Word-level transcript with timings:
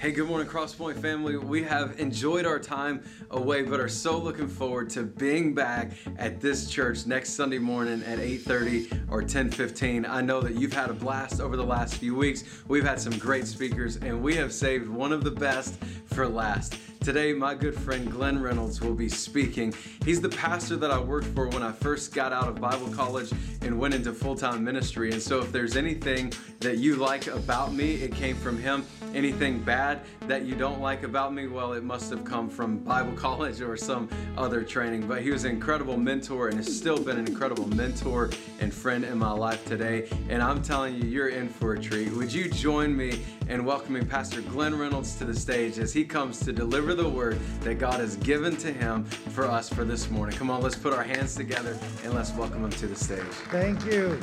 Hey, 0.00 0.12
good 0.12 0.28
morning, 0.28 0.48
Crosspoint 0.48 0.98
family. 0.98 1.36
We 1.36 1.62
have 1.64 2.00
enjoyed 2.00 2.46
our 2.46 2.58
time 2.58 3.04
away, 3.32 3.60
but 3.60 3.80
are 3.80 3.88
so 3.90 4.16
looking 4.16 4.48
forward 4.48 4.88
to 4.90 5.02
being 5.02 5.52
back 5.52 5.90
at 6.16 6.40
this 6.40 6.70
church 6.70 7.04
next 7.04 7.34
Sunday 7.34 7.58
morning 7.58 8.02
at 8.04 8.18
8:30 8.18 8.88
or 9.10 9.20
10:15. 9.22 10.06
I 10.06 10.22
know 10.22 10.40
that 10.40 10.54
you've 10.54 10.72
had 10.72 10.88
a 10.88 10.94
blast 10.94 11.38
over 11.38 11.54
the 11.54 11.66
last 11.66 11.96
few 11.96 12.14
weeks. 12.14 12.44
We've 12.66 12.82
had 12.82 12.98
some 12.98 13.18
great 13.18 13.46
speakers, 13.46 13.96
and 13.96 14.22
we 14.22 14.36
have 14.36 14.54
saved 14.54 14.88
one 14.88 15.12
of 15.12 15.22
the 15.22 15.32
best 15.32 15.74
for 16.06 16.26
last. 16.26 16.76
Today, 17.02 17.32
my 17.32 17.54
good 17.54 17.74
friend 17.74 18.12
Glenn 18.12 18.42
Reynolds 18.42 18.82
will 18.82 18.92
be 18.92 19.08
speaking. 19.08 19.72
He's 20.04 20.20
the 20.20 20.28
pastor 20.28 20.76
that 20.76 20.90
I 20.90 20.98
worked 20.98 21.28
for 21.28 21.48
when 21.48 21.62
I 21.62 21.72
first 21.72 22.14
got 22.14 22.30
out 22.30 22.46
of 22.46 22.60
Bible 22.60 22.92
college 22.92 23.32
and 23.62 23.78
went 23.78 23.94
into 23.94 24.12
full 24.12 24.34
time 24.34 24.62
ministry. 24.62 25.10
And 25.10 25.20
so, 25.20 25.40
if 25.40 25.50
there's 25.50 25.76
anything 25.76 26.30
that 26.60 26.76
you 26.76 26.96
like 26.96 27.26
about 27.26 27.72
me, 27.72 27.94
it 27.94 28.14
came 28.14 28.36
from 28.36 28.58
him. 28.58 28.84
Anything 29.14 29.62
bad 29.62 30.02
that 30.26 30.44
you 30.44 30.54
don't 30.54 30.82
like 30.82 31.02
about 31.02 31.32
me, 31.32 31.46
well, 31.46 31.72
it 31.72 31.82
must 31.82 32.10
have 32.10 32.22
come 32.22 32.50
from 32.50 32.80
Bible 32.80 33.12
college 33.16 33.62
or 33.62 33.78
some 33.78 34.06
other 34.36 34.62
training. 34.62 35.08
But 35.08 35.22
he 35.22 35.30
was 35.30 35.44
an 35.44 35.52
incredible 35.52 35.96
mentor 35.96 36.48
and 36.48 36.58
has 36.58 36.76
still 36.76 37.02
been 37.02 37.18
an 37.18 37.26
incredible 37.26 37.66
mentor 37.68 38.28
and 38.60 38.74
friend 38.74 39.06
in 39.06 39.16
my 39.18 39.32
life 39.32 39.64
today. 39.64 40.06
And 40.28 40.42
I'm 40.42 40.60
telling 40.62 40.96
you, 40.96 41.08
you're 41.08 41.30
in 41.30 41.48
for 41.48 41.72
a 41.72 41.80
treat. 41.80 42.12
Would 42.12 42.30
you 42.30 42.50
join 42.50 42.94
me 42.94 43.24
in 43.50 43.64
welcoming 43.64 44.06
Pastor 44.06 44.42
Glenn 44.42 44.78
Reynolds 44.78 45.16
to 45.16 45.24
the 45.24 45.34
stage 45.34 45.80
as 45.80 45.92
he 45.92 46.04
comes 46.04 46.38
to 46.38 46.52
deliver 46.52 46.94
the 46.94 47.08
word 47.08 47.36
that 47.62 47.80
God 47.80 47.98
has 47.98 48.14
given 48.18 48.56
to 48.58 48.72
him 48.72 49.04
for 49.04 49.44
us 49.44 49.68
for 49.68 49.84
this 49.84 50.08
morning? 50.08 50.36
Come 50.38 50.50
on, 50.50 50.62
let's 50.62 50.76
put 50.76 50.92
our 50.92 51.02
hands 51.02 51.34
together 51.34 51.76
and 52.04 52.14
let's 52.14 52.30
welcome 52.30 52.62
him 52.62 52.70
to 52.70 52.86
the 52.86 52.94
stage. 52.94 53.24
Thank 53.50 53.84
you. 53.86 54.20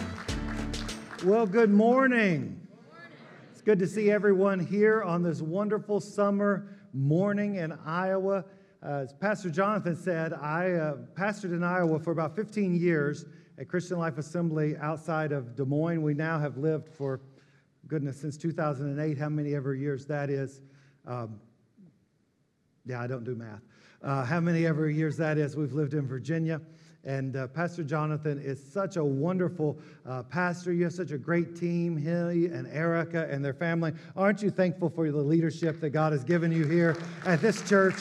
Well, 1.25 1.45
good 1.45 1.69
morning. 1.69 2.65
It's 3.51 3.61
good 3.61 3.79
to 3.79 3.87
see 3.87 4.11
everyone 4.11 4.61
here 4.61 5.03
on 5.03 5.23
this 5.23 5.41
wonderful 5.41 5.99
summer 5.99 6.77
morning 6.93 7.55
in 7.55 7.73
Iowa. 7.85 8.45
Uh, 8.81 8.89
as 8.89 9.11
Pastor 9.11 9.49
Jonathan 9.49 9.97
said, 9.97 10.31
I 10.31 10.71
uh, 10.71 10.95
pastored 11.15 11.51
in 11.51 11.65
Iowa 11.65 11.99
for 11.99 12.11
about 12.11 12.33
15 12.33 12.79
years 12.79 13.25
at 13.59 13.67
Christian 13.67 13.99
Life 13.99 14.17
Assembly 14.17 14.77
outside 14.77 15.33
of 15.33 15.53
Des 15.57 15.65
Moines. 15.65 16.01
We 16.01 16.13
now 16.13 16.39
have 16.39 16.55
lived 16.55 16.87
for, 16.87 17.19
goodness, 17.87 18.19
since 18.19 18.37
2008, 18.37 19.17
how 19.17 19.29
many 19.29 19.55
ever 19.55 19.73
years 19.73 20.05
that 20.05 20.29
is. 20.29 20.61
Um, 21.05 21.39
yeah, 22.85 23.01
I 23.01 23.07
don't 23.07 23.23
do 23.23 23.35
math. 23.35 23.61
Uh, 24.01 24.23
how 24.23 24.39
many 24.39 24.65
ever 24.65 24.89
years 24.89 25.17
that 25.17 25.37
is, 25.37 25.55
we've 25.55 25.73
lived 25.73 25.93
in 25.93 26.07
Virginia. 26.07 26.61
And 27.03 27.37
uh, 27.37 27.47
Pastor 27.47 27.83
Jonathan 27.83 28.39
is 28.39 28.61
such 28.61 28.97
a 28.97 29.03
wonderful 29.03 29.77
uh, 30.05 30.23
pastor. 30.23 30.73
You 30.73 30.83
have 30.83 30.93
such 30.93 31.11
a 31.11 31.17
great 31.17 31.55
team, 31.55 31.95
he 31.95 32.47
and 32.47 32.67
Erica 32.67 33.27
and 33.31 33.43
their 33.43 33.53
family. 33.53 33.93
Aren't 34.15 34.41
you 34.41 34.49
thankful 34.49 34.89
for 34.89 35.09
the 35.09 35.17
leadership 35.17 35.79
that 35.79 35.91
God 35.91 36.11
has 36.11 36.25
given 36.25 36.51
you 36.51 36.65
here 36.65 36.97
at 37.25 37.41
this 37.41 37.61
church? 37.67 37.95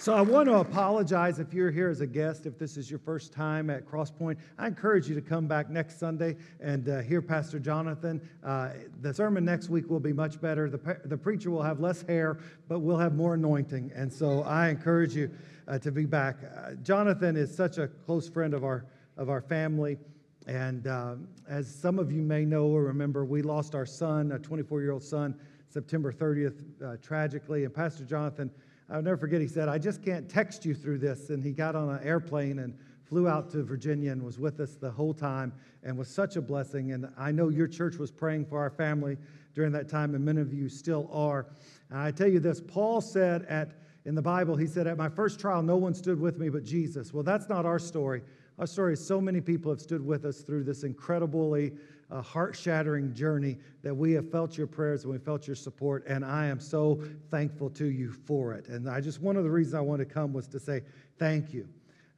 So 0.00 0.14
I 0.14 0.22
want 0.22 0.48
to 0.48 0.54
apologize 0.54 1.40
if 1.40 1.52
you're 1.52 1.70
here 1.70 1.90
as 1.90 2.00
a 2.00 2.06
guest, 2.06 2.46
if 2.46 2.58
this 2.58 2.78
is 2.78 2.88
your 2.88 3.00
first 3.00 3.34
time 3.34 3.68
at 3.68 3.84
Crosspoint. 3.84 4.38
I 4.58 4.66
encourage 4.66 5.06
you 5.10 5.14
to 5.14 5.20
come 5.20 5.46
back 5.46 5.68
next 5.68 6.00
Sunday 6.00 6.36
and 6.58 6.88
uh, 6.88 7.02
hear 7.02 7.20
Pastor 7.20 7.58
Jonathan. 7.58 8.26
Uh, 8.42 8.70
the 9.02 9.12
sermon 9.12 9.44
next 9.44 9.68
week 9.68 9.90
will 9.90 10.00
be 10.00 10.14
much 10.14 10.40
better. 10.40 10.70
The, 10.70 11.02
the 11.04 11.18
preacher 11.18 11.50
will 11.50 11.62
have 11.62 11.80
less 11.80 12.00
hair, 12.00 12.38
but 12.66 12.78
we'll 12.78 12.96
have 12.96 13.14
more 13.14 13.34
anointing. 13.34 13.92
And 13.94 14.10
so 14.10 14.42
I 14.44 14.70
encourage 14.70 15.14
you 15.14 15.30
uh, 15.68 15.78
to 15.80 15.92
be 15.92 16.06
back. 16.06 16.36
Uh, 16.44 16.76
Jonathan 16.82 17.36
is 17.36 17.54
such 17.54 17.76
a 17.76 17.86
close 17.86 18.26
friend 18.26 18.54
of 18.54 18.64
our, 18.64 18.86
of 19.18 19.28
our 19.28 19.42
family. 19.42 19.98
And 20.46 20.86
um, 20.86 21.28
as 21.46 21.68
some 21.68 21.98
of 21.98 22.10
you 22.10 22.22
may 22.22 22.46
know 22.46 22.68
or 22.68 22.84
remember, 22.84 23.26
we 23.26 23.42
lost 23.42 23.74
our 23.74 23.84
son, 23.84 24.32
a 24.32 24.38
24 24.38 24.80
year 24.80 24.92
old 24.92 25.04
son, 25.04 25.38
September 25.68 26.10
30th, 26.10 26.64
uh, 26.82 26.96
tragically. 27.02 27.64
And 27.64 27.74
Pastor 27.74 28.04
Jonathan, 28.04 28.50
I'll 28.90 29.02
never 29.02 29.16
forget, 29.16 29.40
he 29.40 29.46
said, 29.46 29.68
I 29.68 29.78
just 29.78 30.02
can't 30.02 30.28
text 30.28 30.64
you 30.64 30.74
through 30.74 30.98
this. 30.98 31.30
And 31.30 31.44
he 31.44 31.52
got 31.52 31.76
on 31.76 31.90
an 31.90 32.02
airplane 32.02 32.58
and 32.58 32.76
flew 33.04 33.28
out 33.28 33.50
to 33.50 33.62
Virginia 33.62 34.10
and 34.10 34.22
was 34.22 34.38
with 34.38 34.60
us 34.60 34.74
the 34.74 34.90
whole 34.90 35.14
time 35.14 35.52
and 35.82 35.96
was 35.96 36.08
such 36.08 36.36
a 36.36 36.40
blessing. 36.40 36.92
And 36.92 37.08
I 37.16 37.30
know 37.30 37.48
your 37.48 37.68
church 37.68 37.96
was 37.96 38.10
praying 38.10 38.46
for 38.46 38.58
our 38.58 38.70
family 38.70 39.16
during 39.54 39.72
that 39.72 39.88
time, 39.88 40.14
and 40.14 40.24
many 40.24 40.40
of 40.40 40.52
you 40.52 40.68
still 40.68 41.08
are. 41.12 41.46
And 41.90 41.98
I 41.98 42.10
tell 42.10 42.28
you 42.28 42.40
this 42.40 42.60
Paul 42.60 43.00
said 43.00 43.44
at 43.48 43.72
in 44.06 44.14
the 44.14 44.22
Bible, 44.22 44.56
he 44.56 44.66
said, 44.66 44.86
At 44.86 44.96
my 44.96 45.08
first 45.08 45.38
trial, 45.38 45.62
no 45.62 45.76
one 45.76 45.92
stood 45.92 46.18
with 46.18 46.38
me 46.38 46.48
but 46.48 46.64
Jesus. 46.64 47.12
Well, 47.12 47.22
that's 47.22 47.48
not 47.48 47.66
our 47.66 47.78
story. 47.78 48.22
Our 48.58 48.66
story 48.66 48.94
is 48.94 49.06
so 49.06 49.20
many 49.20 49.40
people 49.40 49.70
have 49.70 49.80
stood 49.80 50.04
with 50.04 50.24
us 50.24 50.40
through 50.40 50.64
this 50.64 50.84
incredibly 50.84 51.72
uh, 52.10 52.22
heart 52.22 52.56
shattering 52.56 53.14
journey 53.14 53.56
that 53.82 53.94
we 53.94 54.12
have 54.12 54.30
felt 54.30 54.56
your 54.58 54.66
prayers 54.66 55.04
and 55.04 55.12
we 55.12 55.18
felt 55.18 55.46
your 55.46 55.56
support, 55.56 56.06
and 56.06 56.24
I 56.24 56.46
am 56.46 56.60
so 56.60 57.02
thankful 57.30 57.70
to 57.70 57.86
you 57.86 58.12
for 58.12 58.52
it. 58.54 58.68
And 58.68 58.88
I 58.88 59.00
just, 59.00 59.20
one 59.20 59.36
of 59.36 59.44
the 59.44 59.50
reasons 59.50 59.74
I 59.74 59.80
wanted 59.80 60.08
to 60.08 60.14
come 60.14 60.32
was 60.32 60.46
to 60.48 60.60
say 60.60 60.82
thank 61.18 61.52
you. 61.52 61.68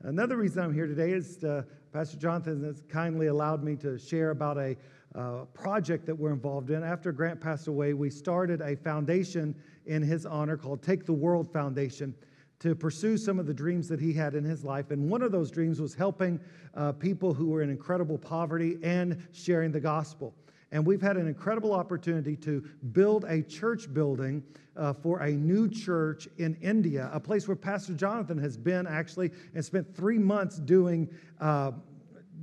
Another 0.02 0.36
reason 0.36 0.64
I'm 0.64 0.74
here 0.74 0.86
today 0.86 1.12
is 1.12 1.44
uh, 1.44 1.62
Pastor 1.92 2.16
Jonathan 2.16 2.64
has 2.64 2.82
kindly 2.88 3.26
allowed 3.26 3.62
me 3.62 3.76
to 3.76 3.98
share 3.98 4.30
about 4.30 4.58
a 4.58 4.76
uh, 5.14 5.44
project 5.52 6.06
that 6.06 6.14
we're 6.14 6.32
involved 6.32 6.70
in. 6.70 6.82
After 6.82 7.12
Grant 7.12 7.40
passed 7.40 7.68
away, 7.68 7.92
we 7.92 8.10
started 8.10 8.60
a 8.62 8.74
foundation 8.76 9.54
in 9.86 10.02
his 10.02 10.24
honor 10.24 10.56
called 10.56 10.82
Take 10.82 11.04
the 11.04 11.12
World 11.12 11.52
Foundation 11.52 12.14
to 12.62 12.76
pursue 12.76 13.16
some 13.16 13.40
of 13.40 13.46
the 13.46 13.52
dreams 13.52 13.88
that 13.88 13.98
he 13.98 14.12
had 14.12 14.36
in 14.36 14.44
his 14.44 14.64
life. 14.64 14.92
And 14.92 15.10
one 15.10 15.20
of 15.20 15.32
those 15.32 15.50
dreams 15.50 15.80
was 15.80 15.94
helping 15.94 16.38
uh, 16.74 16.92
people 16.92 17.34
who 17.34 17.48
were 17.48 17.60
in 17.60 17.70
incredible 17.70 18.16
poverty 18.16 18.78
and 18.84 19.20
sharing 19.32 19.72
the 19.72 19.80
gospel. 19.80 20.32
And 20.70 20.86
we've 20.86 21.02
had 21.02 21.16
an 21.16 21.26
incredible 21.26 21.72
opportunity 21.72 22.36
to 22.36 22.64
build 22.92 23.24
a 23.24 23.42
church 23.42 23.92
building 23.92 24.44
uh, 24.76 24.92
for 24.92 25.18
a 25.22 25.32
new 25.32 25.68
church 25.68 26.28
in 26.38 26.54
India, 26.62 27.10
a 27.12 27.18
place 27.18 27.48
where 27.48 27.56
Pastor 27.56 27.94
Jonathan 27.94 28.38
has 28.38 28.56
been 28.56 28.86
actually 28.86 29.32
and 29.54 29.64
spent 29.64 29.94
three 29.94 30.18
months 30.18 30.58
doing. 30.58 31.08
Uh, 31.40 31.72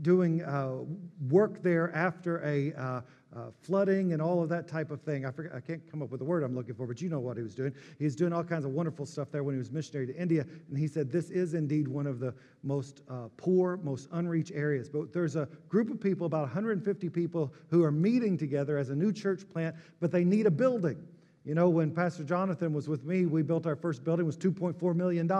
doing 0.02 0.42
uh, 0.44 0.78
work 1.30 1.62
there 1.62 1.94
after 1.94 2.42
a 2.46 3.04
uh, 3.36 3.52
flooding 3.62 4.14
and 4.14 4.22
all 4.22 4.42
of 4.42 4.50
that 4.50 4.68
type 4.68 4.90
of 4.92 5.02
thing. 5.02 5.26
I, 5.26 5.32
forget, 5.32 5.54
I 5.54 5.60
can't 5.60 5.82
come 5.90 6.02
up 6.02 6.10
with 6.10 6.20
the 6.20 6.26
word 6.26 6.44
I'm 6.44 6.56
looking 6.56 6.74
for, 6.74 6.88
but 6.88 7.02
you 7.02 7.10
know 7.10 7.20
what 7.20 7.38
he 7.38 7.44
was 7.44 7.54
doing. 7.54 7.74
He 8.00 8.06
was 8.06 8.16
doing 8.16 8.34
all 8.34 8.44
kinds 8.44 8.66
of 8.66 8.72
wonderful 8.72 9.06
stuff 9.06 9.30
there 9.32 9.44
when 9.44 9.54
he 9.54 9.60
was 9.60 9.72
missionary 9.72 10.08
to 10.08 10.16
India. 10.16 10.46
And 10.70 10.78
he 10.78 10.88
said, 10.88 11.12
This 11.12 11.30
is 11.30 11.54
indeed 11.54 11.88
one 11.88 12.08
of 12.08 12.20
the 12.20 12.34
most 12.64 13.02
uh, 13.10 13.28
poor, 13.38 13.78
most 13.84 14.10
unreached 14.12 14.52
areas. 14.54 14.90
But 14.90 15.14
there's 15.14 15.36
a 15.36 15.48
group 15.68 15.92
of 15.92 16.02
people, 16.02 16.26
about 16.26 16.42
150 16.42 17.10
people, 17.10 17.54
who 17.70 17.84
are 17.84 17.92
meeting 17.92 18.38
together 18.38 18.78
as 18.78 18.90
a 18.90 18.96
new 18.96 19.14
church 19.14 19.48
plant, 19.50 19.76
but 20.00 20.12
they 20.12 20.24
need 20.24 20.48
a 20.48 20.52
building. 20.52 20.98
You 21.46 21.56
know, 21.56 21.70
when 21.70 21.92
Pastor 21.92 22.24
Jonathan 22.24 22.74
was 22.74 22.88
with 22.88 23.04
me, 23.06 23.26
we 23.26 23.42
built 23.42 23.66
our 23.66 23.76
first 23.76 24.04
building, 24.04 24.26
was 24.26 24.38
$2.4 24.38 24.96
million. 24.96 25.32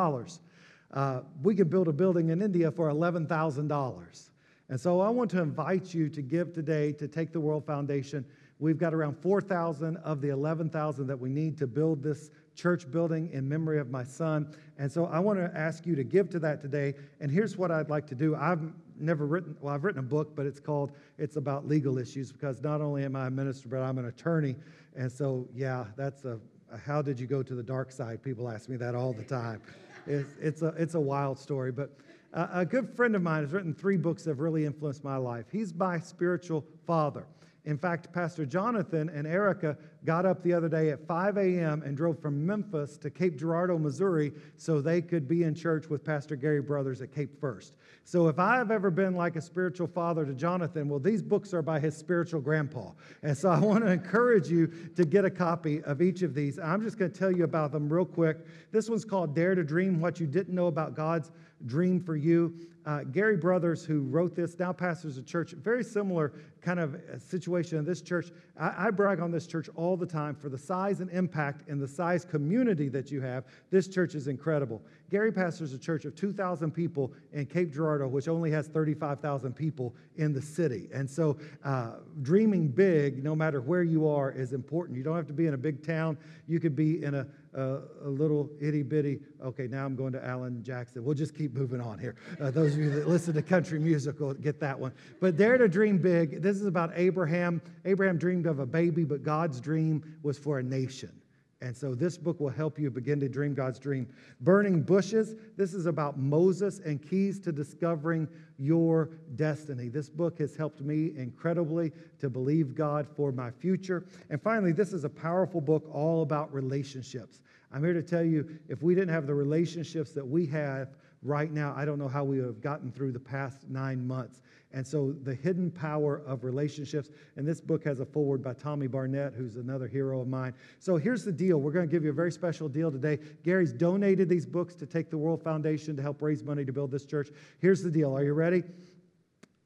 Uh, 0.92 1.22
we 1.44 1.56
could 1.56 1.70
build 1.70 1.88
a 1.88 1.94
building 1.94 2.30
in 2.30 2.42
India 2.42 2.72
for 2.72 2.90
$11,000. 2.90 4.30
And 4.70 4.80
so 4.80 5.02
I 5.02 5.10
want 5.10 5.32
to 5.32 5.42
invite 5.42 5.94
you 5.96 6.10
to 6.10 6.22
give 6.22 6.54
today 6.54 6.92
to 6.94 7.08
Take 7.08 7.32
the 7.32 7.40
World 7.40 7.66
Foundation. 7.66 8.24
We've 8.60 8.78
got 8.78 8.94
around 8.94 9.18
4,000 9.18 9.98
of 9.98 10.22
the 10.22 10.30
11,000 10.30 11.08
that 11.08 11.20
we 11.20 11.30
need 11.30 11.58
to 11.58 11.68
build 11.68 12.04
this 12.04 12.30
church 12.54 12.90
building 12.92 13.32
in 13.32 13.50
memory 13.50 13.80
of 13.80 13.90
my 13.90 14.04
son. 14.04 14.54
And 14.78 14.92
so 14.92 15.06
I 15.06 15.20
want 15.20 15.40
to 15.40 15.50
ask 15.58 15.88
you 15.88 15.96
to 15.96 16.04
give 16.04 16.30
to 16.32 16.40
that 16.40 16.62
today. 16.62 16.94
And 17.20 17.32
here's 17.32 17.58
what 17.58 17.72
I'd 17.72 17.90
like 17.90 18.06
to 18.08 18.16
do. 18.16 18.36
I've 18.36 18.62
never 19.00 19.26
written, 19.26 19.56
well, 19.60 19.74
I've 19.74 19.84
written 19.84 20.00
a 20.00 20.08
book, 20.08 20.36
but 20.36 20.46
it's 20.46 20.60
called 20.60 20.92
It's 21.18 21.38
About 21.38 21.68
Legal 21.68 21.98
Issues 21.98 22.32
because 22.32 22.62
not 22.62 22.80
only 22.80 23.06
am 23.06 23.16
I 23.16 23.28
a 23.28 23.32
minister, 23.32 23.70
but 23.70 23.82
I'm 23.82 23.98
an 23.98 24.06
attorney. 24.06 24.56
And 24.96 25.12
so, 25.12 25.48
yeah, 25.56 25.86
that's 25.96 26.26
a, 26.26 26.40
a 26.72 26.78
how 26.78 27.02
did 27.02 27.20
you 27.20 27.26
go 27.26 27.42
to 27.42 27.56
the 27.56 27.64
dark 27.64 27.92
side? 27.92 28.22
People 28.22 28.50
ask 28.50 28.70
me 28.70 28.76
that 28.76 28.94
all 28.94 29.14
the 29.14 29.24
time. 29.24 29.62
It's, 30.06 30.30
it's, 30.40 30.62
a, 30.62 30.68
it's 30.78 30.96
a 30.96 31.00
wild 31.00 31.40
story. 31.40 31.72
But 31.72 31.98
a 32.34 32.66
good 32.66 32.96
friend 32.96 33.16
of 33.16 33.22
mine 33.22 33.44
has 33.44 33.52
written 33.52 33.74
three 33.74 33.98
books 33.98 34.24
that 34.24 34.32
have 34.32 34.40
really 34.40 34.66
influenced 34.66 35.04
my 35.04 35.18
life. 35.18 35.46
He's 35.52 35.74
my 35.74 36.00
spiritual 36.00 36.66
father. 36.86 37.26
In 37.66 37.78
fact, 37.78 38.12
Pastor 38.14 38.46
Jonathan 38.46 39.10
and 39.10 39.28
Erica 39.28 39.78
got 40.06 40.26
up 40.26 40.42
the 40.42 40.54
other 40.54 40.70
day 40.70 40.90
at 40.90 41.06
5 41.06 41.38
a.m. 41.38 41.84
and 41.84 41.96
drove 41.96 42.20
from 42.20 42.46
Memphis 42.46 42.98
to 42.98 43.10
Cape 43.10 43.38
Girardeau, 43.38 43.78
Missouri, 43.78 44.32
so 44.56 44.82
they 44.82 45.02
could 45.02 45.28
be 45.28 45.44
in 45.44 45.54
church 45.54 45.90
with 45.90 46.04
Pastor 46.04 46.36
Gary 46.36 46.62
Brothers 46.62 47.02
at 47.02 47.14
Cape 47.14 47.40
First. 47.40 47.74
So 48.06 48.28
if 48.28 48.40
I 48.40 48.56
have 48.56 48.72
ever 48.72 48.90
been 48.90 49.14
like 49.14 49.36
a 49.36 49.42
spiritual 49.42 49.88
father 49.88 50.26
to 50.26 50.34
Jonathan, 50.34 50.88
well, 50.88 51.00
these 51.00 51.22
books 51.22 51.54
are 51.54 51.62
by 51.62 51.80
his 51.80 51.96
spiritual 51.96 52.40
grandpa. 52.40 52.92
And 53.24 53.38
so 53.38 53.50
I 53.50 53.60
want 53.60 53.84
to 53.84 53.92
encourage 53.92 54.48
you 54.48 54.68
to 54.96 55.06
get 55.06 55.26
a 55.26 55.30
copy 55.30 55.84
of 55.84 56.02
each 56.02 56.22
of 56.22 56.34
these. 56.34 56.58
I'm 56.60 56.82
just 56.82 56.98
going 56.98 57.12
to 57.12 57.20
tell 57.20 57.32
you 57.32 57.44
about 57.44 57.72
them 57.72 57.92
real 57.92 58.06
quick. 58.06 58.38
This 58.72 58.90
one's 58.90 59.06
called 59.06 59.36
Dare 59.36 59.54
to 59.54 59.64
Dream 59.64 60.00
What 60.00 60.20
You 60.20 60.28
Didn't 60.28 60.56
Know 60.56 60.68
About 60.68 60.96
God's 60.96 61.32
Dream 61.66 62.02
for 62.02 62.16
You. 62.16 62.54
Uh, 62.90 63.04
Gary 63.04 63.38
Brothers, 63.38 63.86
who 63.86 64.02
wrote 64.02 64.36
this, 64.36 64.58
now 64.58 64.74
pastors 64.74 65.20
a 65.20 65.22
church, 65.22 65.52
very 65.52 65.84
similar 65.84 66.34
kind 66.60 66.80
of 66.80 67.00
situation 67.20 67.78
in 67.78 67.86
this 67.86 68.02
church. 68.02 68.32
I, 68.60 68.88
I, 68.88 68.90
brag 68.90 69.20
on 69.20 69.30
this 69.30 69.46
church 69.46 69.70
all 69.76 69.96
the 69.96 70.08
time 70.08 70.34
for 70.34 70.50
the 70.50 70.58
size 70.58 71.00
and 71.00 71.08
impact 71.12 71.70
and 71.70 71.80
the 71.80 71.88
size 71.88 72.26
community 72.26 72.90
that 72.90 73.12
you 73.12 73.22
have. 73.22 73.44
This 73.70 73.88
church 73.88 74.16
is 74.16 74.28
incredible. 74.28 74.82
Gary 75.12 75.32
pastors 75.32 75.72
a 75.74 75.78
church 75.78 76.06
of 76.06 76.16
2,000 76.16 76.72
people 76.72 77.14
in 77.32 77.46
Cape 77.46 77.72
Girardeau, 77.72 78.08
which 78.08 78.28
only 78.28 78.50
has 78.50 78.68
35,000 78.68 79.54
people 79.54 79.94
in 80.18 80.34
the 80.34 80.42
city. 80.42 80.90
And 80.92 81.08
so, 81.08 81.38
uh, 81.64 81.98
dreaming 82.24 82.70
big, 82.70 83.24
no 83.24 83.36
matter 83.36 83.62
where 83.62 83.84
you 83.84 84.08
are, 84.08 84.32
is 84.32 84.52
important. 84.52 84.98
You 84.98 85.04
don't 85.04 85.16
have 85.16 85.28
to 85.28 85.34
be 85.34 85.46
in 85.46 85.54
a 85.54 85.58
big 85.58 85.86
town. 85.86 86.18
You 86.48 86.60
could 86.60 86.76
be 86.76 87.04
in 87.04 87.14
a, 87.14 87.28
a, 87.54 87.80
a 88.06 88.10
little 88.10 88.50
itty 88.60 88.84
bitty. 88.84 89.20
Okay, 89.44 89.68
now 89.68 89.86
I'm 89.86 89.96
going 89.96 90.14
to 90.14 90.26
Alan 90.26 90.64
Jackson. 90.64 91.04
We'll 91.04 91.16
just 91.16 91.36
keep 91.36 91.54
moving 91.54 91.82
on 91.82 92.00
here. 92.00 92.16
Uh, 92.40 92.52
those 92.52 92.74
of 92.74 92.80
you 92.80 92.90
that 92.92 93.08
listen 93.08 93.34
to 93.34 93.42
country 93.42 93.80
music 93.80 94.20
will 94.20 94.34
get 94.34 94.60
that 94.60 94.80
one. 94.80 94.94
But 95.20 95.38
dare 95.38 95.58
to 95.58 95.68
dream 95.68 95.98
big. 95.98 96.42
This 96.42 96.58
is 96.58 96.66
about 96.66 96.92
Abraham. 96.96 97.62
Abraham 97.86 98.18
dreamed 98.18 98.46
of 98.46 98.60
a 98.60 98.66
baby, 98.66 99.04
but 99.04 99.24
God's 99.24 99.60
dream 99.60 100.18
was 100.24 100.38
for 100.38 100.60
a 100.60 100.64
nation. 100.64 101.12
And 101.62 101.76
so 101.76 101.94
this 101.94 102.18
book 102.18 102.40
will 102.40 102.50
help 102.50 102.80
you 102.80 102.90
begin 102.90 103.20
to 103.20 103.28
dream 103.28 103.54
God's 103.54 103.80
dream. 103.80 104.08
Burning 104.40 104.82
Bushes, 104.82 105.36
this 105.58 105.74
is 105.74 105.88
about 105.88 106.18
Moses 106.18 106.80
and 106.80 107.02
keys 107.02 107.38
to 107.42 107.52
discovering 107.52 108.30
your 108.58 109.10
destiny. 109.36 109.90
This 109.90 110.10
book 110.10 110.40
has 110.40 110.56
helped 110.56 110.80
me 110.80 111.12
incredibly 111.18 111.92
to 112.20 112.30
believe 112.30 112.76
God 112.76 113.08
for 113.14 113.34
my 113.34 113.52
future. 113.52 114.06
And 114.30 114.42
finally, 114.42 114.72
this 114.72 114.94
is 114.94 115.04
a 115.04 115.10
powerful 115.10 115.60
book 115.60 115.84
all 115.94 116.22
about 116.22 116.54
relationships. 116.54 117.42
I'm 117.74 117.84
here 117.84 117.94
to 117.94 118.04
tell 118.04 118.24
you 118.24 118.50
if 118.70 118.82
we 118.82 118.96
didn't 118.96 119.14
have 119.14 119.28
the 119.28 119.36
relationships 119.36 120.12
that 120.14 120.26
we 120.26 120.46
have 120.48 120.96
right 121.22 121.52
now, 121.52 121.74
I 121.76 121.86
don't 121.86 122.00
know 122.00 122.08
how 122.08 122.24
we 122.24 122.38
have 122.40 122.62
gotten 122.62 122.92
through 122.92 123.12
the 123.12 123.20
past 123.20 123.70
nine 123.70 124.06
months. 124.08 124.42
And 124.72 124.86
so, 124.86 125.16
the 125.24 125.34
hidden 125.34 125.72
power 125.72 126.22
of 126.28 126.44
relationships. 126.44 127.10
And 127.36 127.48
this 127.48 127.60
book 127.60 127.84
has 127.86 128.00
a 128.00 128.06
foreword 128.06 128.44
by 128.44 128.54
Tommy 128.54 128.86
Barnett, 128.86 129.34
who's 129.34 129.56
another 129.56 129.88
hero 129.88 130.22
of 130.22 130.28
mine. 130.28 130.54
So, 130.78 130.96
here's 130.96 131.26
the 131.26 131.32
deal 131.32 131.58
we're 131.60 131.72
going 131.72 131.88
to 131.88 131.92
give 131.92 132.04
you 132.04 132.12
a 132.12 132.14
very 132.14 132.32
special 132.32 132.70
deal 132.70 132.92
today. 132.92 133.18
Gary's 133.44 133.74
donated 133.74 134.30
these 134.30 134.46
books 134.46 134.76
to 134.76 134.86
Take 134.86 135.10
the 135.10 135.18
World 135.18 135.42
Foundation 135.42 135.96
to 135.96 136.04
help 136.04 136.22
raise 136.22 136.44
money 136.44 136.64
to 136.66 136.72
build 136.72 136.92
this 136.92 137.06
church. 137.06 137.30
Here's 137.60 137.82
the 137.82 137.90
deal. 137.90 138.16
Are 138.16 138.24
you 138.24 138.34
ready? 138.34 138.64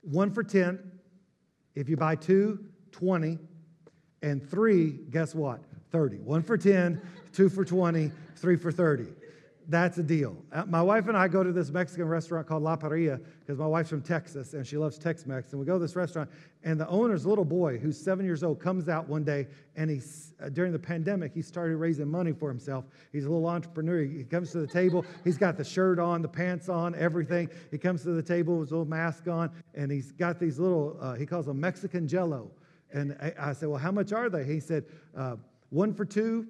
One 0.02 0.32
for 0.32 0.44
10. 0.44 0.80
If 1.76 1.90
you 1.90 1.98
buy 1.98 2.16
two, 2.16 2.64
20. 2.92 3.38
And 4.22 4.50
three, 4.50 4.92
guess 5.10 5.36
what? 5.36 5.60
30. 5.92 6.18
One 6.20 6.44
for 6.44 6.58
10, 6.58 7.02
two 7.34 7.50
for 7.50 7.66
20, 7.66 8.10
three 8.38 8.56
for 8.56 8.72
30 8.72 9.08
that's 9.69 9.98
a 9.98 10.04
deal. 10.04 10.36
Uh, 10.51 10.65
my 10.65 10.81
wife 10.81 11.07
and 11.07 11.18
I 11.18 11.27
go 11.27 11.44
to 11.44 11.51
this 11.51 11.69
Mexican 11.69 12.07
restaurant 12.07 12.48
called 12.48 12.63
La 12.63 12.75
Parrilla 12.75 13.19
because 13.39 13.57
my 13.57 13.65
wife's 13.65 13.89
from 13.89 14.01
Texas 14.01 14.54
and 14.54 14.65
she 14.65 14.77
loves 14.77 14.98
Tex 14.98 15.25
Mex. 15.25 15.51
And 15.51 15.60
we 15.60 15.65
go 15.65 15.74
to 15.74 15.80
this 15.80 15.95
restaurant, 15.95 16.30
and 16.63 16.80
the 16.80 16.88
owner's 16.88 17.25
little 17.25 17.45
boy, 17.45 17.77
who's 17.77 17.98
seven 18.00 18.25
years 18.25 18.44
old, 18.44 18.60
comes 18.60 18.89
out 18.89 19.07
one 19.07 19.24
day 19.24 19.48
and 19.75 19.89
he's, 19.89 20.33
uh, 20.44 20.50
during 20.50 20.71
the 20.71 20.80
pandemic, 20.80 21.33
he 21.33 21.42
started 21.42 21.77
raising 21.77 22.10
money 22.10 22.31
for 22.31 22.50
himself. 22.50 22.86
He's 23.12 23.25
a 23.25 23.30
little 23.30 23.48
entrepreneur. 23.48 24.04
He 24.04 24.24
comes 24.24 24.51
to 24.51 24.60
the 24.60 24.68
table, 24.68 25.06
he's 25.24 25.38
got 25.38 25.57
the 25.57 25.63
shirt 25.63 26.00
on, 26.00 26.21
the 26.21 26.27
pants 26.27 26.69
on, 26.69 26.95
everything. 26.95 27.50
He 27.71 27.77
comes 27.77 28.04
to 28.04 28.12
the 28.12 28.24
table 28.24 28.57
with 28.57 28.68
his 28.68 28.71
little 28.71 28.86
mask 28.86 29.27
on, 29.27 29.50
and 29.74 29.92
he's 29.92 30.12
got 30.12 30.39
these 30.39 30.60
little, 30.60 30.98
uh, 31.01 31.15
he 31.15 31.25
calls 31.25 31.45
them 31.45 31.60
Mexican 31.60 32.07
jello. 32.07 32.51
And 32.92 33.18
I, 33.21 33.33
I, 33.39 33.54
said, 33.54 33.69
Well, 33.69 33.80
how 33.80 33.92
much 33.92 34.13
are 34.13 34.30
they? 34.30 34.44
He 34.44 34.60
said, 34.60 34.86
uh, 35.18 35.38
One 35.69 35.94
for 35.94 36.06
two, 36.06 36.48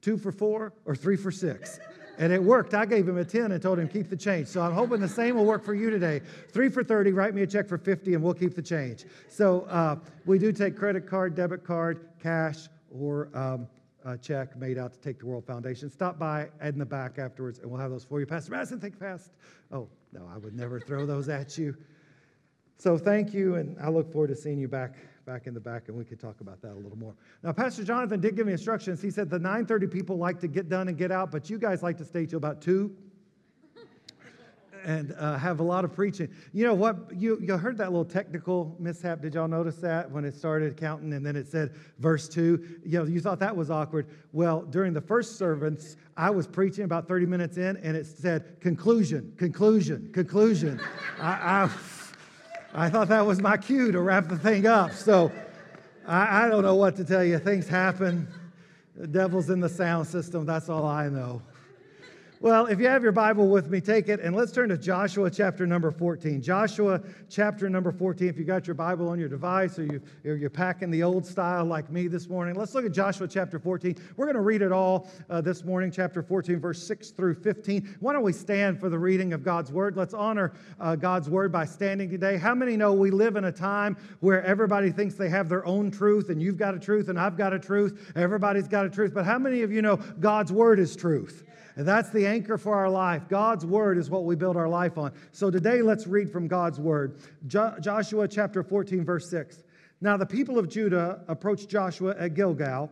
two 0.00 0.16
for 0.16 0.30
four, 0.30 0.72
or 0.84 0.94
three 0.94 1.16
for 1.16 1.32
six. 1.32 1.80
And 2.18 2.32
it 2.32 2.42
worked. 2.42 2.74
I 2.74 2.86
gave 2.86 3.08
him 3.08 3.18
a 3.18 3.24
10 3.24 3.52
and 3.52 3.62
told 3.62 3.78
him, 3.78 3.88
keep 3.88 4.08
the 4.08 4.16
change. 4.16 4.48
So 4.48 4.62
I'm 4.62 4.72
hoping 4.72 5.00
the 5.00 5.08
same 5.08 5.36
will 5.36 5.44
work 5.44 5.64
for 5.64 5.74
you 5.74 5.90
today. 5.90 6.20
Three 6.50 6.68
for 6.68 6.82
30, 6.82 7.12
write 7.12 7.34
me 7.34 7.42
a 7.42 7.46
check 7.46 7.68
for 7.68 7.78
50, 7.78 8.14
and 8.14 8.22
we'll 8.22 8.34
keep 8.34 8.54
the 8.54 8.62
change. 8.62 9.04
So 9.28 9.62
uh, 9.62 9.96
we 10.24 10.38
do 10.38 10.52
take 10.52 10.76
credit 10.76 11.06
card, 11.06 11.34
debit 11.34 11.64
card, 11.64 12.08
cash, 12.22 12.68
or 12.90 13.28
um, 13.34 13.68
a 14.04 14.16
check 14.16 14.56
made 14.56 14.78
out 14.78 14.92
to 14.92 15.00
Take 15.00 15.18
the 15.18 15.26
World 15.26 15.44
Foundation. 15.44 15.90
Stop 15.90 16.18
by 16.18 16.48
in 16.62 16.78
the 16.78 16.86
back 16.86 17.18
afterwards, 17.18 17.58
and 17.58 17.70
we'll 17.70 17.80
have 17.80 17.90
those 17.90 18.04
for 18.04 18.20
you. 18.20 18.26
Pastor 18.26 18.52
Madison, 18.52 18.80
think 18.80 18.96
fast. 18.96 19.32
Oh, 19.72 19.88
no, 20.12 20.28
I 20.32 20.38
would 20.38 20.54
never 20.54 20.80
throw 20.80 21.06
those 21.06 21.28
at 21.28 21.58
you. 21.58 21.76
So 22.78 22.96
thank 22.96 23.34
you, 23.34 23.56
and 23.56 23.76
I 23.80 23.88
look 23.88 24.12
forward 24.12 24.28
to 24.28 24.36
seeing 24.36 24.58
you 24.58 24.68
back 24.68 24.94
back 25.26 25.48
in 25.48 25.54
the 25.54 25.60
back, 25.60 25.88
and 25.88 25.96
we 25.96 26.04
could 26.04 26.20
talk 26.20 26.40
about 26.40 26.62
that 26.62 26.72
a 26.72 26.78
little 26.78 26.96
more. 26.96 27.12
Now, 27.42 27.52
Pastor 27.52 27.82
Jonathan 27.82 28.20
did 28.20 28.36
give 28.36 28.46
me 28.46 28.52
instructions. 28.52 29.02
He 29.02 29.10
said 29.10 29.28
the 29.28 29.40
9:30 29.40 29.90
people 29.90 30.16
like 30.16 30.40
to 30.40 30.48
get 30.48 30.68
done 30.68 30.86
and 30.86 30.96
get 30.96 31.10
out, 31.10 31.32
but 31.32 31.50
you 31.50 31.58
guys 31.58 31.82
like 31.82 31.98
to 31.98 32.04
stay 32.04 32.26
till 32.26 32.36
about 32.36 32.62
two. 32.62 32.96
and 34.84 35.12
uh, 35.18 35.36
have 35.36 35.58
a 35.58 35.64
lot 35.64 35.84
of 35.84 35.92
preaching. 35.92 36.28
You 36.52 36.64
know 36.64 36.74
what? 36.74 36.96
You, 37.12 37.38
you 37.42 37.56
heard 37.56 37.76
that 37.78 37.90
little 37.90 38.04
technical 38.04 38.76
mishap. 38.78 39.20
Did 39.20 39.34
y'all 39.34 39.48
notice 39.48 39.76
that 39.78 40.08
when 40.08 40.24
it 40.24 40.36
started 40.36 40.76
counting 40.76 41.12
and 41.12 41.26
then 41.26 41.34
it 41.34 41.48
said 41.48 41.74
verse 41.98 42.28
two? 42.28 42.80
You 42.84 43.00
know, 43.00 43.04
you 43.04 43.20
thought 43.20 43.40
that 43.40 43.56
was 43.56 43.68
awkward. 43.68 44.06
Well, 44.32 44.62
during 44.62 44.92
the 44.92 45.00
first 45.00 45.36
service, 45.36 45.96
I 46.16 46.30
was 46.30 46.46
preaching 46.46 46.84
about 46.84 47.08
30 47.08 47.26
minutes 47.26 47.56
in 47.56 47.76
and 47.78 47.96
it 47.96 48.06
said 48.06 48.60
conclusion, 48.60 49.34
conclusion, 49.36 50.08
conclusion. 50.12 50.80
I, 51.20 51.64
I 51.64 51.70
I 52.78 52.90
thought 52.90 53.08
that 53.08 53.24
was 53.24 53.40
my 53.40 53.56
cue 53.56 53.90
to 53.90 54.00
wrap 54.02 54.28
the 54.28 54.36
thing 54.36 54.66
up. 54.66 54.92
So 54.92 55.32
I, 56.06 56.44
I 56.44 56.48
don't 56.50 56.62
know 56.62 56.74
what 56.74 56.94
to 56.96 57.04
tell 57.04 57.24
you. 57.24 57.38
Things 57.38 57.66
happen. 57.66 58.28
The 58.94 59.06
devil's 59.06 59.48
in 59.48 59.60
the 59.60 59.68
sound 59.68 60.06
system. 60.06 60.44
That's 60.44 60.68
all 60.68 60.84
I 60.84 61.08
know. 61.08 61.40
Well, 62.38 62.66
if 62.66 62.78
you 62.78 62.86
have 62.86 63.02
your 63.02 63.12
Bible 63.12 63.48
with 63.48 63.70
me, 63.70 63.80
take 63.80 64.08
it 64.08 64.20
and 64.20 64.36
let's 64.36 64.52
turn 64.52 64.68
to 64.68 64.76
Joshua 64.76 65.30
chapter 65.30 65.66
number 65.66 65.90
14. 65.90 66.42
Joshua 66.42 67.00
chapter 67.30 67.70
number 67.70 67.90
14. 67.90 68.28
If 68.28 68.36
you 68.36 68.44
got 68.44 68.66
your 68.66 68.74
Bible 68.74 69.08
on 69.08 69.18
your 69.18 69.30
device 69.30 69.78
or 69.78 69.84
you, 69.84 70.02
you're 70.22 70.50
packing 70.50 70.90
the 70.90 71.02
old 71.02 71.24
style 71.24 71.64
like 71.64 71.90
me 71.90 72.08
this 72.08 72.28
morning, 72.28 72.54
let's 72.54 72.74
look 72.74 72.84
at 72.84 72.92
Joshua 72.92 73.26
chapter 73.26 73.58
14. 73.58 73.96
We're 74.18 74.26
going 74.26 74.36
to 74.36 74.42
read 74.42 74.60
it 74.60 74.70
all 74.70 75.08
uh, 75.30 75.40
this 75.40 75.64
morning, 75.64 75.90
chapter 75.90 76.22
14, 76.22 76.60
verse 76.60 76.86
6 76.86 77.12
through 77.12 77.36
15. 77.36 77.96
Why 78.00 78.12
don't 78.12 78.22
we 78.22 78.34
stand 78.34 78.80
for 78.80 78.90
the 78.90 78.98
reading 78.98 79.32
of 79.32 79.42
God's 79.42 79.72
word? 79.72 79.96
Let's 79.96 80.12
honor 80.12 80.52
uh, 80.78 80.94
God's 80.94 81.30
word 81.30 81.50
by 81.50 81.64
standing 81.64 82.10
today. 82.10 82.36
How 82.36 82.54
many 82.54 82.76
know 82.76 82.92
we 82.92 83.10
live 83.10 83.36
in 83.36 83.44
a 83.44 83.52
time 83.52 83.96
where 84.20 84.44
everybody 84.44 84.90
thinks 84.90 85.14
they 85.14 85.30
have 85.30 85.48
their 85.48 85.64
own 85.64 85.90
truth 85.90 86.28
and 86.28 86.42
you've 86.42 86.58
got 86.58 86.74
a 86.74 86.78
truth 86.78 87.08
and 87.08 87.18
I've 87.18 87.38
got 87.38 87.54
a 87.54 87.58
truth, 87.58 88.12
everybody's 88.14 88.68
got 88.68 88.84
a 88.84 88.90
truth, 88.90 89.14
but 89.14 89.24
how 89.24 89.38
many 89.38 89.62
of 89.62 89.72
you 89.72 89.80
know 89.80 89.96
God's 89.96 90.52
word 90.52 90.78
is 90.78 90.94
truth? 90.94 91.44
And 91.76 91.86
that's 91.86 92.08
the 92.08 92.26
anchor 92.26 92.56
for 92.56 92.74
our 92.74 92.88
life. 92.88 93.28
God's 93.28 93.66
word 93.66 93.98
is 93.98 94.08
what 94.08 94.24
we 94.24 94.34
build 94.34 94.56
our 94.56 94.68
life 94.68 94.96
on. 94.96 95.12
So 95.32 95.50
today, 95.50 95.82
let's 95.82 96.06
read 96.06 96.32
from 96.32 96.48
God's 96.48 96.80
word. 96.80 97.18
Jo- 97.46 97.74
Joshua 97.80 98.26
chapter 98.26 98.62
14, 98.62 99.04
verse 99.04 99.28
6. 99.28 99.62
Now 100.00 100.16
the 100.16 100.26
people 100.26 100.58
of 100.58 100.70
Judah 100.70 101.20
approached 101.28 101.68
Joshua 101.68 102.14
at 102.18 102.34
Gilgal, 102.34 102.90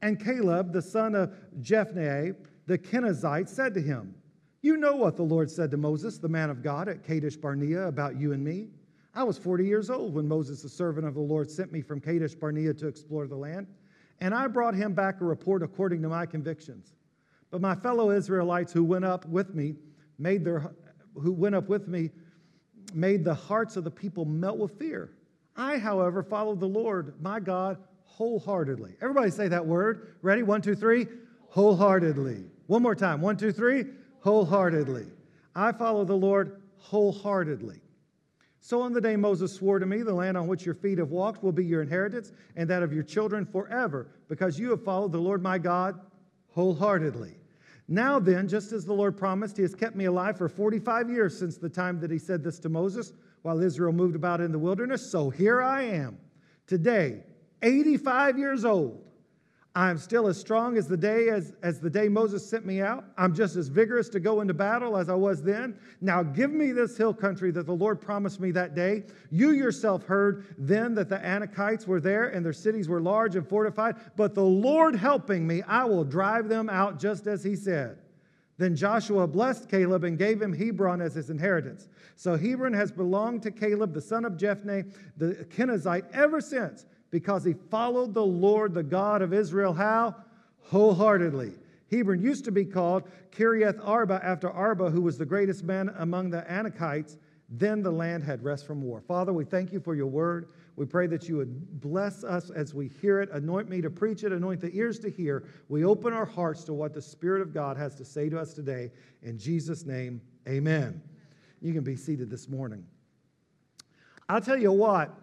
and 0.00 0.22
Caleb, 0.22 0.72
the 0.72 0.82
son 0.82 1.14
of 1.14 1.32
Jephunneh, 1.60 2.34
the 2.66 2.78
Kenizzite, 2.78 3.48
said 3.48 3.74
to 3.74 3.80
him, 3.80 4.14
You 4.62 4.78
know 4.78 4.96
what 4.96 5.16
the 5.16 5.22
Lord 5.22 5.50
said 5.50 5.70
to 5.70 5.76
Moses, 5.76 6.18
the 6.18 6.28
man 6.28 6.50
of 6.50 6.62
God, 6.62 6.88
at 6.88 7.04
Kadesh 7.04 7.36
Barnea 7.36 7.86
about 7.86 8.18
you 8.18 8.32
and 8.32 8.42
me. 8.42 8.68
I 9.14 9.24
was 9.24 9.36
40 9.36 9.66
years 9.66 9.90
old 9.90 10.14
when 10.14 10.26
Moses, 10.26 10.62
the 10.62 10.68
servant 10.70 11.06
of 11.06 11.14
the 11.14 11.20
Lord, 11.20 11.50
sent 11.50 11.70
me 11.70 11.82
from 11.82 12.00
Kadesh 12.00 12.34
Barnea 12.34 12.72
to 12.74 12.86
explore 12.86 13.26
the 13.26 13.36
land, 13.36 13.66
and 14.20 14.34
I 14.34 14.46
brought 14.46 14.74
him 14.74 14.94
back 14.94 15.20
a 15.20 15.24
report 15.24 15.62
according 15.62 16.00
to 16.02 16.08
my 16.08 16.24
convictions. 16.24 16.94
But 17.52 17.60
my 17.60 17.76
fellow 17.76 18.10
Israelites 18.10 18.72
who 18.72 18.82
went 18.82 19.04
up 19.04 19.26
with 19.26 19.54
me 19.54 19.76
made 20.18 20.42
their 20.44 20.72
who 21.14 21.32
went 21.32 21.54
up 21.54 21.68
with 21.68 21.86
me 21.86 22.10
made 22.94 23.22
the 23.22 23.34
hearts 23.34 23.76
of 23.76 23.84
the 23.84 23.90
people 23.90 24.24
melt 24.24 24.58
with 24.58 24.78
fear. 24.78 25.12
I, 25.54 25.76
however, 25.76 26.22
followed 26.22 26.60
the 26.60 26.66
Lord 26.66 27.14
my 27.20 27.38
God 27.38 27.76
wholeheartedly. 28.04 28.94
Everybody 29.02 29.30
say 29.30 29.48
that 29.48 29.66
word. 29.66 30.14
Ready? 30.22 30.42
One, 30.42 30.62
two, 30.62 30.74
three. 30.74 31.06
Wholeheartedly. 31.50 32.44
One 32.68 32.82
more 32.82 32.94
time. 32.94 33.20
One, 33.20 33.36
two, 33.36 33.52
three. 33.52 33.84
Wholeheartedly. 34.20 35.06
I 35.54 35.72
follow 35.72 36.06
the 36.06 36.16
Lord 36.16 36.62
wholeheartedly. 36.78 37.80
So 38.60 38.80
on 38.80 38.94
the 38.94 39.00
day 39.00 39.16
Moses 39.16 39.52
swore 39.52 39.78
to 39.78 39.84
me, 39.84 40.02
the 40.02 40.14
land 40.14 40.38
on 40.38 40.46
which 40.46 40.64
your 40.64 40.74
feet 40.74 40.98
have 40.98 41.10
walked 41.10 41.42
will 41.42 41.52
be 41.52 41.64
your 41.64 41.82
inheritance 41.82 42.32
and 42.56 42.70
that 42.70 42.82
of 42.82 42.94
your 42.94 43.02
children 43.02 43.44
forever, 43.44 44.08
because 44.28 44.58
you 44.58 44.70
have 44.70 44.84
followed 44.84 45.12
the 45.12 45.18
Lord 45.18 45.42
my 45.42 45.58
God 45.58 46.00
wholeheartedly. 46.48 47.36
Now 47.92 48.18
then, 48.18 48.48
just 48.48 48.72
as 48.72 48.86
the 48.86 48.94
Lord 48.94 49.18
promised, 49.18 49.58
He 49.58 49.62
has 49.62 49.74
kept 49.74 49.94
me 49.94 50.06
alive 50.06 50.38
for 50.38 50.48
45 50.48 51.10
years 51.10 51.38
since 51.38 51.58
the 51.58 51.68
time 51.68 52.00
that 52.00 52.10
He 52.10 52.18
said 52.18 52.42
this 52.42 52.58
to 52.60 52.70
Moses 52.70 53.12
while 53.42 53.60
Israel 53.60 53.92
moved 53.92 54.16
about 54.16 54.40
in 54.40 54.50
the 54.50 54.58
wilderness. 54.58 55.12
So 55.12 55.28
here 55.28 55.60
I 55.60 55.82
am, 55.82 56.16
today, 56.66 57.22
85 57.60 58.38
years 58.38 58.64
old. 58.64 59.04
I'm 59.74 59.96
still 59.96 60.26
as 60.26 60.38
strong 60.38 60.76
as 60.76 60.86
the 60.86 60.98
day 60.98 61.30
as, 61.30 61.54
as 61.62 61.80
the 61.80 61.88
day 61.88 62.06
Moses 62.06 62.46
sent 62.46 62.66
me 62.66 62.82
out. 62.82 63.06
I'm 63.16 63.34
just 63.34 63.56
as 63.56 63.68
vigorous 63.68 64.10
to 64.10 64.20
go 64.20 64.42
into 64.42 64.52
battle 64.52 64.98
as 64.98 65.08
I 65.08 65.14
was 65.14 65.42
then. 65.42 65.78
Now 66.02 66.22
give 66.22 66.50
me 66.50 66.72
this 66.72 66.94
hill 66.96 67.14
country 67.14 67.50
that 67.52 67.64
the 67.64 67.74
Lord 67.74 67.98
promised 67.98 68.38
me 68.38 68.50
that 68.50 68.74
day. 68.74 69.04
You 69.30 69.52
yourself 69.52 70.04
heard 70.04 70.44
then 70.58 70.94
that 70.96 71.08
the 71.08 71.16
Anakites 71.16 71.86
were 71.86 72.00
there 72.00 72.28
and 72.28 72.44
their 72.44 72.52
cities 72.52 72.86
were 72.86 73.00
large 73.00 73.34
and 73.34 73.48
fortified, 73.48 73.96
but 74.14 74.34
the 74.34 74.44
Lord 74.44 74.94
helping 74.94 75.46
me, 75.46 75.62
I 75.62 75.84
will 75.84 76.04
drive 76.04 76.50
them 76.50 76.68
out 76.68 77.00
just 77.00 77.26
as 77.26 77.42
he 77.42 77.56
said. 77.56 77.96
Then 78.58 78.76
Joshua 78.76 79.26
blessed 79.26 79.70
Caleb 79.70 80.04
and 80.04 80.18
gave 80.18 80.40
him 80.40 80.52
Hebron 80.52 81.00
as 81.00 81.14
his 81.14 81.30
inheritance. 81.30 81.88
So 82.16 82.36
Hebron 82.36 82.74
has 82.74 82.92
belonged 82.92 83.42
to 83.44 83.50
Caleb, 83.50 83.94
the 83.94 84.02
son 84.02 84.26
of 84.26 84.34
Jephunneh, 84.34 84.92
the 85.16 85.46
Kenizzite, 85.50 86.04
ever 86.12 86.42
since 86.42 86.84
because 87.12 87.44
he 87.44 87.52
followed 87.52 88.14
the 88.14 88.24
Lord, 88.24 88.74
the 88.74 88.82
God 88.82 89.22
of 89.22 89.32
Israel, 89.32 89.72
how? 89.72 90.16
Wholeheartedly. 90.70 91.52
Hebron 91.90 92.22
used 92.22 92.44
to 92.46 92.50
be 92.50 92.64
called 92.64 93.04
Kiriath 93.30 93.78
Arba 93.86 94.18
after 94.24 94.50
Arba, 94.50 94.90
who 94.90 95.02
was 95.02 95.18
the 95.18 95.26
greatest 95.26 95.62
man 95.62 95.94
among 95.98 96.30
the 96.30 96.40
Anakites. 96.48 97.18
Then 97.50 97.82
the 97.82 97.90
land 97.90 98.24
had 98.24 98.42
rest 98.42 98.66
from 98.66 98.82
war. 98.82 99.02
Father, 99.02 99.30
we 99.30 99.44
thank 99.44 99.74
you 99.74 99.78
for 99.78 99.94
your 99.94 100.06
word. 100.06 100.48
We 100.76 100.86
pray 100.86 101.06
that 101.08 101.28
you 101.28 101.36
would 101.36 101.82
bless 101.82 102.24
us 102.24 102.48
as 102.48 102.72
we 102.72 102.88
hear 102.88 103.20
it. 103.20 103.28
Anoint 103.30 103.68
me 103.68 103.82
to 103.82 103.90
preach 103.90 104.24
it, 104.24 104.32
anoint 104.32 104.62
the 104.62 104.74
ears 104.74 104.98
to 105.00 105.10
hear. 105.10 105.44
We 105.68 105.84
open 105.84 106.14
our 106.14 106.24
hearts 106.24 106.64
to 106.64 106.72
what 106.72 106.94
the 106.94 107.02
Spirit 107.02 107.42
of 107.42 107.52
God 107.52 107.76
has 107.76 107.94
to 107.96 108.06
say 108.06 108.30
to 108.30 108.40
us 108.40 108.54
today. 108.54 108.90
In 109.22 109.36
Jesus' 109.36 109.84
name, 109.84 110.22
amen. 110.48 111.02
You 111.60 111.74
can 111.74 111.84
be 111.84 111.94
seated 111.94 112.30
this 112.30 112.48
morning. 112.48 112.86
I'll 114.30 114.40
tell 114.40 114.58
you 114.58 114.72
what, 114.72 115.14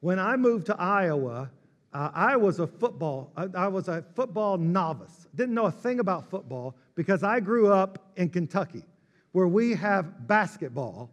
when 0.00 0.18
I 0.18 0.36
moved 0.36 0.66
to 0.66 0.80
Iowa, 0.80 1.50
uh, 1.92 2.10
I 2.12 2.36
was 2.36 2.58
a 2.58 2.66
football, 2.66 3.32
I, 3.36 3.46
I 3.54 3.68
was 3.68 3.88
a 3.88 4.04
football 4.14 4.58
novice. 4.58 5.26
Didn't 5.34 5.54
know 5.54 5.66
a 5.66 5.70
thing 5.72 6.00
about 6.00 6.30
football 6.30 6.76
because 6.94 7.22
I 7.22 7.40
grew 7.40 7.72
up 7.72 8.10
in 8.16 8.28
Kentucky 8.28 8.84
where 9.32 9.48
we 9.48 9.74
have 9.74 10.26
basketball, 10.26 11.10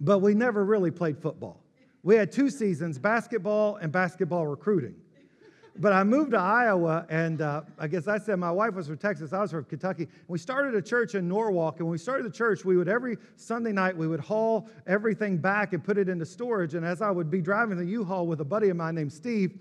but 0.00 0.20
we 0.20 0.34
never 0.34 0.64
really 0.64 0.90
played 0.90 1.18
football. 1.18 1.62
We 2.02 2.16
had 2.16 2.32
two 2.32 2.50
seasons 2.50 2.98
basketball 2.98 3.76
and 3.76 3.92
basketball 3.92 4.46
recruiting. 4.46 4.94
But 5.80 5.92
I 5.92 6.02
moved 6.02 6.32
to 6.32 6.38
Iowa, 6.38 7.06
and 7.08 7.40
uh, 7.40 7.62
I 7.78 7.86
guess 7.86 8.08
I 8.08 8.18
said 8.18 8.36
my 8.40 8.50
wife 8.50 8.74
was 8.74 8.88
from 8.88 8.98
Texas, 8.98 9.32
I 9.32 9.40
was 9.40 9.52
from 9.52 9.64
Kentucky. 9.64 10.08
We 10.26 10.36
started 10.36 10.74
a 10.74 10.82
church 10.82 11.14
in 11.14 11.28
Norwalk, 11.28 11.76
and 11.78 11.86
when 11.86 11.92
we 11.92 11.98
started 11.98 12.26
the 12.26 12.36
church, 12.36 12.64
we 12.64 12.76
would 12.76 12.88
every 12.88 13.16
Sunday 13.36 13.70
night 13.70 13.96
we 13.96 14.08
would 14.08 14.18
haul 14.18 14.68
everything 14.88 15.36
back 15.38 15.74
and 15.74 15.84
put 15.84 15.96
it 15.96 16.08
into 16.08 16.26
storage. 16.26 16.74
And 16.74 16.84
as 16.84 17.00
I 17.00 17.12
would 17.12 17.30
be 17.30 17.40
driving 17.40 17.76
the 17.76 17.84
U-Haul 17.84 18.26
with 18.26 18.40
a 18.40 18.44
buddy 18.44 18.70
of 18.70 18.76
mine 18.76 18.96
named 18.96 19.12
Steve 19.12 19.56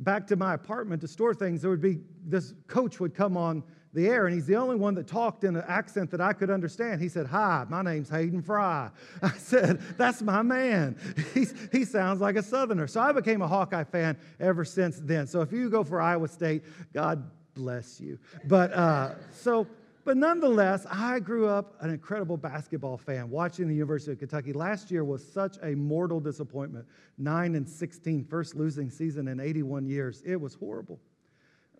back 0.00 0.26
to 0.26 0.36
my 0.36 0.52
apartment 0.52 1.00
to 1.00 1.08
store 1.08 1.32
things, 1.32 1.62
there 1.62 1.70
would 1.70 1.80
be 1.80 2.00
this 2.26 2.52
coach 2.66 3.00
would 3.00 3.14
come 3.14 3.38
on 3.38 3.62
the 3.96 4.06
air, 4.08 4.26
and 4.26 4.34
he's 4.34 4.46
the 4.46 4.56
only 4.56 4.76
one 4.76 4.94
that 4.94 5.06
talked 5.06 5.42
in 5.42 5.56
an 5.56 5.64
accent 5.66 6.10
that 6.10 6.20
I 6.20 6.34
could 6.34 6.50
understand. 6.50 7.00
He 7.00 7.08
said, 7.08 7.26
Hi, 7.26 7.64
my 7.68 7.80
name's 7.80 8.10
Hayden 8.10 8.42
Fry. 8.42 8.90
I 9.22 9.32
said, 9.38 9.80
That's 9.96 10.22
my 10.22 10.42
man. 10.42 10.96
He's, 11.34 11.54
he 11.72 11.84
sounds 11.84 12.20
like 12.20 12.36
a 12.36 12.42
Southerner. 12.42 12.86
So 12.86 13.00
I 13.00 13.12
became 13.12 13.42
a 13.42 13.48
Hawkeye 13.48 13.84
fan 13.84 14.18
ever 14.38 14.64
since 14.64 15.00
then. 15.02 15.26
So 15.26 15.40
if 15.40 15.50
you 15.50 15.70
go 15.70 15.82
for 15.82 16.00
Iowa 16.00 16.28
State, 16.28 16.62
God 16.92 17.28
bless 17.54 17.98
you. 17.98 18.18
But 18.44 18.72
uh, 18.74 19.14
so, 19.32 19.66
but 20.04 20.18
nonetheless, 20.18 20.86
I 20.90 21.18
grew 21.18 21.48
up 21.48 21.74
an 21.80 21.90
incredible 21.90 22.36
basketball 22.36 22.98
fan 22.98 23.30
watching 23.30 23.66
the 23.66 23.74
University 23.74 24.12
of 24.12 24.18
Kentucky. 24.18 24.52
Last 24.52 24.90
year 24.90 25.04
was 25.04 25.26
such 25.26 25.56
a 25.62 25.74
mortal 25.74 26.20
disappointment 26.20 26.86
9 27.16 27.54
and 27.54 27.66
16, 27.66 28.24
first 28.26 28.54
losing 28.54 28.90
season 28.90 29.26
in 29.28 29.40
81 29.40 29.86
years. 29.86 30.22
It 30.26 30.38
was 30.38 30.54
horrible. 30.54 31.00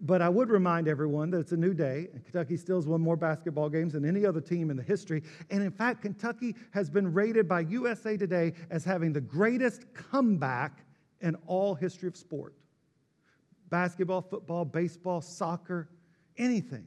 But 0.02 0.20
I 0.20 0.28
would 0.28 0.50
remind 0.50 0.88
everyone 0.88 1.30
that 1.30 1.38
it's 1.38 1.52
a 1.52 1.56
new 1.56 1.72
day, 1.72 2.08
Kentucky 2.24 2.56
still 2.56 2.76
has 2.76 2.86
won 2.86 3.00
more 3.00 3.16
basketball 3.16 3.70
games 3.70 3.94
than 3.94 4.04
any 4.04 4.26
other 4.26 4.42
team 4.42 4.70
in 4.70 4.76
the 4.76 4.82
history. 4.82 5.22
And 5.50 5.62
in 5.62 5.70
fact, 5.70 6.02
Kentucky 6.02 6.54
has 6.72 6.90
been 6.90 7.12
rated 7.14 7.48
by 7.48 7.60
USA 7.60 8.16
Today 8.16 8.52
as 8.70 8.84
having 8.84 9.12
the 9.12 9.22
greatest 9.22 9.86
comeback 9.94 10.84
in 11.22 11.34
all 11.46 11.74
history 11.74 12.08
of 12.08 12.16
sport 12.16 12.54
basketball, 13.68 14.22
football, 14.22 14.64
baseball, 14.64 15.20
soccer, 15.20 15.88
anything. 16.36 16.86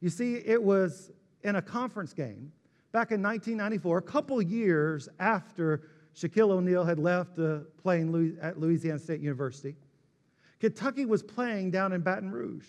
You 0.00 0.10
see, 0.10 0.34
it 0.36 0.62
was 0.62 1.10
in 1.42 1.56
a 1.56 1.62
conference 1.62 2.12
game 2.12 2.52
back 2.92 3.10
in 3.10 3.20
1994, 3.20 3.98
a 3.98 4.02
couple 4.02 4.40
years 4.40 5.08
after 5.18 5.88
Shaquille 6.14 6.50
O'Neal 6.50 6.84
had 6.84 6.98
left 7.00 7.36
to 7.36 7.66
play 7.82 8.06
at 8.40 8.60
Louisiana 8.60 8.98
State 9.00 9.20
University. 9.20 9.74
Kentucky 10.64 11.04
was 11.04 11.22
playing 11.22 11.70
down 11.70 11.92
in 11.92 12.00
Baton 12.00 12.30
Rouge. 12.30 12.64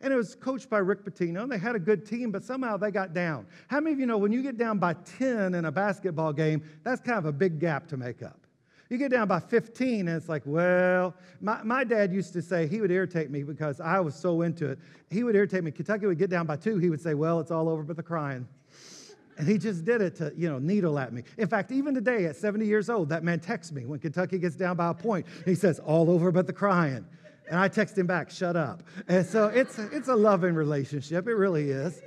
And 0.00 0.10
it 0.10 0.16
was 0.16 0.34
coached 0.34 0.70
by 0.70 0.78
Rick 0.78 1.04
Pitino, 1.04 1.42
and 1.42 1.52
they 1.52 1.58
had 1.58 1.76
a 1.76 1.78
good 1.78 2.06
team, 2.06 2.30
but 2.30 2.42
somehow 2.42 2.78
they 2.78 2.90
got 2.90 3.12
down. 3.12 3.46
How 3.68 3.80
many 3.80 3.92
of 3.92 4.00
you 4.00 4.06
know 4.06 4.16
when 4.16 4.32
you 4.32 4.42
get 4.42 4.56
down 4.56 4.78
by 4.78 4.94
10 4.94 5.54
in 5.54 5.66
a 5.66 5.70
basketball 5.70 6.32
game, 6.32 6.62
that's 6.84 7.02
kind 7.02 7.18
of 7.18 7.26
a 7.26 7.32
big 7.32 7.60
gap 7.60 7.86
to 7.88 7.98
make 7.98 8.22
up? 8.22 8.46
You 8.88 8.96
get 8.96 9.10
down 9.10 9.28
by 9.28 9.40
15, 9.40 10.08
and 10.08 10.16
it's 10.16 10.26
like, 10.26 10.40
well, 10.46 11.14
my, 11.42 11.62
my 11.62 11.84
dad 11.84 12.14
used 12.14 12.32
to 12.32 12.40
say, 12.40 12.66
he 12.66 12.80
would 12.80 12.90
irritate 12.90 13.30
me 13.30 13.42
because 13.42 13.78
I 13.78 14.00
was 14.00 14.14
so 14.14 14.40
into 14.40 14.70
it. 14.70 14.78
He 15.10 15.22
would 15.22 15.36
irritate 15.36 15.64
me. 15.64 15.70
Kentucky 15.70 16.06
would 16.06 16.18
get 16.18 16.30
down 16.30 16.46
by 16.46 16.56
two, 16.56 16.78
he 16.78 16.88
would 16.88 17.02
say, 17.02 17.12
well, 17.12 17.40
it's 17.40 17.50
all 17.50 17.68
over 17.68 17.82
but 17.82 17.96
the 17.96 18.02
crying. 18.02 18.48
And 19.36 19.46
he 19.46 19.58
just 19.58 19.84
did 19.84 20.00
it 20.00 20.16
to, 20.16 20.32
you 20.34 20.48
know, 20.48 20.58
needle 20.58 20.98
at 20.98 21.12
me. 21.12 21.24
In 21.36 21.48
fact, 21.48 21.72
even 21.72 21.94
today 21.94 22.24
at 22.24 22.36
70 22.36 22.64
years 22.64 22.88
old, 22.88 23.10
that 23.10 23.22
man 23.22 23.40
texts 23.40 23.70
me 23.70 23.84
when 23.84 23.98
Kentucky 23.98 24.38
gets 24.38 24.56
down 24.56 24.76
by 24.76 24.88
a 24.88 24.94
point. 24.94 25.26
He 25.44 25.54
says, 25.54 25.78
all 25.78 26.10
over 26.10 26.32
but 26.32 26.46
the 26.46 26.52
crying. 26.54 27.04
And 27.50 27.58
I 27.58 27.68
text 27.68 27.96
him 27.98 28.06
back, 28.06 28.30
shut 28.30 28.56
up. 28.56 28.82
And 29.08 29.26
so 29.26 29.46
it's, 29.48 29.78
it's 29.78 30.08
a 30.08 30.14
loving 30.14 30.54
relationship. 30.54 31.28
It 31.28 31.34
really 31.34 31.70
is. 31.70 32.02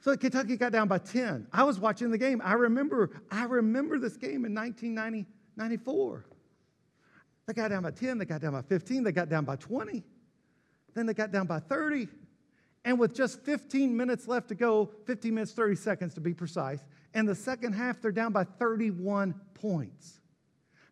So 0.00 0.16
Kentucky 0.16 0.56
got 0.56 0.72
down 0.72 0.86
by 0.86 0.98
10. 0.98 1.46
I 1.50 1.64
was 1.64 1.78
watching 1.78 2.10
the 2.10 2.18
game. 2.18 2.42
I 2.44 2.52
remember, 2.52 3.22
I 3.30 3.44
remember 3.44 3.98
this 3.98 4.16
game 4.16 4.44
in 4.44 4.54
1994. 4.54 6.26
They 7.46 7.52
got 7.52 7.68
down 7.68 7.82
by 7.82 7.90
10, 7.90 8.18
they 8.18 8.24
got 8.24 8.40
down 8.40 8.52
by 8.52 8.62
15, 8.62 9.02
they 9.02 9.12
got 9.12 9.28
down 9.28 9.44
by 9.44 9.56
20. 9.56 10.02
Then 10.94 11.06
they 11.06 11.14
got 11.14 11.30
down 11.32 11.46
by 11.46 11.58
30. 11.58 12.08
And 12.84 12.98
with 12.98 13.14
just 13.14 13.40
15 13.42 13.96
minutes 13.96 14.28
left 14.28 14.48
to 14.48 14.54
go, 14.54 14.90
15 15.06 15.34
minutes, 15.34 15.52
30 15.52 15.76
seconds 15.76 16.14
to 16.14 16.20
be 16.20 16.34
precise, 16.34 16.84
in 17.14 17.26
the 17.26 17.34
second 17.34 17.72
half, 17.72 18.00
they're 18.00 18.12
down 18.12 18.32
by 18.32 18.44
31 18.44 19.34
points. 19.54 20.20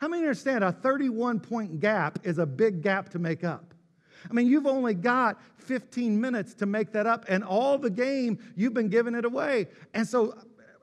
How 0.03 0.09
many 0.09 0.25
understand 0.25 0.65
a 0.65 0.73
31 0.73 1.39
point 1.39 1.79
gap 1.79 2.19
is 2.25 2.39
a 2.39 2.45
big 2.45 2.83
gap 2.83 3.11
to 3.11 3.21
make 3.21 3.45
up? 3.45 3.73
I 4.29 4.33
mean, 4.33 4.49
you've 4.49 4.67
only 4.67 4.95
got 4.95 5.41
15 5.59 6.21
minutes 6.21 6.55
to 6.55 6.67
make 6.67 6.91
that 6.91 7.07
up, 7.07 7.25
and 7.29 7.45
all 7.45 7.79
the 7.79 7.89
game, 7.89 8.41
you've 8.57 8.75
been 8.75 8.89
giving 8.89 9.15
it 9.15 9.25
away. 9.25 9.69
And 9.95 10.05
so 10.05 10.37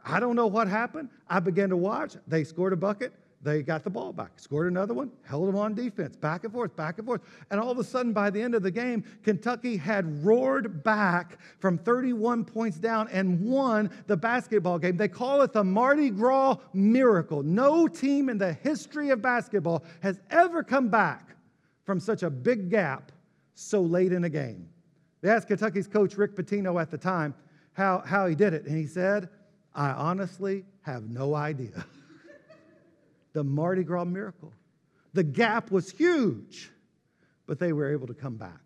I 0.06 0.22
don't 0.22 0.38
know 0.38 0.48
what 0.48 0.70
happened. 0.70 1.10
I 1.30 1.42
began 1.42 1.68
to 1.68 1.76
watch. 1.76 2.16
They 2.28 2.46
scored 2.46 2.72
a 2.72 2.78
bucket. 2.78 3.12
They 3.42 3.64
got 3.64 3.86
the 3.86 3.90
ball 3.90 4.12
back, 4.12 4.32
scored 4.38 4.68
another 4.68 4.94
one, 4.94 5.12
held 5.24 5.48
them 5.48 5.56
on 5.56 5.74
defense, 5.74 6.18
back 6.18 6.44
and 6.44 6.52
forth, 6.52 6.76
back 6.76 6.98
and 6.98 7.08
forth. 7.08 7.22
And 7.50 7.60
all 7.60 7.72
of 7.72 7.80
a 7.80 7.84
sudden, 7.86 8.12
by 8.12 8.30
the 8.30 8.42
end 8.42 8.54
of 8.54 8.64
the 8.64 8.72
game, 8.72 9.04
Kentucky 9.24 9.78
had 9.78 10.26
roared 10.26 10.84
back 10.84 11.40
from 11.60 11.78
31 11.78 12.44
points 12.44 12.78
down 12.78 13.08
and 13.14 13.40
won 13.40 13.92
the 14.08 14.18
basketball 14.18 14.78
game. 14.78 14.98
They 14.98 15.08
call 15.08 15.42
it 15.42 15.54
the 15.54 15.64
Mardi 15.64 16.10
Gras 16.10 16.58
miracle. 16.74 17.42
No 17.42 17.88
team 17.88 18.28
in 18.28 18.38
the 18.38 18.52
history 18.52 19.10
of 19.12 19.22
basketball 19.22 19.86
has 20.02 20.20
ever 20.32 20.62
come 20.62 20.90
back 20.90 21.38
from 21.86 22.02
such 22.02 22.24
a 22.24 22.30
big 22.30 22.70
gap 22.70 23.12
so 23.56 23.82
late 23.82 24.12
in 24.12 24.26
a 24.26 24.30
game. 24.30 24.68
They 25.22 25.30
asked 25.30 25.48
Kentucky's 25.48 25.88
coach, 25.88 26.18
Rick 26.18 26.36
Pitino, 26.36 26.82
at 26.82 26.92
the 26.92 26.98
time 26.98 27.34
how, 27.72 28.00
how 28.06 28.28
he 28.28 28.36
did 28.36 28.54
it. 28.54 28.66
And 28.66 28.78
he 28.78 28.86
said, 28.86 29.30
I 29.74 29.92
honestly 29.92 30.66
have 30.82 31.10
no 31.10 31.36
idea. 31.36 31.86
the 33.34 33.44
Mardi 33.44 33.84
Gras 33.84 34.06
miracle. 34.06 34.54
The 35.14 35.24
gap 35.24 35.72
was 35.72 35.92
huge, 35.92 36.72
but 37.46 37.60
they 37.60 37.74
were 37.74 37.92
able 37.92 38.08
to 38.08 38.14
come 38.14 38.36
back. 38.36 38.62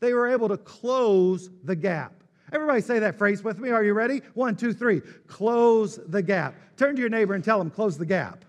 They 0.00 0.12
were 0.14 0.28
able 0.28 0.48
to 0.48 0.56
close 0.56 1.50
the 1.64 1.76
gap. 1.76 2.12
Everybody 2.52 2.80
say 2.80 2.98
that 3.00 3.18
phrase 3.18 3.44
with 3.44 3.58
me. 3.58 3.70
Are 3.70 3.84
you 3.84 3.92
ready? 3.92 4.22
One, 4.34 4.56
two, 4.56 4.72
three. 4.72 5.02
Close 5.26 5.98
the 6.06 6.22
gap. 6.22 6.54
Turn 6.76 6.94
to 6.94 7.00
your 7.00 7.10
neighbor 7.10 7.34
and 7.34 7.44
tell 7.44 7.60
him, 7.60 7.70
close 7.70 7.98
the 7.98 8.06
gap. 8.06 8.44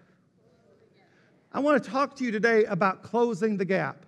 I 1.52 1.60
want 1.60 1.84
to 1.84 1.90
talk 1.90 2.16
to 2.18 2.24
you 2.24 2.32
today 2.32 2.66
about 2.66 3.04
closing 3.04 3.58
the 3.58 3.66
gap. 3.66 4.06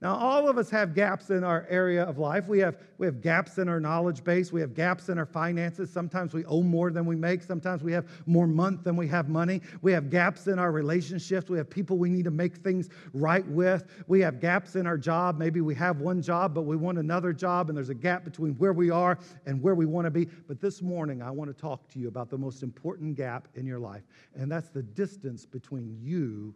Now, 0.00 0.14
all 0.14 0.48
of 0.48 0.58
us 0.58 0.70
have 0.70 0.94
gaps 0.94 1.30
in 1.30 1.42
our 1.42 1.66
area 1.68 2.04
of 2.04 2.18
life. 2.18 2.46
We 2.46 2.60
have, 2.60 2.76
we 2.98 3.06
have 3.06 3.20
gaps 3.20 3.58
in 3.58 3.68
our 3.68 3.80
knowledge 3.80 4.22
base. 4.22 4.52
We 4.52 4.60
have 4.60 4.72
gaps 4.72 5.08
in 5.08 5.18
our 5.18 5.26
finances. 5.26 5.90
Sometimes 5.90 6.32
we 6.32 6.44
owe 6.44 6.62
more 6.62 6.92
than 6.92 7.04
we 7.04 7.16
make. 7.16 7.42
Sometimes 7.42 7.82
we 7.82 7.90
have 7.92 8.06
more 8.24 8.46
month 8.46 8.84
than 8.84 8.94
we 8.94 9.08
have 9.08 9.28
money. 9.28 9.60
We 9.82 9.90
have 9.90 10.08
gaps 10.08 10.46
in 10.46 10.60
our 10.60 10.70
relationships. 10.70 11.50
We 11.50 11.58
have 11.58 11.68
people 11.68 11.98
we 11.98 12.10
need 12.10 12.26
to 12.26 12.30
make 12.30 12.58
things 12.58 12.90
right 13.12 13.44
with. 13.48 13.86
We 14.06 14.20
have 14.20 14.38
gaps 14.40 14.76
in 14.76 14.86
our 14.86 14.96
job. 14.96 15.36
Maybe 15.36 15.60
we 15.60 15.74
have 15.74 16.00
one 16.00 16.22
job, 16.22 16.54
but 16.54 16.62
we 16.62 16.76
want 16.76 16.98
another 16.98 17.32
job, 17.32 17.68
and 17.68 17.76
there's 17.76 17.88
a 17.88 17.94
gap 17.94 18.22
between 18.22 18.52
where 18.54 18.72
we 18.72 18.90
are 18.90 19.18
and 19.46 19.60
where 19.60 19.74
we 19.74 19.86
want 19.86 20.04
to 20.04 20.12
be. 20.12 20.26
But 20.26 20.60
this 20.60 20.80
morning, 20.80 21.22
I 21.22 21.32
want 21.32 21.50
to 21.50 21.60
talk 21.60 21.88
to 21.88 21.98
you 21.98 22.06
about 22.06 22.30
the 22.30 22.38
most 22.38 22.62
important 22.62 23.16
gap 23.16 23.48
in 23.56 23.66
your 23.66 23.80
life, 23.80 24.04
and 24.36 24.50
that's 24.50 24.68
the 24.68 24.82
distance 24.82 25.44
between 25.44 25.98
you 26.00 26.54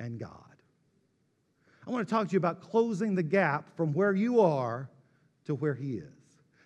and 0.00 0.18
God. 0.18 0.51
I 1.86 1.90
want 1.90 2.06
to 2.06 2.14
talk 2.14 2.28
to 2.28 2.32
you 2.32 2.38
about 2.38 2.60
closing 2.60 3.14
the 3.14 3.22
gap 3.22 3.76
from 3.76 3.92
where 3.92 4.14
you 4.14 4.40
are 4.40 4.88
to 5.46 5.54
where 5.54 5.74
He 5.74 5.94
is. 5.94 6.06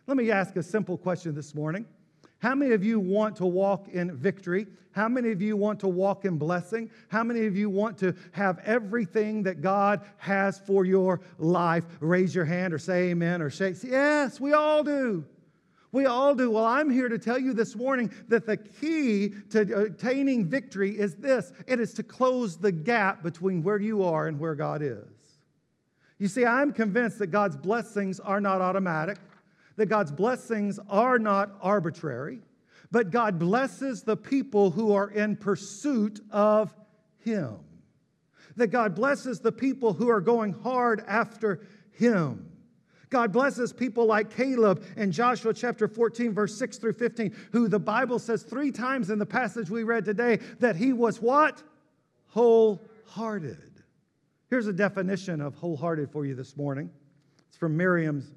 Let 0.06 0.16
me 0.16 0.30
ask 0.30 0.56
a 0.56 0.62
simple 0.62 0.98
question 0.98 1.34
this 1.34 1.54
morning. 1.54 1.86
How 2.38 2.54
many 2.54 2.72
of 2.72 2.84
you 2.84 3.00
want 3.00 3.36
to 3.36 3.46
walk 3.46 3.88
in 3.88 4.14
victory? 4.14 4.66
How 4.92 5.08
many 5.08 5.32
of 5.32 5.40
you 5.40 5.56
want 5.56 5.80
to 5.80 5.88
walk 5.88 6.24
in 6.24 6.38
blessing? 6.38 6.90
How 7.08 7.24
many 7.24 7.46
of 7.46 7.56
you 7.56 7.68
want 7.70 7.98
to 7.98 8.14
have 8.32 8.58
everything 8.60 9.42
that 9.44 9.62
God 9.62 10.02
has 10.18 10.58
for 10.58 10.84
your 10.84 11.20
life? 11.38 11.84
Raise 12.00 12.34
your 12.34 12.44
hand 12.44 12.74
or 12.74 12.78
say 12.78 13.10
amen 13.10 13.40
or 13.40 13.50
shake. 13.50 13.82
Yes, 13.82 14.38
we 14.38 14.52
all 14.52 14.84
do. 14.84 15.24
We 15.92 16.06
all 16.06 16.34
do. 16.34 16.50
Well, 16.50 16.64
I'm 16.64 16.90
here 16.90 17.08
to 17.08 17.18
tell 17.18 17.38
you 17.38 17.52
this 17.52 17.76
morning 17.76 18.12
that 18.28 18.46
the 18.46 18.56
key 18.56 19.34
to 19.50 19.84
attaining 19.84 20.46
victory 20.46 20.98
is 20.98 21.14
this 21.16 21.52
it 21.66 21.80
is 21.80 21.94
to 21.94 22.02
close 22.02 22.56
the 22.56 22.72
gap 22.72 23.22
between 23.22 23.62
where 23.62 23.80
you 23.80 24.02
are 24.02 24.26
and 24.26 24.38
where 24.38 24.54
God 24.54 24.82
is. 24.82 25.04
You 26.18 26.28
see, 26.28 26.44
I'm 26.44 26.72
convinced 26.72 27.18
that 27.18 27.28
God's 27.28 27.56
blessings 27.56 28.20
are 28.20 28.40
not 28.40 28.60
automatic 28.60 29.18
that 29.76 29.86
God's 29.86 30.10
blessings 30.10 30.80
are 30.88 31.18
not 31.18 31.50
arbitrary, 31.60 32.40
but 32.90 33.10
God 33.10 33.38
blesses 33.38 34.02
the 34.02 34.16
people 34.16 34.70
who 34.70 34.92
are 34.94 35.10
in 35.10 35.36
pursuit 35.36 36.20
of 36.30 36.74
Him. 37.18 37.58
That 38.56 38.68
God 38.68 38.94
blesses 38.94 39.40
the 39.40 39.52
people 39.52 39.92
who 39.92 40.08
are 40.08 40.20
going 40.20 40.52
hard 40.52 41.04
after 41.06 41.66
Him. 41.92 42.50
God 43.10 43.32
blesses 43.32 43.72
people 43.72 44.06
like 44.06 44.34
Caleb 44.34 44.84
in 44.96 45.12
Joshua 45.12 45.54
chapter 45.54 45.86
14, 45.86 46.32
verse 46.32 46.56
6 46.58 46.78
through 46.78 46.94
15, 46.94 47.34
who 47.52 47.68
the 47.68 47.78
Bible 47.78 48.18
says 48.18 48.42
three 48.42 48.72
times 48.72 49.10
in 49.10 49.18
the 49.18 49.26
passage 49.26 49.70
we 49.70 49.84
read 49.84 50.04
today 50.04 50.40
that 50.58 50.76
he 50.76 50.92
was 50.92 51.20
what? 51.20 51.62
Wholehearted. 52.28 53.76
Here's 54.50 54.66
a 54.66 54.72
definition 54.72 55.40
of 55.40 55.54
wholehearted 55.54 56.10
for 56.10 56.26
you 56.26 56.34
this 56.34 56.56
morning. 56.56 56.90
It's 57.48 57.56
from 57.56 57.76
Merriam's 57.76 58.32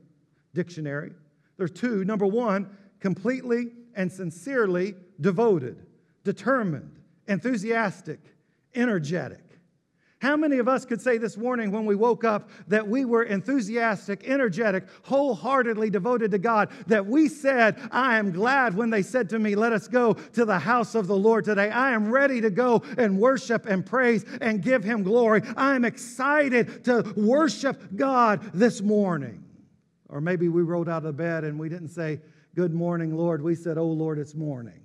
dictionary. 0.54 1.12
There's 1.58 1.72
two. 1.72 2.06
Number 2.06 2.26
one, 2.26 2.70
completely 3.00 3.72
and 3.96 4.12
sincerely 4.12 4.96
devoted, 5.20 5.86
determined, 6.24 7.00
enthusiastic, 7.28 8.20
energetic. 8.76 9.44
How 10.20 10.36
many 10.36 10.58
of 10.58 10.68
us 10.68 10.84
could 10.84 11.02
say 11.02 11.18
this 11.18 11.38
morning 11.38 11.72
when 11.72 11.86
we 11.86 11.96
woke 11.96 12.26
up 12.26 12.50
that 12.68 12.86
we 12.86 13.06
were 13.06 13.24
enthusiastic, 13.24 14.22
energetic, 14.26 14.84
wholeheartedly 15.04 15.90
devoted 15.90 16.32
to 16.32 16.38
God? 16.38 16.70
That 16.88 17.06
we 17.06 17.30
said, 17.30 17.80
I 17.90 18.18
am 18.18 18.32
glad 18.32 18.76
when 18.76 18.90
they 18.90 19.02
said 19.02 19.30
to 19.30 19.40
me, 19.40 19.56
Let 19.56 19.72
us 19.72 19.88
go 19.88 20.14
to 20.14 20.44
the 20.44 20.60
house 20.60 20.94
of 20.94 21.08
the 21.08 21.16
Lord 21.16 21.46
today. 21.46 21.70
I 21.70 21.92
am 21.92 22.12
ready 22.12 22.42
to 22.42 22.50
go 22.50 22.84
and 22.98 23.18
worship 23.18 23.66
and 23.66 23.86
praise 23.86 24.26
and 24.42 24.62
give 24.62 24.84
Him 24.84 25.04
glory. 25.04 25.42
I 25.56 25.76
am 25.76 25.86
excited 25.86 26.84
to 26.84 27.14
worship 27.16 27.82
God 27.96 28.42
this 28.54 28.82
morning. 28.82 29.46
Or 30.10 30.20
maybe 30.20 30.50
we 30.50 30.64
rolled 30.64 30.90
out 30.90 31.06
of 31.06 31.16
bed 31.16 31.46
and 31.46 31.58
we 31.58 31.70
didn't 31.70 31.90
say, 31.90 32.20
Good 32.56 32.74
morning, 32.74 33.16
Lord. 33.16 33.42
We 33.42 33.56
said, 33.56 33.78
Oh, 33.78 33.88
Lord, 33.88 34.20
it's 34.20 34.36
morning. 34.36 34.82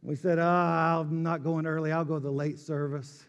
We 0.00 0.14
said, 0.14 0.38
oh, 0.38 0.44
I'm 0.44 1.24
not 1.24 1.42
going 1.42 1.66
early. 1.66 1.90
I'll 1.90 2.04
go 2.04 2.14
to 2.14 2.20
the 2.20 2.30
late 2.30 2.60
service. 2.60 3.24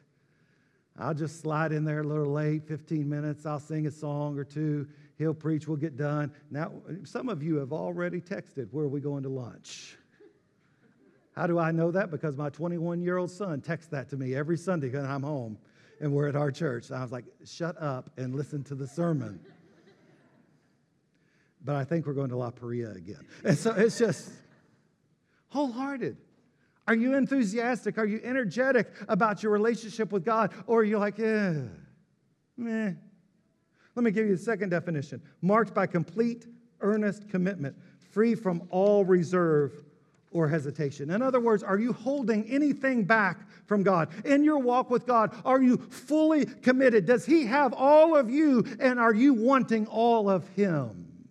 I'll 1.00 1.14
just 1.14 1.42
slide 1.42 1.72
in 1.72 1.86
there 1.86 2.02
a 2.02 2.04
little 2.04 2.32
late, 2.32 2.68
15 2.68 3.10
minutes. 3.10 3.46
I'll 3.46 3.60
sing 3.60 3.88
a 3.88 3.92
song 3.92 4.38
or 4.38 4.44
two. 4.44 4.88
He'll 5.18 5.34
preach. 5.34 5.68
We'll 5.68 5.78
get 5.78 5.98
done. 5.98 6.32
Now, 6.52 6.72
some 7.04 7.30
of 7.30 7.42
you 7.42 7.56
have 7.56 7.74
already 7.74 8.22
texted, 8.22 8.68
Where 8.72 8.86
are 8.86 8.90
we 8.90 9.00
going 9.00 9.24
to 9.24 9.30
lunch? 9.30 9.98
How 11.36 11.48
do 11.48 11.58
I 11.58 11.72
know 11.72 11.92
that? 11.92 12.12
Because 12.12 12.36
my 12.36 12.50
21 12.50 13.02
year 13.02 13.18
old 13.18 13.32
son 13.32 13.62
texts 13.62 13.90
that 13.92 14.10
to 14.10 14.18
me 14.18 14.36
every 14.36 14.58
Sunday 14.58 14.90
when 14.90 15.06
I'm 15.06 15.24
home 15.24 15.58
and 16.02 16.12
we're 16.12 16.28
at 16.28 16.36
our 16.36 16.52
church. 16.52 16.92
I 16.92 17.02
was 17.02 17.12
like, 17.12 17.26
Shut 17.46 17.82
up 17.82 18.12
and 18.18 18.36
listen 18.36 18.64
to 18.66 18.76
the 18.76 18.88
sermon 18.88 19.40
but 21.64 21.76
I 21.76 21.84
think 21.84 22.06
we're 22.06 22.14
going 22.14 22.30
to 22.30 22.38
La 22.38 22.52
Parrilla 22.52 22.96
again. 22.96 23.26
And 23.44 23.58
so 23.58 23.72
it's 23.72 23.98
just 23.98 24.32
wholehearted. 25.50 26.18
Are 26.90 26.96
you 26.96 27.14
enthusiastic? 27.14 28.00
Are 28.00 28.06
you 28.08 28.20
energetic 28.24 28.92
about 29.08 29.44
your 29.44 29.52
relationship 29.52 30.12
with 30.12 30.26
God? 30.26 30.52
Or 30.66 30.80
are 30.80 30.84
you 30.84 30.98
like, 30.98 31.20
eh, 31.20 31.54
meh? 32.58 32.94
Let 33.94 34.04
me 34.04 34.10
give 34.10 34.26
you 34.26 34.36
the 34.36 34.42
second 34.42 34.70
definition 34.70 35.22
marked 35.44 35.76
by 35.76 35.86
complete, 35.86 36.48
earnest 36.82 37.30
commitment, 37.30 37.76
free 38.12 38.34
from 38.34 38.64
all 38.72 39.06
reserve 39.06 39.84
or 40.32 40.48
hesitation. 40.48 41.12
In 41.12 41.22
other 41.22 41.40
words, 41.40 41.62
are 41.62 41.78
you 41.78 41.94
holding 41.94 42.44
anything 42.50 43.04
back 43.04 43.48
from 43.68 43.84
God? 43.84 44.10
In 44.26 44.44
your 44.44 44.58
walk 44.58 44.90
with 44.90 45.06
God, 45.06 45.36
are 45.46 45.62
you 45.62 45.78
fully 45.78 46.48
committed? 46.48 47.06
Does 47.06 47.24
He 47.24 47.46
have 47.46 47.72
all 47.72 48.16
of 48.16 48.32
you, 48.32 48.66
and 48.80 49.00
are 49.00 49.14
you 49.14 49.36
wanting 49.36 49.86
all 49.86 50.28
of 50.28 50.48
Him? 50.50 51.28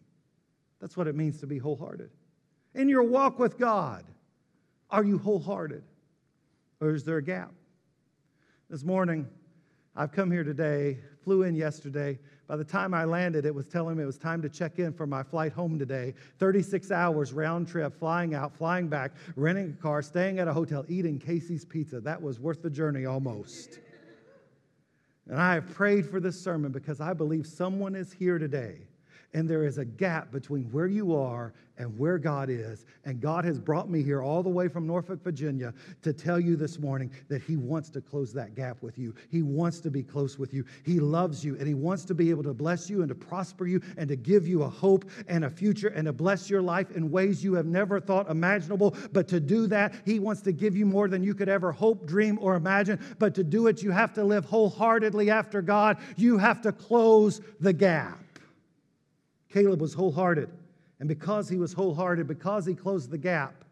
That's 0.81 0.97
what 0.97 1.09
it 1.09 1.17
means 1.17 1.41
to 1.41 1.49
be 1.49 1.59
wholehearted. 1.59 2.11
In 2.77 2.89
your 2.89 3.03
walk 3.03 3.41
with 3.41 3.59
God, 3.59 4.05
are 4.91 5.05
you 5.05 5.19
wholehearted? 5.19 5.83
Or 6.81 6.91
is 6.91 7.05
there 7.05 7.19
a 7.19 7.23
gap? 7.23 7.53
This 8.71 8.85
morning, 8.85 9.27
I've 9.97 10.13
come 10.13 10.31
here 10.31 10.45
today, 10.45 10.99
flew 11.25 11.43
in 11.43 11.55
yesterday. 11.57 12.19
By 12.47 12.57
the 12.57 12.65
time 12.65 12.95
I 12.95 13.05
landed, 13.05 13.45
it 13.45 13.55
was 13.55 13.67
telling 13.67 13.97
me 13.97 14.05
it 14.05 14.07
was 14.07 14.19
time 14.19 14.41
to 14.43 14.49
check 14.49 14.79
in 14.79 14.93
for 14.93 15.07
my 15.07 15.23
flight 15.23 15.53
home 15.53 15.79
today. 15.79 16.15
36 16.39 16.91
hours 16.91 17.33
round 17.33 17.69
trip, 17.69 17.99
flying 17.99 18.35
out, 18.35 18.55
flying 18.55 18.89
back, 18.89 19.13
renting 19.37 19.77
a 19.79 19.83
car, 19.83 20.03
staying 20.03 20.39
at 20.39 20.49
a 20.49 20.53
hotel, 20.53 20.85
eating 20.89 21.19
Casey's 21.19 21.65
pizza. 21.65 22.01
That 22.01 22.23
was 22.23 22.39
worth 22.39 22.63
the 22.63 22.71
journey 22.71 23.07
almost. 23.07 23.81
and 25.29 25.41
I 25.41 25.55
have 25.55 25.69
prayed 25.75 26.09
for 26.09 26.21
this 26.21 26.41
sermon 26.41 26.71
because 26.71 27.01
I 27.01 27.13
believe 27.13 27.47
someone 27.47 27.95
is 27.95 28.13
here 28.13 28.39
today 28.39 28.87
and 29.35 29.49
there 29.49 29.65
is 29.65 29.79
a 29.79 29.85
gap 29.85 30.33
between 30.33 30.65
where 30.73 30.87
you 30.87 31.15
are 31.15 31.53
and 31.77 31.97
where 31.97 32.19
God 32.19 32.51
is. 32.51 32.85
And 33.05 33.21
God 33.21 33.45
has 33.45 33.59
brought 33.59 33.89
me 33.89 34.03
here 34.03 34.23
all 34.23 34.43
the 34.43 34.49
way 34.49 34.69
from 34.69 34.87
Norfolk, 34.87 35.23
Virginia 35.23 35.73
to 36.03 36.13
tell 36.13 36.41
you 36.41 36.57
this 36.57 36.79
morning 36.79 37.11
that 37.29 37.43
He 37.43 37.57
wants 37.57 37.89
to 37.91 38.01
close 38.01 38.33
that 38.33 38.55
gap 38.55 38.83
with 38.83 38.99
you. 38.99 39.15
He 39.31 39.43
wants 39.43 39.81
to 39.81 39.91
be 39.91 40.03
close 40.03 40.39
with 40.39 40.53
you. 40.53 40.65
He 40.85 40.99
loves 40.99 41.45
you 41.45 41.57
and 41.57 41.69
He 41.69 41.75
wants 41.75 42.05
to 42.07 42.15
be 42.15 42.31
able 42.31 42.43
to 42.45 42.55
bless 42.55 42.91
you 42.91 43.01
and 43.01 43.09
to 43.09 43.15
prosper 43.15 43.67
you 43.67 43.81
and 43.97 44.09
to 44.09 44.17
give 44.17 44.47
you 44.49 44.63
a 44.63 44.69
hope 44.69 45.09
and 45.29 45.45
a 45.45 45.51
future 45.51 45.89
and 45.89 46.07
to 46.07 46.13
bless 46.13 46.51
your 46.51 46.63
life 46.63 46.91
in 46.93 47.11
ways 47.11 47.45
you 47.45 47.55
have 47.55 47.67
never 47.67 48.01
thought 48.01 48.29
imaginable. 48.31 48.97
But 49.13 49.29
to 49.29 49.41
do 49.41 49.67
that, 49.69 49.95
He 50.05 50.19
wants 50.19 50.43
to 50.43 50.53
give 50.53 50.77
you 50.77 50.87
more 50.87 51.09
than 51.09 51.23
you 51.23 51.35
could 51.35 51.49
ever 51.49 51.71
hope, 51.71 52.07
dream, 52.07 52.39
or 52.41 52.57
imagine. 52.57 52.99
But 53.19 53.35
to 53.37 53.45
do 53.45 53.67
it, 53.69 53.83
you 53.83 53.91
have 53.91 54.13
to 54.15 54.25
live 54.25 54.45
wholeheartedly 54.47 55.31
after 55.31 55.63
God. 55.63 55.99
You 56.17 56.39
have 56.39 56.61
to 56.63 56.73
close 56.73 57.41
the 57.61 57.73
gap. 57.73 58.19
Caleb 59.53 59.81
was 59.81 59.95
wholehearted. 59.95 60.51
And 61.01 61.09
because 61.09 61.49
he 61.49 61.57
was 61.57 61.73
wholehearted, 61.73 62.27
because 62.27 62.67
he 62.67 62.75
closed 62.75 63.11
the 63.11 63.19
gap, 63.19 63.65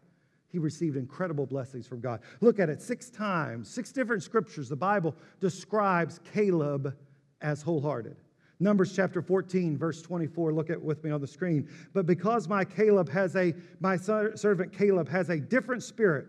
he 0.49 0.59
received 0.59 0.95
incredible 0.95 1.45
blessings 1.45 1.87
from 1.87 1.99
God. 1.99 2.21
Look 2.39 2.59
at 2.59 2.69
it 2.69 2.81
six 2.81 3.09
times, 3.09 3.69
six 3.69 3.91
different 3.91 4.23
scriptures. 4.23 4.69
The 4.69 4.77
Bible 4.77 5.13
describes 5.39 6.19
Caleb 6.33 6.95
as 7.41 7.61
wholehearted. 7.61 8.15
Numbers 8.59 8.95
chapter 8.95 9.21
14, 9.21 9.77
verse 9.77 10.01
24. 10.01 10.53
Look 10.53 10.69
at 10.69 10.81
with 10.81 11.03
me 11.03 11.11
on 11.11 11.21
the 11.21 11.27
screen. 11.27 11.69
But 11.93 12.05
because 12.05 12.47
my 12.47 12.65
Caleb 12.65 13.09
has 13.09 13.35
a 13.35 13.53
my 13.79 13.97
servant 13.97 14.73
Caleb 14.73 15.07
has 15.09 15.29
a 15.29 15.37
different 15.37 15.83
spirit 15.83 16.27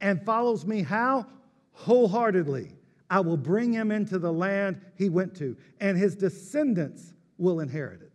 and 0.00 0.24
follows 0.24 0.66
me 0.66 0.82
how? 0.82 1.26
Wholeheartedly. 1.72 2.72
I 3.10 3.20
will 3.20 3.36
bring 3.36 3.72
him 3.72 3.90
into 3.90 4.18
the 4.18 4.32
land 4.32 4.80
he 4.96 5.08
went 5.08 5.34
to, 5.36 5.56
and 5.80 5.96
his 5.96 6.14
descendants 6.14 7.14
will 7.38 7.60
inherit 7.60 8.02
it. 8.02 8.07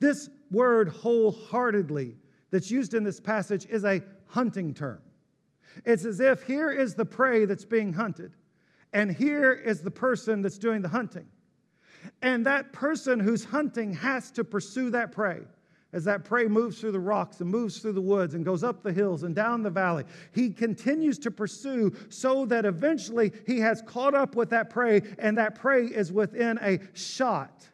This 0.00 0.28
word 0.50 0.88
wholeheartedly 0.88 2.16
that's 2.50 2.70
used 2.70 2.94
in 2.94 3.04
this 3.04 3.20
passage 3.20 3.66
is 3.68 3.84
a 3.84 4.02
hunting 4.26 4.74
term. 4.74 5.00
It's 5.84 6.04
as 6.04 6.20
if 6.20 6.42
here 6.42 6.70
is 6.70 6.94
the 6.94 7.04
prey 7.04 7.44
that's 7.44 7.64
being 7.64 7.92
hunted, 7.92 8.32
and 8.92 9.14
here 9.14 9.52
is 9.52 9.82
the 9.82 9.90
person 9.90 10.42
that's 10.42 10.58
doing 10.58 10.82
the 10.82 10.88
hunting. 10.88 11.26
And 12.22 12.46
that 12.46 12.72
person 12.72 13.20
who's 13.20 13.44
hunting 13.44 13.92
has 13.94 14.30
to 14.32 14.44
pursue 14.44 14.90
that 14.90 15.12
prey. 15.12 15.40
As 15.92 16.04
that 16.04 16.22
prey 16.22 16.46
moves 16.46 16.80
through 16.80 16.92
the 16.92 17.00
rocks 17.00 17.40
and 17.40 17.50
moves 17.50 17.78
through 17.78 17.94
the 17.94 18.00
woods 18.00 18.34
and 18.34 18.44
goes 18.44 18.62
up 18.62 18.82
the 18.82 18.92
hills 18.92 19.22
and 19.22 19.34
down 19.34 19.62
the 19.62 19.70
valley, 19.70 20.04
he 20.32 20.50
continues 20.50 21.18
to 21.20 21.30
pursue 21.30 21.94
so 22.10 22.44
that 22.46 22.66
eventually 22.66 23.32
he 23.46 23.58
has 23.60 23.82
caught 23.82 24.14
up 24.14 24.36
with 24.36 24.50
that 24.50 24.68
prey, 24.68 25.00
and 25.18 25.38
that 25.38 25.54
prey 25.54 25.86
is 25.86 26.12
within 26.12 26.58
a 26.60 26.78
shot 26.92 27.66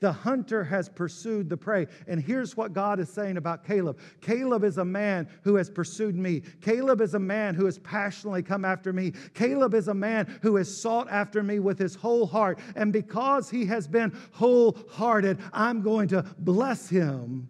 the 0.00 0.12
hunter 0.12 0.64
has 0.64 0.88
pursued 0.88 1.48
the 1.48 1.56
prey. 1.56 1.86
And 2.08 2.20
here's 2.20 2.56
what 2.56 2.72
God 2.72 2.98
is 2.98 3.10
saying 3.10 3.36
about 3.36 3.64
Caleb 3.64 3.98
Caleb 4.20 4.64
is 4.64 4.78
a 4.78 4.84
man 4.84 5.28
who 5.42 5.56
has 5.56 5.70
pursued 5.70 6.16
me. 6.16 6.42
Caleb 6.60 7.00
is 7.00 7.14
a 7.14 7.18
man 7.18 7.54
who 7.54 7.66
has 7.66 7.78
passionately 7.78 8.42
come 8.42 8.64
after 8.64 8.92
me. 8.92 9.12
Caleb 9.34 9.74
is 9.74 9.88
a 9.88 9.94
man 9.94 10.38
who 10.42 10.56
has 10.56 10.74
sought 10.74 11.08
after 11.10 11.42
me 11.42 11.58
with 11.58 11.78
his 11.78 11.94
whole 11.94 12.26
heart. 12.26 12.58
And 12.76 12.92
because 12.92 13.50
he 13.50 13.66
has 13.66 13.86
been 13.86 14.18
wholehearted, 14.32 15.38
I'm 15.52 15.82
going 15.82 16.08
to 16.08 16.22
bless 16.38 16.88
him 16.88 17.48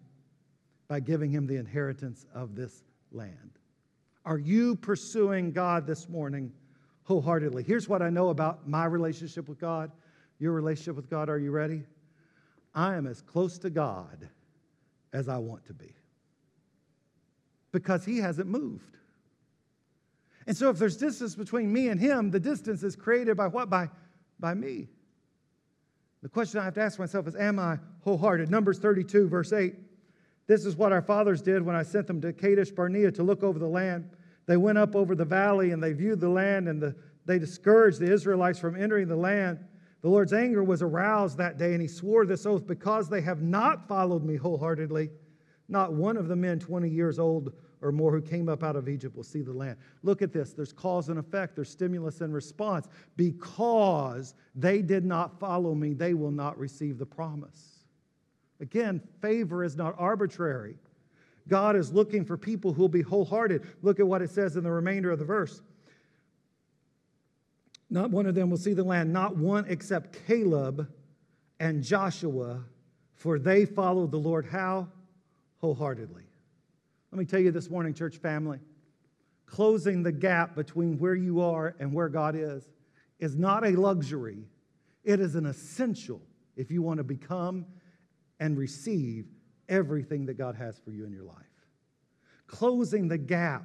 by 0.89 0.99
giving 0.99 1.31
him 1.31 1.47
the 1.47 1.57
inheritance 1.57 2.27
of 2.35 2.57
this 2.57 2.83
land. 3.13 3.59
Are 4.25 4.39
you 4.39 4.75
pursuing 4.75 5.53
God 5.53 5.87
this 5.87 6.09
morning 6.09 6.53
wholeheartedly? 7.05 7.63
Here's 7.63 7.89
what 7.89 8.03
I 8.03 8.11
know 8.11 8.31
about 8.31 8.69
my 8.69 8.87
relationship 8.87 9.49
with 9.49 9.59
God, 9.59 9.93
your 10.41 10.53
relationship 10.53 10.97
with 10.97 11.09
God. 11.09 11.29
Are 11.29 11.39
you 11.39 11.53
ready? 11.53 11.85
I 12.75 12.95
am 12.95 13.07
as 13.07 13.21
close 13.21 13.59
to 13.59 13.71
God 13.71 14.29
as 15.13 15.29
I 15.29 15.39
want 15.39 15.65
to 15.67 15.75
be 15.75 15.95
because 17.73 18.05
he 18.05 18.19
hasn't 18.19 18.49
moved. 18.49 18.97
And 20.47 20.57
so, 20.57 20.71
if 20.71 20.79
there's 20.79 20.97
distance 20.97 21.35
between 21.35 21.73
me 21.73 21.89
and 21.89 22.01
him, 22.01 22.31
the 22.31 22.41
distance 22.41 22.83
is 22.83 22.97
created 22.97 23.37
by 23.37 23.47
what? 23.47 23.71
By, 23.71 23.89
by 24.39 24.55
me. 24.55 24.89
The 26.23 26.29
question 26.29 26.61
I 26.61 26.65
have 26.65 26.75
to 26.75 26.83
ask 26.83 26.99
myself 26.99 27.27
is 27.29 27.37
Am 27.37 27.59
I 27.59 27.79
wholehearted? 28.03 28.51
Numbers 28.51 28.79
32, 28.79 29.29
verse 29.29 29.53
8. 29.53 29.75
This 30.47 30.65
is 30.65 30.77
what 30.77 30.93
our 30.93 31.03
fathers 31.03 31.43
did 31.43 31.63
when 31.63 31.77
I 31.77 31.83
sent 31.83 32.07
them 32.07 32.21
to 32.23 32.33
Kadesh 32.33 32.71
Barnea 32.71 33.13
to 33.13 33.23
look 33.23 33.43
over 33.43 33.59
the 33.59 33.69
land. 33.69 34.11
They 34.47 34.57
went 34.57 34.79
up 34.79 34.97
over 34.97 35.15
the 35.15 35.25
valley 35.25 35.71
and 35.71 35.81
they 35.81 35.93
viewed 35.93 36.19
the 36.19 36.29
land 36.29 36.69
and 36.69 36.83
the, 36.83 36.97
they 37.25 37.39
discouraged 37.39 38.01
the 38.01 38.11
Israelites 38.13 38.59
from 38.59 38.75
entering 38.75 39.07
the 39.07 39.15
land. 39.15 39.65
The 40.03 40.09
Lord's 40.09 40.33
anger 40.33 40.65
was 40.65 40.83
aroused 40.83 41.37
that 41.39 41.59
day, 41.59 41.73
and 41.73 41.83
he 41.83 41.89
swore 41.89 42.25
this 42.25 42.47
oath 42.47 42.67
because 42.67 43.09
they 43.09 43.21
have 43.21 43.43
not 43.43 43.87
followed 43.87 44.25
me 44.25 44.37
wholeheartedly. 44.37 45.11
Not 45.69 45.93
one 45.93 46.17
of 46.17 46.29
the 46.29 46.37
men 46.37 46.59
20 46.59 46.89
years 46.89 47.19
old 47.19 47.53
or 47.83 47.93
more 47.93 48.13
who 48.13 48.21
came 48.21 48.49
up 48.49 48.63
out 48.63 48.77
of 48.77 48.89
Egypt 48.89 49.17
will 49.17 49.25
see 49.25 49.43
the 49.43 49.53
land. 49.53 49.77
Look 50.03 50.23
at 50.23 50.33
this. 50.33 50.53
There's 50.53 50.73
cause 50.73 51.09
and 51.09 51.19
effect, 51.19 51.55
there's 51.55 51.71
stimulus 51.71 52.21
and 52.21 52.33
response. 52.33 52.89
Because 53.17 54.35
they 54.55 54.83
did 54.83 55.05
not 55.05 55.39
follow 55.39 55.75
me, 55.75 55.95
they 55.95 56.15
will 56.15 56.31
not 56.31 56.59
receive 56.59 56.99
the 56.99 57.07
promise. 57.07 57.81
Again, 58.61 59.01
favor 59.21 59.65
is 59.65 59.77
not 59.77 59.95
arbitrary. 59.99 60.77
God 61.49 61.75
is 61.75 61.93
looking 61.93 62.25
for 62.25 62.37
people 62.37 62.73
who 62.73 62.83
will 62.83 62.89
be 62.89 63.03
wholehearted. 63.03 63.67
Look 63.83 63.99
at 63.99 64.07
what 64.07 64.23
it 64.23 64.31
says 64.31 64.57
in 64.57 64.65
the 64.65 64.71
remainder 64.71 65.11
of 65.11 65.19
the 65.19 65.25
verse. 65.25 65.63
Not 67.91 68.11
one 68.11 68.27
of 68.27 68.37
them 68.37 68.51
will 68.51 68.57
see 68.57 68.73
the 68.73 68.85
land, 68.85 69.13
not 69.13 69.37
one 69.37 69.67
except 69.69 70.27
Caleb 70.27 70.89
and 71.59 71.83
Joshua, 71.83 72.65
for 73.15 73.39
they 73.39 73.67
followed 73.67 74.13
the 74.13 74.19
Lord 74.19 74.47
how? 74.47 74.89
Wholeheartedly. 75.59 76.23
Let 77.11 77.19
me 77.19 77.25
tell 77.25 77.41
you 77.41 77.51
this 77.51 77.69
morning, 77.69 77.93
church 77.93 78.19
family, 78.19 78.61
closing 79.45 80.05
the 80.05 80.13
gap 80.13 80.55
between 80.55 80.99
where 80.99 81.17
you 81.17 81.41
are 81.41 81.75
and 81.81 81.93
where 81.93 82.09
God 82.09 82.37
is 82.37 82.69
is 83.19 83.37
not 83.37 83.67
a 83.67 83.71
luxury, 83.73 84.47
it 85.05 85.21
is 85.21 85.35
an 85.35 85.47
essential 85.47 86.23
if 86.57 86.71
you 86.71 86.83
want 86.83 86.99
to 86.99 87.05
become 87.05 87.67
and 88.39 88.57
receive 88.57 89.27
everything 89.69 90.27
that 90.27 90.39
God 90.39 90.55
has 90.55 90.79
for 90.79 90.93
you 90.93 91.05
in 91.05 91.13
your 91.13 91.25
life. 91.25 91.37
Closing 92.47 93.09
the 93.09 93.19
gap 93.19 93.65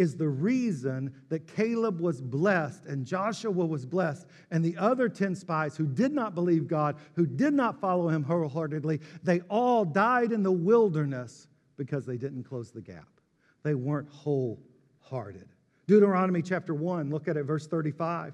is 0.00 0.16
the 0.16 0.28
reason 0.28 1.12
that 1.28 1.46
Caleb 1.46 2.00
was 2.00 2.22
blessed 2.22 2.86
and 2.86 3.04
Joshua 3.04 3.52
was 3.52 3.84
blessed, 3.84 4.26
and 4.50 4.64
the 4.64 4.74
other 4.78 5.10
10 5.10 5.34
spies 5.34 5.76
who 5.76 5.86
did 5.86 6.12
not 6.12 6.34
believe 6.34 6.66
God, 6.66 6.96
who 7.14 7.26
did 7.26 7.52
not 7.52 7.78
follow 7.78 8.08
him 8.08 8.22
wholeheartedly, 8.22 8.98
they 9.22 9.40
all 9.50 9.84
died 9.84 10.32
in 10.32 10.42
the 10.42 10.50
wilderness 10.50 11.48
because 11.76 12.06
they 12.06 12.16
didn't 12.16 12.44
close 12.44 12.70
the 12.70 12.80
gap. 12.80 13.08
They 13.62 13.74
weren't 13.74 14.08
wholehearted. 14.08 15.48
Deuteronomy 15.86 16.40
chapter 16.40 16.72
1, 16.72 17.10
look 17.10 17.28
at 17.28 17.36
it, 17.36 17.44
verse 17.44 17.66
35. 17.66 18.32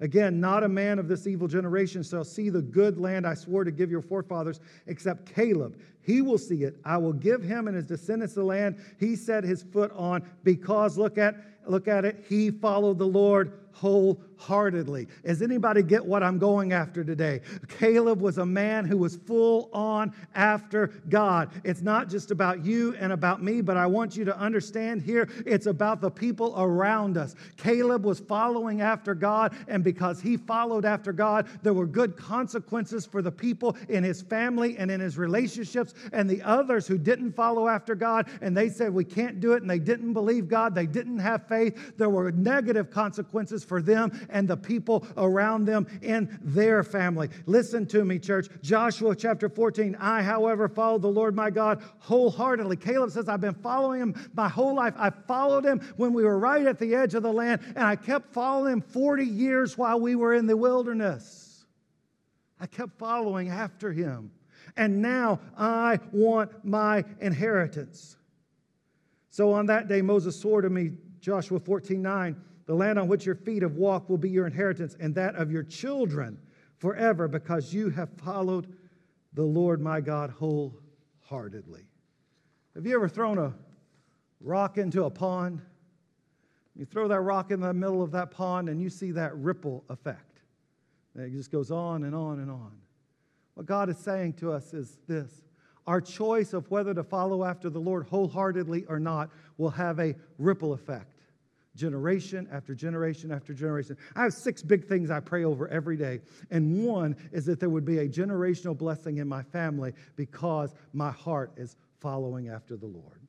Again, 0.00 0.40
not 0.40 0.64
a 0.64 0.68
man 0.68 0.98
of 0.98 1.06
this 1.06 1.28
evil 1.28 1.46
generation 1.46 2.02
shall 2.02 2.24
see 2.24 2.50
the 2.50 2.60
good 2.60 2.98
land 2.98 3.24
I 3.24 3.34
swore 3.34 3.62
to 3.62 3.70
give 3.70 3.88
your 3.88 4.02
forefathers, 4.02 4.58
except 4.88 5.32
Caleb. 5.32 5.78
He 6.04 6.22
will 6.22 6.38
see 6.38 6.64
it. 6.64 6.76
I 6.84 6.98
will 6.98 7.12
give 7.12 7.42
him 7.42 7.66
and 7.66 7.76
his 7.76 7.86
descendants 7.86 8.34
the 8.34 8.44
land 8.44 8.76
he 8.98 9.16
set 9.16 9.44
his 9.44 9.62
foot 9.62 9.92
on, 9.94 10.22
because 10.42 10.98
look 10.98 11.18
at 11.18 11.34
look 11.66 11.88
at 11.88 12.04
it, 12.04 12.24
he 12.28 12.50
followed 12.50 12.98
the 12.98 13.06
Lord 13.06 13.52
wholeheartedly. 13.74 15.08
Does 15.24 15.42
anybody 15.42 15.82
get 15.82 16.04
what 16.04 16.22
I'm 16.22 16.38
going 16.38 16.72
after 16.72 17.02
today? 17.02 17.40
Caleb 17.80 18.20
was 18.20 18.38
a 18.38 18.46
man 18.46 18.84
who 18.84 18.96
was 18.96 19.16
full 19.16 19.68
on 19.72 20.14
after 20.34 20.92
God. 21.08 21.50
It's 21.64 21.82
not 21.82 22.08
just 22.08 22.30
about 22.30 22.64
you 22.64 22.94
and 23.00 23.12
about 23.12 23.42
me, 23.42 23.60
but 23.60 23.76
I 23.76 23.86
want 23.86 24.16
you 24.16 24.24
to 24.26 24.38
understand 24.38 25.02
here 25.02 25.28
it's 25.44 25.66
about 25.66 26.00
the 26.00 26.10
people 26.10 26.54
around 26.56 27.16
us. 27.16 27.34
Caleb 27.56 28.04
was 28.04 28.20
following 28.20 28.80
after 28.80 29.12
God, 29.12 29.56
and 29.66 29.82
because 29.82 30.20
he 30.20 30.36
followed 30.36 30.84
after 30.84 31.12
God, 31.12 31.48
there 31.62 31.74
were 31.74 31.86
good 31.86 32.16
consequences 32.16 33.04
for 33.04 33.22
the 33.22 33.32
people 33.32 33.76
in 33.88 34.04
his 34.04 34.22
family 34.22 34.76
and 34.78 34.88
in 34.88 35.00
his 35.00 35.18
relationships, 35.18 35.93
and 36.12 36.28
the 36.28 36.42
others 36.42 36.86
who 36.86 36.98
didn't 36.98 37.32
follow 37.32 37.68
after 37.68 37.94
God 37.94 38.28
and 38.40 38.56
they 38.56 38.68
said, 38.68 38.92
We 38.92 39.04
can't 39.04 39.40
do 39.40 39.52
it, 39.52 39.62
and 39.62 39.70
they 39.70 39.78
didn't 39.78 40.12
believe 40.12 40.48
God, 40.48 40.74
they 40.74 40.86
didn't 40.86 41.18
have 41.18 41.46
faith, 41.48 41.96
there 41.96 42.10
were 42.10 42.32
negative 42.32 42.90
consequences 42.90 43.64
for 43.64 43.82
them 43.82 44.12
and 44.30 44.48
the 44.48 44.56
people 44.56 45.06
around 45.16 45.64
them 45.64 45.86
in 46.02 46.38
their 46.42 46.82
family. 46.82 47.28
Listen 47.46 47.86
to 47.86 48.04
me, 48.04 48.18
church. 48.18 48.48
Joshua 48.62 49.14
chapter 49.14 49.48
14. 49.48 49.96
I, 50.00 50.22
however, 50.22 50.68
followed 50.68 51.02
the 51.02 51.08
Lord 51.08 51.34
my 51.34 51.50
God 51.50 51.82
wholeheartedly. 51.98 52.76
Caleb 52.76 53.10
says, 53.10 53.28
I've 53.28 53.40
been 53.40 53.54
following 53.54 54.00
him 54.00 54.30
my 54.34 54.48
whole 54.48 54.74
life. 54.74 54.94
I 54.96 55.10
followed 55.10 55.64
him 55.64 55.80
when 55.96 56.12
we 56.12 56.24
were 56.24 56.38
right 56.38 56.66
at 56.66 56.78
the 56.78 56.94
edge 56.94 57.14
of 57.14 57.22
the 57.22 57.32
land, 57.32 57.60
and 57.76 57.84
I 57.84 57.96
kept 57.96 58.32
following 58.32 58.74
him 58.74 58.80
40 58.80 59.24
years 59.24 59.78
while 59.78 60.00
we 60.00 60.14
were 60.14 60.34
in 60.34 60.46
the 60.46 60.56
wilderness. 60.56 61.64
I 62.60 62.66
kept 62.66 62.98
following 62.98 63.50
after 63.50 63.92
him. 63.92 64.30
And 64.76 65.00
now 65.00 65.40
I 65.56 66.00
want 66.12 66.64
my 66.64 67.04
inheritance. 67.20 68.16
So 69.30 69.52
on 69.52 69.66
that 69.66 69.88
day, 69.88 70.02
Moses 70.02 70.38
swore 70.38 70.62
to 70.62 70.70
me, 70.70 70.92
Joshua 71.20 71.58
14 71.58 72.00
9, 72.00 72.36
the 72.66 72.74
land 72.74 72.98
on 72.98 73.08
which 73.08 73.26
your 73.26 73.34
feet 73.34 73.62
have 73.62 73.76
walked 73.76 74.10
will 74.10 74.18
be 74.18 74.30
your 74.30 74.46
inheritance, 74.46 74.96
and 74.98 75.14
that 75.14 75.34
of 75.36 75.50
your 75.50 75.62
children 75.62 76.38
forever, 76.78 77.28
because 77.28 77.72
you 77.72 77.90
have 77.90 78.10
followed 78.16 78.72
the 79.32 79.42
Lord 79.42 79.80
my 79.80 80.00
God 80.00 80.30
wholeheartedly. 80.30 81.86
Have 82.74 82.86
you 82.86 82.94
ever 82.94 83.08
thrown 83.08 83.38
a 83.38 83.54
rock 84.40 84.78
into 84.78 85.04
a 85.04 85.10
pond? 85.10 85.62
You 86.76 86.84
throw 86.84 87.06
that 87.08 87.20
rock 87.20 87.50
in 87.50 87.60
the 87.60 87.72
middle 87.72 88.02
of 88.02 88.10
that 88.12 88.30
pond, 88.30 88.68
and 88.68 88.80
you 88.80 88.90
see 88.90 89.12
that 89.12 89.36
ripple 89.36 89.84
effect. 89.88 90.40
And 91.14 91.24
it 91.24 91.30
just 91.30 91.52
goes 91.52 91.70
on 91.70 92.04
and 92.04 92.14
on 92.14 92.40
and 92.40 92.50
on. 92.50 92.72
What 93.54 93.66
God 93.66 93.88
is 93.88 93.98
saying 93.98 94.34
to 94.34 94.52
us 94.52 94.74
is 94.74 94.98
this 95.06 95.42
our 95.86 96.00
choice 96.00 96.54
of 96.54 96.70
whether 96.70 96.94
to 96.94 97.04
follow 97.04 97.44
after 97.44 97.68
the 97.68 97.78
Lord 97.78 98.06
wholeheartedly 98.06 98.86
or 98.88 98.98
not 98.98 99.30
will 99.58 99.70
have 99.70 100.00
a 100.00 100.14
ripple 100.38 100.72
effect 100.72 101.14
generation 101.76 102.48
after 102.52 102.74
generation 102.74 103.32
after 103.32 103.52
generation. 103.52 103.96
I 104.14 104.22
have 104.22 104.32
six 104.32 104.62
big 104.62 104.86
things 104.86 105.10
I 105.10 105.20
pray 105.20 105.44
over 105.44 105.68
every 105.68 105.96
day. 105.96 106.20
And 106.50 106.86
one 106.86 107.16
is 107.32 107.44
that 107.46 107.60
there 107.60 107.68
would 107.68 107.84
be 107.84 107.98
a 107.98 108.08
generational 108.08 108.76
blessing 108.76 109.18
in 109.18 109.28
my 109.28 109.42
family 109.42 109.92
because 110.16 110.74
my 110.92 111.10
heart 111.10 111.52
is 111.56 111.76
following 112.00 112.48
after 112.48 112.76
the 112.76 112.86
Lord. 112.86 113.20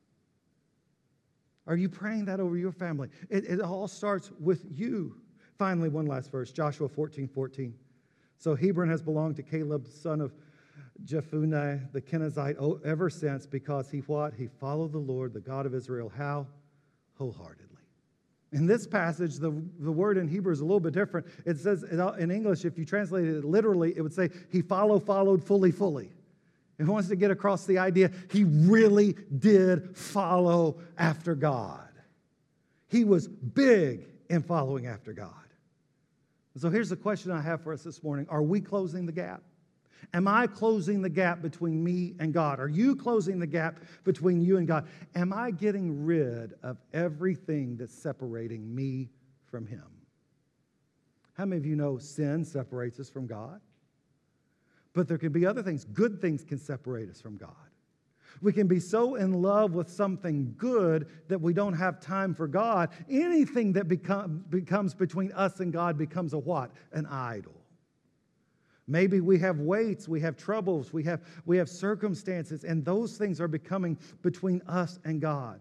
Are 1.66 1.76
you 1.76 1.88
praying 1.88 2.26
that 2.26 2.38
over 2.38 2.56
your 2.56 2.72
family? 2.72 3.08
It, 3.28 3.44
it 3.44 3.60
all 3.60 3.88
starts 3.88 4.30
with 4.38 4.64
you. 4.70 5.16
Finally, 5.58 5.88
one 5.88 6.06
last 6.06 6.30
verse 6.30 6.52
Joshua 6.52 6.88
14 6.88 7.26
14. 7.26 7.74
So 8.38 8.54
Hebron 8.54 8.88
has 8.88 9.02
belonged 9.02 9.36
to 9.36 9.42
Caleb, 9.42 9.86
son 9.88 10.20
of 10.20 10.34
Jephunneh, 11.04 11.92
the 11.92 12.00
Kenizzite, 12.00 12.56
oh, 12.58 12.80
ever 12.84 13.10
since 13.10 13.46
because 13.46 13.90
he 13.90 13.98
what? 13.98 14.34
He 14.34 14.46
followed 14.46 14.92
the 14.92 14.98
Lord, 14.98 15.32
the 15.32 15.40
God 15.40 15.66
of 15.66 15.74
Israel. 15.74 16.10
How? 16.16 16.46
Wholeheartedly. 17.14 17.66
In 18.52 18.66
this 18.66 18.86
passage, 18.86 19.36
the, 19.36 19.50
the 19.80 19.92
word 19.92 20.16
in 20.16 20.28
Hebrew 20.28 20.52
is 20.52 20.60
a 20.60 20.64
little 20.64 20.80
bit 20.80 20.94
different. 20.94 21.26
It 21.44 21.58
says 21.58 21.82
in 21.82 22.30
English, 22.30 22.64
if 22.64 22.78
you 22.78 22.84
translate 22.84 23.26
it 23.26 23.44
literally, 23.44 23.92
it 23.96 24.02
would 24.02 24.14
say, 24.14 24.30
He 24.50 24.62
follow, 24.62 24.98
followed 24.98 25.42
fully, 25.44 25.72
fully. 25.72 26.10
It 26.78 26.84
wants 26.84 27.08
to 27.08 27.16
get 27.16 27.30
across 27.30 27.64
the 27.64 27.78
idea 27.78 28.10
he 28.30 28.44
really 28.44 29.16
did 29.38 29.96
follow 29.96 30.78
after 30.98 31.34
God. 31.34 31.88
He 32.88 33.04
was 33.04 33.28
big 33.28 34.06
in 34.28 34.42
following 34.42 34.86
after 34.86 35.12
God. 35.12 35.32
So 36.56 36.70
here's 36.70 36.88
the 36.88 36.96
question 36.96 37.30
I 37.32 37.42
have 37.42 37.62
for 37.62 37.72
us 37.72 37.82
this 37.82 38.02
morning 38.02 38.26
Are 38.28 38.42
we 38.42 38.60
closing 38.60 39.06
the 39.06 39.12
gap? 39.12 39.42
Am 40.14 40.28
I 40.28 40.46
closing 40.46 41.02
the 41.02 41.08
gap 41.08 41.42
between 41.42 41.82
me 41.82 42.14
and 42.20 42.32
God? 42.32 42.60
Are 42.60 42.68
you 42.68 42.94
closing 42.94 43.38
the 43.38 43.46
gap 43.46 43.80
between 44.04 44.40
you 44.40 44.56
and 44.56 44.66
God? 44.66 44.86
Am 45.14 45.32
I 45.32 45.50
getting 45.50 46.04
rid 46.04 46.54
of 46.62 46.78
everything 46.92 47.76
that's 47.76 47.94
separating 47.94 48.74
me 48.74 49.10
from 49.50 49.66
Him? 49.66 49.84
How 51.34 51.44
many 51.44 51.58
of 51.58 51.66
you 51.66 51.76
know 51.76 51.98
sin 51.98 52.44
separates 52.44 53.00
us 53.00 53.10
from 53.10 53.26
God? 53.26 53.60
But 54.94 55.08
there 55.08 55.18
can 55.18 55.32
be 55.32 55.44
other 55.44 55.62
things. 55.62 55.84
Good 55.84 56.20
things 56.20 56.44
can 56.44 56.58
separate 56.58 57.10
us 57.10 57.20
from 57.20 57.36
God. 57.36 57.50
We 58.42 58.52
can 58.52 58.66
be 58.66 58.80
so 58.80 59.14
in 59.14 59.32
love 59.32 59.74
with 59.74 59.88
something 59.88 60.54
good 60.58 61.08
that 61.28 61.40
we 61.40 61.52
don't 61.52 61.74
have 61.74 62.00
time 62.00 62.34
for 62.34 62.46
God. 62.46 62.90
Anything 63.08 63.72
that 63.74 63.88
become, 63.88 64.44
becomes 64.50 64.94
between 64.94 65.32
us 65.32 65.60
and 65.60 65.72
God 65.72 65.96
becomes 65.96 66.32
a 66.32 66.38
what? 66.38 66.70
An 66.92 67.06
idol. 67.06 67.54
Maybe 68.88 69.20
we 69.20 69.38
have 69.40 69.58
weights, 69.58 70.08
we 70.08 70.20
have 70.20 70.36
troubles, 70.36 70.92
we 70.92 71.02
have, 71.04 71.20
we 71.44 71.56
have 71.56 71.68
circumstances, 71.68 72.62
and 72.62 72.84
those 72.84 73.16
things 73.16 73.40
are 73.40 73.48
becoming 73.48 73.98
between 74.22 74.62
us 74.68 75.00
and 75.04 75.20
God. 75.20 75.60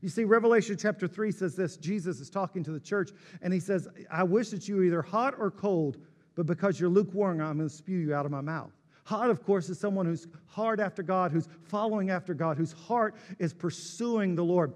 You 0.00 0.08
see, 0.08 0.24
Revelation 0.24 0.76
chapter 0.78 1.06
3 1.06 1.30
says 1.30 1.56
this 1.56 1.76
Jesus 1.76 2.20
is 2.20 2.30
talking 2.30 2.62
to 2.64 2.72
the 2.72 2.80
church, 2.80 3.10
and 3.42 3.52
he 3.52 3.60
says, 3.60 3.88
I 4.10 4.22
wish 4.22 4.48
that 4.50 4.66
you 4.66 4.76
were 4.76 4.84
either 4.84 5.02
hot 5.02 5.34
or 5.38 5.50
cold, 5.50 5.98
but 6.34 6.46
because 6.46 6.80
you're 6.80 6.90
lukewarm, 6.90 7.40
I'm 7.40 7.58
going 7.58 7.68
to 7.68 7.74
spew 7.74 7.98
you 7.98 8.14
out 8.14 8.24
of 8.24 8.32
my 8.32 8.40
mouth. 8.40 8.72
Hot, 9.04 9.28
of 9.28 9.44
course, 9.44 9.68
is 9.68 9.78
someone 9.78 10.06
who's 10.06 10.26
hard 10.46 10.80
after 10.80 11.02
God, 11.02 11.30
who's 11.30 11.48
following 11.64 12.10
after 12.10 12.32
God, 12.32 12.56
whose 12.56 12.72
heart 12.72 13.14
is 13.38 13.52
pursuing 13.52 14.34
the 14.34 14.44
Lord. 14.44 14.72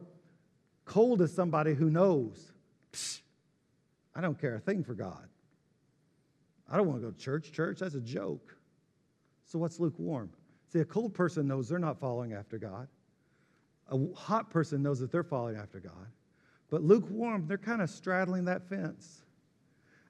Cold 0.84 1.22
is 1.22 1.32
somebody 1.32 1.74
who 1.74 1.90
knows, 1.90 2.52
I 4.14 4.20
don't 4.20 4.38
care 4.38 4.54
a 4.54 4.60
thing 4.60 4.84
for 4.84 4.94
God. 4.94 5.28
I 6.70 6.76
don't 6.76 6.86
want 6.86 7.00
to 7.00 7.06
go 7.06 7.10
to 7.10 7.18
church. 7.18 7.52
Church, 7.52 7.78
that's 7.78 7.94
a 7.94 8.00
joke. 8.00 8.54
So, 9.46 9.58
what's 9.58 9.80
lukewarm? 9.80 10.30
See, 10.70 10.80
a 10.80 10.84
cold 10.84 11.14
person 11.14 11.48
knows 11.48 11.68
they're 11.68 11.78
not 11.78 11.98
following 11.98 12.34
after 12.34 12.58
God. 12.58 12.88
A 13.90 13.98
hot 14.14 14.50
person 14.50 14.82
knows 14.82 15.00
that 15.00 15.10
they're 15.10 15.22
following 15.22 15.56
after 15.56 15.80
God. 15.80 16.08
But 16.70 16.82
lukewarm, 16.82 17.46
they're 17.46 17.56
kind 17.56 17.80
of 17.80 17.88
straddling 17.88 18.44
that 18.44 18.68
fence. 18.68 19.22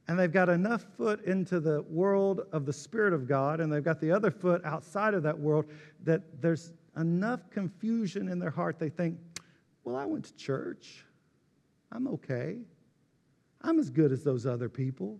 And 0.08 0.18
they've 0.18 0.32
got 0.32 0.48
enough 0.48 0.86
foot 0.96 1.22
into 1.26 1.60
the 1.60 1.82
world 1.82 2.40
of 2.52 2.64
the 2.64 2.72
Spirit 2.72 3.12
of 3.12 3.28
God, 3.28 3.60
and 3.60 3.70
they've 3.70 3.84
got 3.84 4.00
the 4.00 4.10
other 4.10 4.30
foot 4.30 4.64
outside 4.64 5.12
of 5.12 5.22
that 5.22 5.38
world 5.38 5.66
that 6.04 6.40
there's 6.40 6.72
enough 6.96 7.48
confusion 7.50 8.28
in 8.28 8.38
their 8.38 8.50
heart. 8.50 8.78
They 8.78 8.88
think, 8.88 9.18
well, 9.84 9.96
I 9.96 10.06
went 10.06 10.24
to 10.24 10.34
church. 10.34 11.04
I'm 11.92 12.08
okay. 12.08 12.58
I'm 13.62 13.78
as 13.78 13.90
good 13.90 14.12
as 14.12 14.24
those 14.24 14.46
other 14.46 14.68
people. 14.68 15.18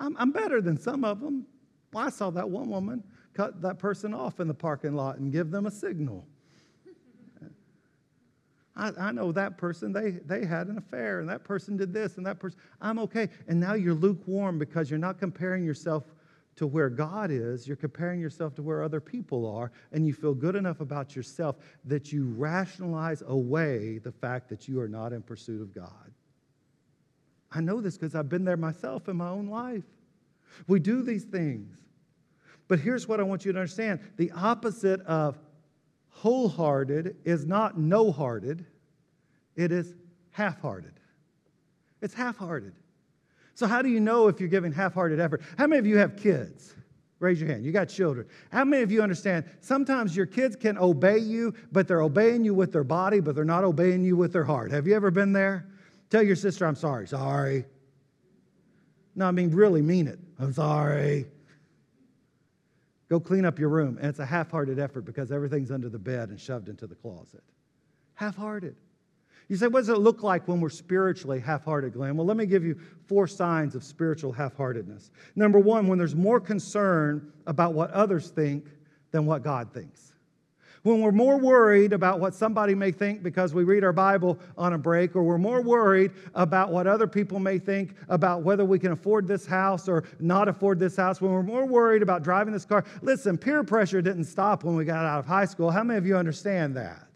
I'm, 0.00 0.16
I'm 0.18 0.32
better 0.32 0.60
than 0.60 0.78
some 0.78 1.04
of 1.04 1.20
them. 1.20 1.46
Well, 1.92 2.06
I 2.06 2.10
saw 2.10 2.30
that 2.30 2.48
one 2.48 2.68
woman 2.68 3.02
cut 3.32 3.62
that 3.62 3.78
person 3.78 4.12
off 4.12 4.38
in 4.38 4.48
the 4.48 4.54
parking 4.54 4.94
lot 4.94 5.18
and 5.18 5.32
give 5.32 5.50
them 5.50 5.66
a 5.66 5.70
signal. 5.70 6.26
I, 8.76 8.92
I, 8.98 9.12
know 9.12 9.30
that 9.32 9.56
person, 9.56 9.92
they, 9.92 10.10
they 10.10 10.44
had 10.44 10.66
an 10.66 10.78
affair, 10.78 11.20
and 11.20 11.28
that 11.28 11.44
person 11.44 11.76
did 11.76 11.92
this, 11.92 12.16
and 12.16 12.26
that 12.26 12.40
person, 12.40 12.58
I'm 12.80 12.98
okay. 13.00 13.28
And 13.46 13.60
now 13.60 13.74
you're 13.74 13.94
lukewarm 13.94 14.58
because 14.58 14.90
you're 14.90 14.98
not 14.98 15.18
comparing 15.18 15.64
yourself 15.64 16.04
to 16.56 16.66
where 16.66 16.88
God 16.88 17.30
is, 17.30 17.66
you're 17.66 17.76
comparing 17.76 18.20
yourself 18.20 18.54
to 18.56 18.62
where 18.62 18.82
other 18.82 19.00
people 19.00 19.46
are, 19.56 19.72
and 19.92 20.06
you 20.06 20.12
feel 20.12 20.34
good 20.34 20.56
enough 20.56 20.80
about 20.80 21.14
yourself 21.16 21.56
that 21.84 22.12
you 22.12 22.26
rationalize 22.36 23.22
away 23.26 23.98
the 23.98 24.12
fact 24.12 24.48
that 24.48 24.68
you 24.68 24.80
are 24.80 24.88
not 24.88 25.12
in 25.12 25.22
pursuit 25.22 25.60
of 25.60 25.74
God. 25.74 26.12
I 27.52 27.60
know 27.60 27.80
this 27.80 27.96
because 27.96 28.14
I've 28.14 28.28
been 28.28 28.44
there 28.44 28.56
myself 28.56 29.08
in 29.08 29.16
my 29.16 29.28
own 29.28 29.48
life. 29.48 29.84
We 30.66 30.80
do 30.80 31.02
these 31.02 31.24
things. 31.24 31.76
But 32.66 32.78
here's 32.78 33.06
what 33.06 33.20
I 33.20 33.22
want 33.22 33.44
you 33.44 33.52
to 33.52 33.58
understand 33.58 34.00
the 34.16 34.30
opposite 34.32 35.00
of 35.02 35.38
wholehearted 36.14 37.16
is 37.24 37.44
not 37.44 37.78
no 37.78 38.10
hearted, 38.10 38.64
it 39.56 39.70
is 39.72 39.94
half 40.30 40.60
hearted. 40.60 40.94
It's 42.00 42.14
half 42.14 42.36
hearted. 42.36 42.74
So, 43.54 43.66
how 43.66 43.82
do 43.82 43.88
you 43.88 44.00
know 44.00 44.28
if 44.28 44.40
you're 44.40 44.48
giving 44.48 44.72
half 44.72 44.94
hearted 44.94 45.20
effort? 45.20 45.42
How 45.56 45.66
many 45.66 45.78
of 45.78 45.86
you 45.86 45.98
have 45.98 46.16
kids? 46.16 46.74
Raise 47.20 47.40
your 47.40 47.48
hand. 47.48 47.64
You 47.64 47.72
got 47.72 47.88
children. 47.88 48.26
How 48.50 48.64
many 48.64 48.82
of 48.82 48.90
you 48.90 49.00
understand 49.00 49.44
sometimes 49.60 50.16
your 50.16 50.26
kids 50.26 50.56
can 50.56 50.76
obey 50.76 51.18
you, 51.18 51.54
but 51.72 51.86
they're 51.86 52.02
obeying 52.02 52.44
you 52.44 52.52
with 52.52 52.72
their 52.72 52.84
body, 52.84 53.20
but 53.20 53.34
they're 53.34 53.44
not 53.44 53.64
obeying 53.64 54.02
you 54.02 54.16
with 54.16 54.32
their 54.32 54.44
heart? 54.44 54.72
Have 54.72 54.86
you 54.86 54.94
ever 54.94 55.10
been 55.10 55.32
there? 55.32 55.66
Tell 56.10 56.22
your 56.22 56.36
sister, 56.36 56.66
I'm 56.66 56.74
sorry. 56.74 57.06
Sorry. 57.06 57.64
No, 59.14 59.26
I 59.26 59.30
mean, 59.30 59.50
really 59.50 59.82
mean 59.82 60.08
it. 60.08 60.18
I'm 60.38 60.52
sorry. 60.52 61.26
Go 63.08 63.20
clean 63.20 63.44
up 63.44 63.58
your 63.58 63.68
room. 63.68 63.98
And 63.98 64.06
it's 64.06 64.18
a 64.18 64.26
half 64.26 64.50
hearted 64.50 64.78
effort 64.78 65.02
because 65.02 65.30
everything's 65.30 65.70
under 65.70 65.88
the 65.88 65.98
bed 65.98 66.30
and 66.30 66.40
shoved 66.40 66.68
into 66.68 66.86
the 66.86 66.94
closet. 66.94 67.42
Half 68.14 68.36
hearted. 68.36 68.76
You 69.48 69.56
say, 69.56 69.66
what 69.66 69.80
does 69.80 69.90
it 69.90 69.98
look 69.98 70.22
like 70.22 70.48
when 70.48 70.60
we're 70.60 70.70
spiritually 70.70 71.38
half 71.38 71.64
hearted, 71.64 71.92
Glenn? 71.92 72.16
Well, 72.16 72.26
let 72.26 72.38
me 72.38 72.46
give 72.46 72.64
you 72.64 72.80
four 73.06 73.26
signs 73.26 73.74
of 73.74 73.84
spiritual 73.84 74.32
half 74.32 74.56
heartedness. 74.56 75.10
Number 75.36 75.58
one, 75.58 75.86
when 75.86 75.98
there's 75.98 76.14
more 76.14 76.40
concern 76.40 77.30
about 77.46 77.74
what 77.74 77.90
others 77.90 78.30
think 78.30 78.64
than 79.10 79.26
what 79.26 79.42
God 79.42 79.72
thinks 79.74 80.13
when 80.84 81.00
we're 81.00 81.12
more 81.12 81.38
worried 81.38 81.92
about 81.92 82.20
what 82.20 82.34
somebody 82.34 82.74
may 82.74 82.92
think 82.92 83.22
because 83.22 83.54
we 83.54 83.64
read 83.64 83.82
our 83.82 83.92
Bible 83.92 84.38
on 84.56 84.74
a 84.74 84.78
break, 84.78 85.16
or 85.16 85.22
we're 85.22 85.38
more 85.38 85.62
worried 85.62 86.12
about 86.34 86.70
what 86.70 86.86
other 86.86 87.06
people 87.06 87.38
may 87.38 87.58
think 87.58 87.96
about 88.08 88.42
whether 88.42 88.64
we 88.64 88.78
can 88.78 88.92
afford 88.92 89.26
this 89.26 89.46
house 89.46 89.88
or 89.88 90.04
not 90.20 90.46
afford 90.46 90.78
this 90.78 90.94
house, 90.94 91.20
when 91.20 91.32
we're 91.32 91.42
more 91.42 91.66
worried 91.66 92.02
about 92.02 92.22
driving 92.22 92.52
this 92.52 92.66
car. 92.66 92.84
Listen, 93.02 93.36
peer 93.36 93.64
pressure 93.64 94.02
didn't 94.02 94.24
stop 94.24 94.62
when 94.62 94.76
we 94.76 94.84
got 94.84 95.04
out 95.04 95.18
of 95.18 95.26
high 95.26 95.46
school. 95.46 95.70
How 95.70 95.82
many 95.82 95.96
of 95.96 96.06
you 96.06 96.16
understand 96.16 96.76
that? 96.76 97.08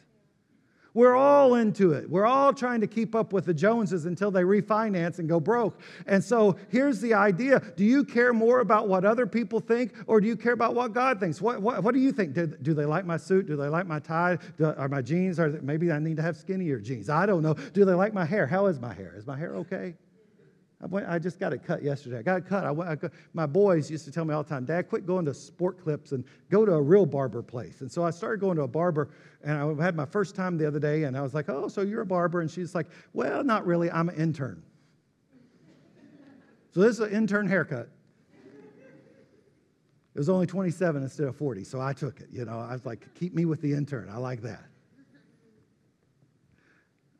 We're 0.98 1.14
all 1.14 1.54
into 1.54 1.92
it. 1.92 2.10
We're 2.10 2.26
all 2.26 2.52
trying 2.52 2.80
to 2.80 2.88
keep 2.88 3.14
up 3.14 3.32
with 3.32 3.44
the 3.44 3.54
Joneses 3.54 4.04
until 4.04 4.32
they 4.32 4.42
refinance 4.42 5.20
and 5.20 5.28
go 5.28 5.38
broke. 5.38 5.78
And 6.08 6.24
so 6.24 6.56
here's 6.70 7.00
the 7.00 7.14
idea 7.14 7.60
Do 7.76 7.84
you 7.84 8.04
care 8.04 8.32
more 8.32 8.58
about 8.58 8.88
what 8.88 9.04
other 9.04 9.24
people 9.24 9.60
think 9.60 9.92
or 10.08 10.20
do 10.20 10.26
you 10.26 10.34
care 10.34 10.54
about 10.54 10.74
what 10.74 10.92
God 10.94 11.20
thinks? 11.20 11.40
What, 11.40 11.62
what, 11.62 11.84
what 11.84 11.94
do 11.94 12.00
you 12.00 12.10
think? 12.10 12.34
Do, 12.34 12.48
do, 12.48 12.74
they 12.74 12.84
like 12.84 13.06
my 13.06 13.16
suit? 13.16 13.46
Do 13.46 13.54
they 13.54 13.68
like 13.68 13.86
my 13.86 14.00
tie? 14.00 14.38
Do, 14.56 14.74
are 14.76 14.88
my 14.88 15.00
jeans? 15.00 15.38
Are 15.38 15.50
maybe 15.62 15.92
I 15.92 16.00
need 16.00 16.16
to 16.16 16.22
have 16.22 16.36
skinnier 16.36 16.80
jeans? 16.80 17.08
I 17.08 17.26
don't 17.26 17.44
know. 17.44 17.54
Do 17.54 17.84
they 17.84 17.94
like 17.94 18.12
my 18.12 18.24
hair? 18.24 18.48
How 18.48 18.66
is 18.66 18.80
my 18.80 18.92
hair? 18.92 19.14
Is 19.16 19.24
my 19.24 19.38
hair 19.38 19.54
okay? 19.54 19.94
I, 20.80 21.18
just 21.18 21.40
got 21.40 21.52
it 21.52 21.64
cut 21.64 21.82
yesterday. 21.82 22.18
I 22.18 22.22
got 22.22 22.38
it 22.38 22.46
cut. 22.46 22.64
I 22.64 22.92
I, 22.92 22.96
my 23.34 23.46
boys 23.46 23.90
used 23.90 24.04
to 24.04 24.12
tell 24.12 24.24
me 24.24 24.32
all 24.32 24.44
the 24.44 24.48
time, 24.48 24.64
Dad, 24.64 24.88
quit 24.88 25.06
going 25.06 25.24
to 25.24 25.34
sport 25.34 25.82
clips 25.82 26.12
and 26.12 26.24
go 26.50 26.64
to 26.64 26.72
a 26.72 26.80
real 26.80 27.04
barber 27.04 27.42
place. 27.42 27.80
And 27.80 27.90
so 27.90 28.04
I 28.04 28.10
started 28.10 28.40
going 28.40 28.56
to 28.58 28.62
a 28.62 28.68
barber, 28.68 29.10
and 29.42 29.58
I 29.80 29.84
had 29.84 29.96
my 29.96 30.06
first 30.06 30.36
time 30.36 30.56
the 30.56 30.68
other 30.68 30.78
day, 30.78 31.02
and 31.04 31.16
I 31.16 31.22
was 31.22 31.34
like, 31.34 31.48
Oh, 31.48 31.66
so 31.66 31.80
you're 31.80 32.02
a 32.02 32.06
barber? 32.06 32.42
And 32.42 32.50
she's 32.50 32.76
like, 32.76 32.86
Well, 33.12 33.42
not 33.42 33.66
really. 33.66 33.90
I'm 33.90 34.08
an 34.08 34.14
intern. 34.14 34.62
so 36.70 36.80
this 36.80 36.92
is 36.92 37.00
an 37.00 37.10
intern 37.10 37.48
haircut. 37.48 37.88
It 40.14 40.18
was 40.18 40.28
only 40.28 40.46
27 40.46 41.02
instead 41.02 41.26
of 41.26 41.36
40, 41.36 41.64
so 41.64 41.80
I 41.80 41.92
took 41.92 42.20
it. 42.20 42.28
You 42.30 42.44
know, 42.44 42.60
I 42.60 42.72
was 42.72 42.86
like, 42.86 43.12
Keep 43.16 43.34
me 43.34 43.46
with 43.46 43.60
the 43.60 43.72
intern. 43.72 44.08
I 44.08 44.18
like 44.18 44.42
that. 44.42 44.64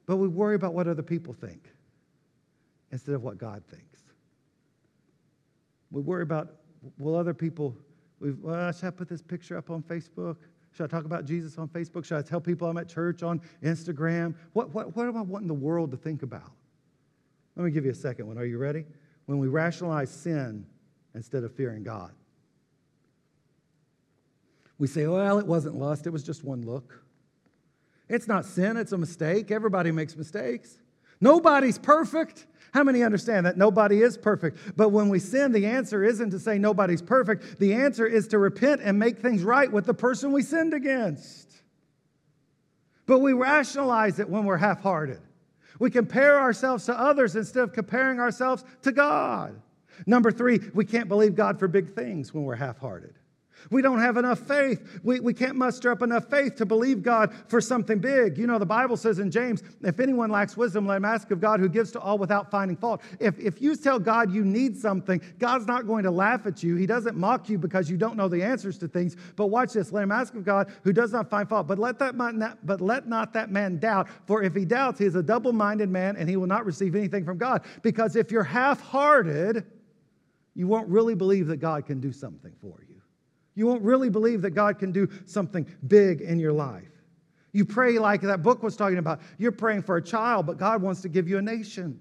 But 0.07 0.19
we 0.19 0.29
worry 0.29 0.55
about 0.55 0.75
what 0.75 0.87
other 0.87 1.03
people 1.03 1.35
think 1.35 1.71
instead 2.93 3.15
of 3.15 3.23
what 3.23 3.39
God 3.39 3.63
thinks. 3.67 4.01
We 5.91 6.03
worry 6.03 6.23
about, 6.23 6.55
will 6.99 7.17
other 7.17 7.35
people, 7.35 7.77
well, 8.21 8.73
should 8.73 8.87
I 8.87 8.91
put 8.91 9.09
this 9.09 9.23
picture 9.23 9.57
up 9.57 9.71
on 9.71 9.83
Facebook? 9.83 10.37
Should 10.73 10.85
I 10.85 10.87
talk 10.87 11.05
about 11.05 11.25
Jesus 11.25 11.57
on 11.59 11.69
Facebook? 11.69 12.05
Should 12.05 12.19
I 12.19 12.23
tell 12.23 12.41
people 12.41 12.69
I'm 12.69 12.77
at 12.77 12.89
church 12.89 13.23
on 13.23 13.41
Instagram? 13.63 14.35
What, 14.53 14.75
what, 14.75 14.95
what 14.95 15.07
am 15.07 15.17
I 15.17 15.23
wanting 15.23 15.49
the 15.49 15.55
world 15.55 15.91
to 15.93 15.97
think 15.97 16.23
about? 16.23 16.53
Let 17.57 17.65
me 17.65 17.71
give 17.71 17.85
you 17.85 17.91
a 17.91 17.95
second 17.95 18.27
one. 18.27 18.39
Are 18.39 18.45
you 18.45 18.59
ready? 18.59 18.85
When 19.27 19.39
we 19.39 19.49
rationalize 19.49 20.11
sin 20.11 20.67
instead 21.15 21.43
of 21.43 21.53
fearing 21.53 21.83
God. 21.83 22.13
We 24.79 24.87
say, 24.87 25.07
well, 25.07 25.39
it 25.39 25.47
wasn't 25.47 25.75
lust, 25.75 26.07
it 26.07 26.11
was 26.11 26.23
just 26.23 26.45
one 26.45 26.63
look. 26.63 27.03
It's 28.09 28.29
not 28.29 28.45
sin, 28.45 28.77
it's 28.77 28.93
a 28.93 28.99
mistake. 28.99 29.51
Everybody 29.51 29.91
makes 29.91 30.17
mistakes. 30.17 30.79
Nobody's 31.21 31.79
perfect. 31.79 32.47
How 32.73 32.85
many 32.85 33.03
understand 33.03 33.47
that 33.47 33.57
nobody 33.57 34.03
is 34.03 34.19
perfect? 34.19 34.59
But 34.77 34.91
when 34.91 35.09
we 35.09 35.19
sin, 35.19 35.53
the 35.53 35.67
answer 35.67 36.05
isn't 36.05 36.31
to 36.31 36.39
say 36.39 36.59
nobody's 36.59 37.03
perfect. 37.03 37.59
The 37.59 37.73
answer 37.75 38.07
is 38.07 38.29
to 38.29 38.39
repent 38.39 38.81
and 38.83 38.99
make 38.99 39.19
things 39.19 39.43
right 39.43 39.71
with 39.71 39.87
the 39.87 39.95
person 39.95 40.33
we 40.33 40.43
sinned 40.43 40.75
against. 40.75 41.49
But 43.07 43.21
we 43.21 43.33
rationalize 43.33 44.19
it 44.19 44.29
when 44.29 44.45
we're 44.45 44.59
half 44.59 44.83
hearted. 44.83 45.21
We 45.79 45.91
compare 45.91 46.39
ourselves 46.39 46.85
to 46.87 46.99
others 46.99 47.37
instead 47.37 47.63
of 47.63 47.73
comparing 47.73 48.21
ourselves 48.21 48.65
to 48.83 48.93
God. 48.93 49.61
Number 50.07 50.31
three, 50.31 50.61
we 50.75 50.85
can't 50.85 51.09
believe 51.09 51.35
God 51.35 51.59
for 51.59 51.69
big 51.69 51.95
things 51.95 52.35
when 52.35 52.45
we're 52.45 52.55
half 52.57 52.79
hearted. 52.79 53.18
We 53.71 53.83
don't 53.83 54.01
have 54.01 54.17
enough 54.17 54.41
faith. 54.41 55.01
We, 55.03 55.21
we 55.21 55.35
can't 55.35 55.57
muster 55.57 55.91
up 55.91 56.03
enough 56.03 56.29
faith 56.31 56.57
to 56.57 56.67
believe 56.67 57.03
God 57.03 57.35
for 57.49 57.61
something 57.61 57.99
big. 57.99 58.39
You 58.39 58.47
know, 58.47 58.59
the 58.59 58.67
Bible 58.67 58.97
says 58.97 59.19
in 59.19 59.31
James, 59.31 59.63
if 59.83 60.01
anyone 60.01 60.31
lacks 60.31 60.57
wisdom, 60.57 60.87
let 60.87 60.97
him 60.97 61.05
ask 61.05 61.31
of 61.31 61.41
God 61.41 61.61
who 61.61 61.69
gives 61.69 61.93
to 61.93 62.01
all 62.01 62.19
without 62.19 62.51
finding 62.51 62.77
fault. 62.77 63.03
If, 63.21 63.39
if 63.39 63.61
you 63.61 63.77
tell 63.77 63.99
God 63.99 64.33
you 64.33 64.45
need 64.45 64.77
something, 64.77 65.21
God's 65.39 65.67
not 65.67 65.87
going 65.87 66.05
to 66.05 66.11
laugh 66.11 66.47
at 66.47 66.63
you. 66.63 66.77
He 66.77 66.87
doesn't 66.87 67.17
mock 67.17 67.49
you 67.49 67.59
because 67.59 67.91
you 67.91 67.97
don't 67.97 68.17
know 68.17 68.29
the 68.29 68.43
answers 68.43 68.79
to 68.79 68.89
things. 68.89 69.17
But 69.37 69.47
watch 69.47 69.73
this 69.73 69.93
let 69.93 70.03
him 70.03 70.13
ask 70.13 70.35
of 70.35 70.45
God 70.45 70.73
who 70.83 70.93
does 70.93 71.13
not 71.13 71.31
find 71.31 71.49
fault. 71.49 71.67
But 71.67 71.79
let, 71.79 71.99
that 71.99 72.15
man 72.15 72.39
not, 72.39 72.65
but 72.67 72.81
let 72.81 73.09
not 73.09 73.33
that 73.35 73.51
man 73.51 73.79
doubt. 73.79 74.09
For 74.27 74.43
if 74.43 74.55
he 74.55 74.65
doubts, 74.65 74.99
he 74.99 75.05
is 75.05 75.15
a 75.15 75.23
double 75.23 75.53
minded 75.53 75.89
man 75.89 76.17
and 76.17 76.29
he 76.29 76.37
will 76.37 76.47
not 76.47 76.65
receive 76.65 76.95
anything 76.95 77.25
from 77.25 77.39
God. 77.39 77.63
Because 77.83 78.17
if 78.17 78.31
you're 78.31 78.43
half 78.43 78.81
hearted, 78.81 79.65
you 80.55 80.67
won't 80.67 80.89
really 80.89 81.15
believe 81.15 81.47
that 81.49 81.59
God 81.59 81.87
can 81.87 82.01
do 82.01 82.13
something 82.13 82.53
for 82.61 82.83
you. 82.88 82.88
You 83.59 83.67
won't 83.67 83.83
really 83.83 84.09
believe 84.09 84.43
that 84.43 84.51
God 84.51 84.79
can 84.79 84.93
do 84.93 85.09
something 85.27 85.67
big 85.89 86.21
in 86.21 86.39
your 86.39 86.53
life. 86.53 86.93
You 87.51 87.65
pray 87.65 87.99
like 87.99 88.21
that 88.21 88.41
book 88.41 88.63
was 88.63 88.77
talking 88.77 88.99
about. 88.99 89.21
You're 89.37 89.51
praying 89.51 89.83
for 89.83 89.97
a 89.97 90.03
child, 90.03 90.47
but 90.47 90.59
God 90.59 90.81
wants 90.81 91.01
to 91.01 91.09
give 91.09 91.29
you 91.29 91.39
a 91.39 91.43
nation. 91.43 91.99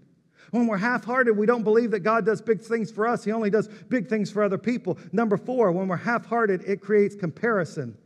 When 0.51 0.67
we're 0.67 0.77
half 0.77 1.03
hearted, 1.03 1.35
we 1.35 1.47
don't 1.47 1.63
believe 1.63 1.89
that 1.91 2.01
God 2.01 2.27
does 2.27 2.43
big 2.43 2.61
things 2.61 2.91
for 2.91 3.07
us. 3.07 3.23
He 3.23 3.31
only 3.31 3.49
does 3.49 3.69
big 3.89 4.07
things 4.07 4.29
for 4.29 4.43
other 4.43 4.59
people. 4.59 4.99
Number 5.11 5.35
four, 5.35 5.71
when 5.71 5.87
we're 5.87 5.97
half 5.97 6.27
hearted, 6.27 6.63
it 6.67 6.79
creates 6.79 7.15
comparison 7.15 7.97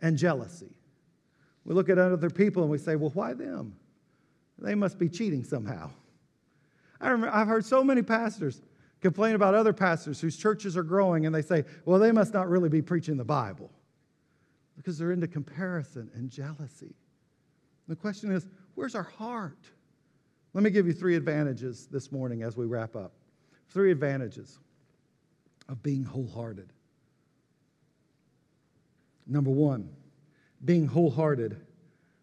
and 0.00 0.16
jealousy. 0.16 0.74
We 1.66 1.74
look 1.74 1.90
at 1.90 1.98
other 1.98 2.30
people 2.30 2.62
and 2.62 2.72
we 2.72 2.78
say, 2.78 2.96
well, 2.96 3.10
why 3.10 3.34
them? 3.34 3.76
They 4.58 4.74
must 4.74 4.98
be 4.98 5.10
cheating 5.10 5.44
somehow. 5.44 5.90
I 7.02 7.10
remember, 7.10 7.36
I've 7.36 7.48
heard 7.48 7.66
so 7.66 7.84
many 7.84 8.00
pastors 8.00 8.62
complain 9.04 9.34
about 9.34 9.54
other 9.54 9.74
pastors 9.74 10.18
whose 10.18 10.34
churches 10.34 10.78
are 10.78 10.82
growing, 10.82 11.26
and 11.26 11.34
they 11.34 11.42
say, 11.42 11.62
well, 11.84 11.98
they 11.98 12.10
must 12.10 12.32
not 12.32 12.48
really 12.48 12.70
be 12.70 12.80
preaching 12.80 13.18
the 13.18 13.24
Bible 13.24 13.70
because 14.78 14.96
they're 14.96 15.12
into 15.12 15.28
comparison 15.28 16.10
and 16.14 16.30
jealousy. 16.30 16.94
The 17.86 17.96
question 17.96 18.32
is, 18.32 18.46
where's 18.74 18.94
our 18.94 19.02
heart? 19.02 19.58
Let 20.54 20.64
me 20.64 20.70
give 20.70 20.86
you 20.86 20.94
three 20.94 21.16
advantages 21.16 21.86
this 21.86 22.10
morning 22.12 22.44
as 22.44 22.56
we 22.56 22.64
wrap 22.64 22.96
up. 22.96 23.12
Three 23.68 23.90
advantages 23.90 24.58
of 25.68 25.82
being 25.82 26.02
wholehearted. 26.02 26.72
Number 29.26 29.50
one, 29.50 29.90
being 30.64 30.86
wholehearted 30.86 31.60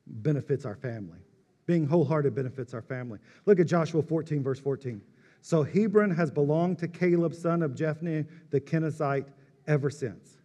benefits 0.08 0.66
our 0.66 0.76
family. 0.76 1.20
Being 1.68 1.86
wholehearted 1.86 2.34
benefits 2.34 2.74
our 2.74 2.82
family. 2.82 3.20
Look 3.46 3.60
at 3.60 3.68
Joshua 3.68 4.02
14, 4.02 4.42
verse 4.42 4.60
14. 4.60 5.00
So 5.42 5.64
Hebron 5.64 6.12
has 6.12 6.30
belonged 6.32 6.78
to 6.80 6.88
Caleb, 6.88 7.34
son 7.34 7.64
of 7.64 7.72
Jephunneh 7.72 8.28
the 8.52 8.62
Kenizzite, 8.62 9.26
ever 9.68 9.90
since. 9.90 10.38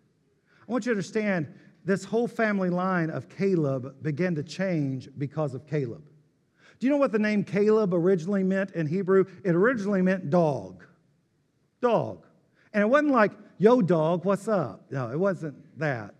I 0.66 0.72
want 0.72 0.86
you 0.86 0.92
to 0.92 0.96
understand 0.96 1.52
this 1.84 2.04
whole 2.04 2.26
family 2.26 2.70
line 2.70 3.10
of 3.10 3.28
Caleb 3.28 4.02
began 4.02 4.34
to 4.34 4.42
change 4.42 5.08
because 5.18 5.54
of 5.54 5.66
Caleb. 5.66 6.02
Do 6.78 6.86
you 6.86 6.90
know 6.90 6.98
what 6.98 7.12
the 7.12 7.18
name 7.18 7.44
Caleb 7.44 7.94
originally 7.94 8.42
meant 8.42 8.72
in 8.72 8.86
Hebrew? 8.86 9.24
It 9.44 9.54
originally 9.54 10.02
meant 10.02 10.30
dog. 10.30 10.84
Dog. 11.80 12.26
And 12.72 12.82
it 12.82 12.86
wasn't 12.86 13.12
like, 13.12 13.32
yo, 13.58 13.80
dog, 13.80 14.24
what's 14.24 14.48
up? 14.48 14.90
No, 14.90 15.10
it 15.10 15.18
wasn't 15.18 15.54
that. 15.78 16.14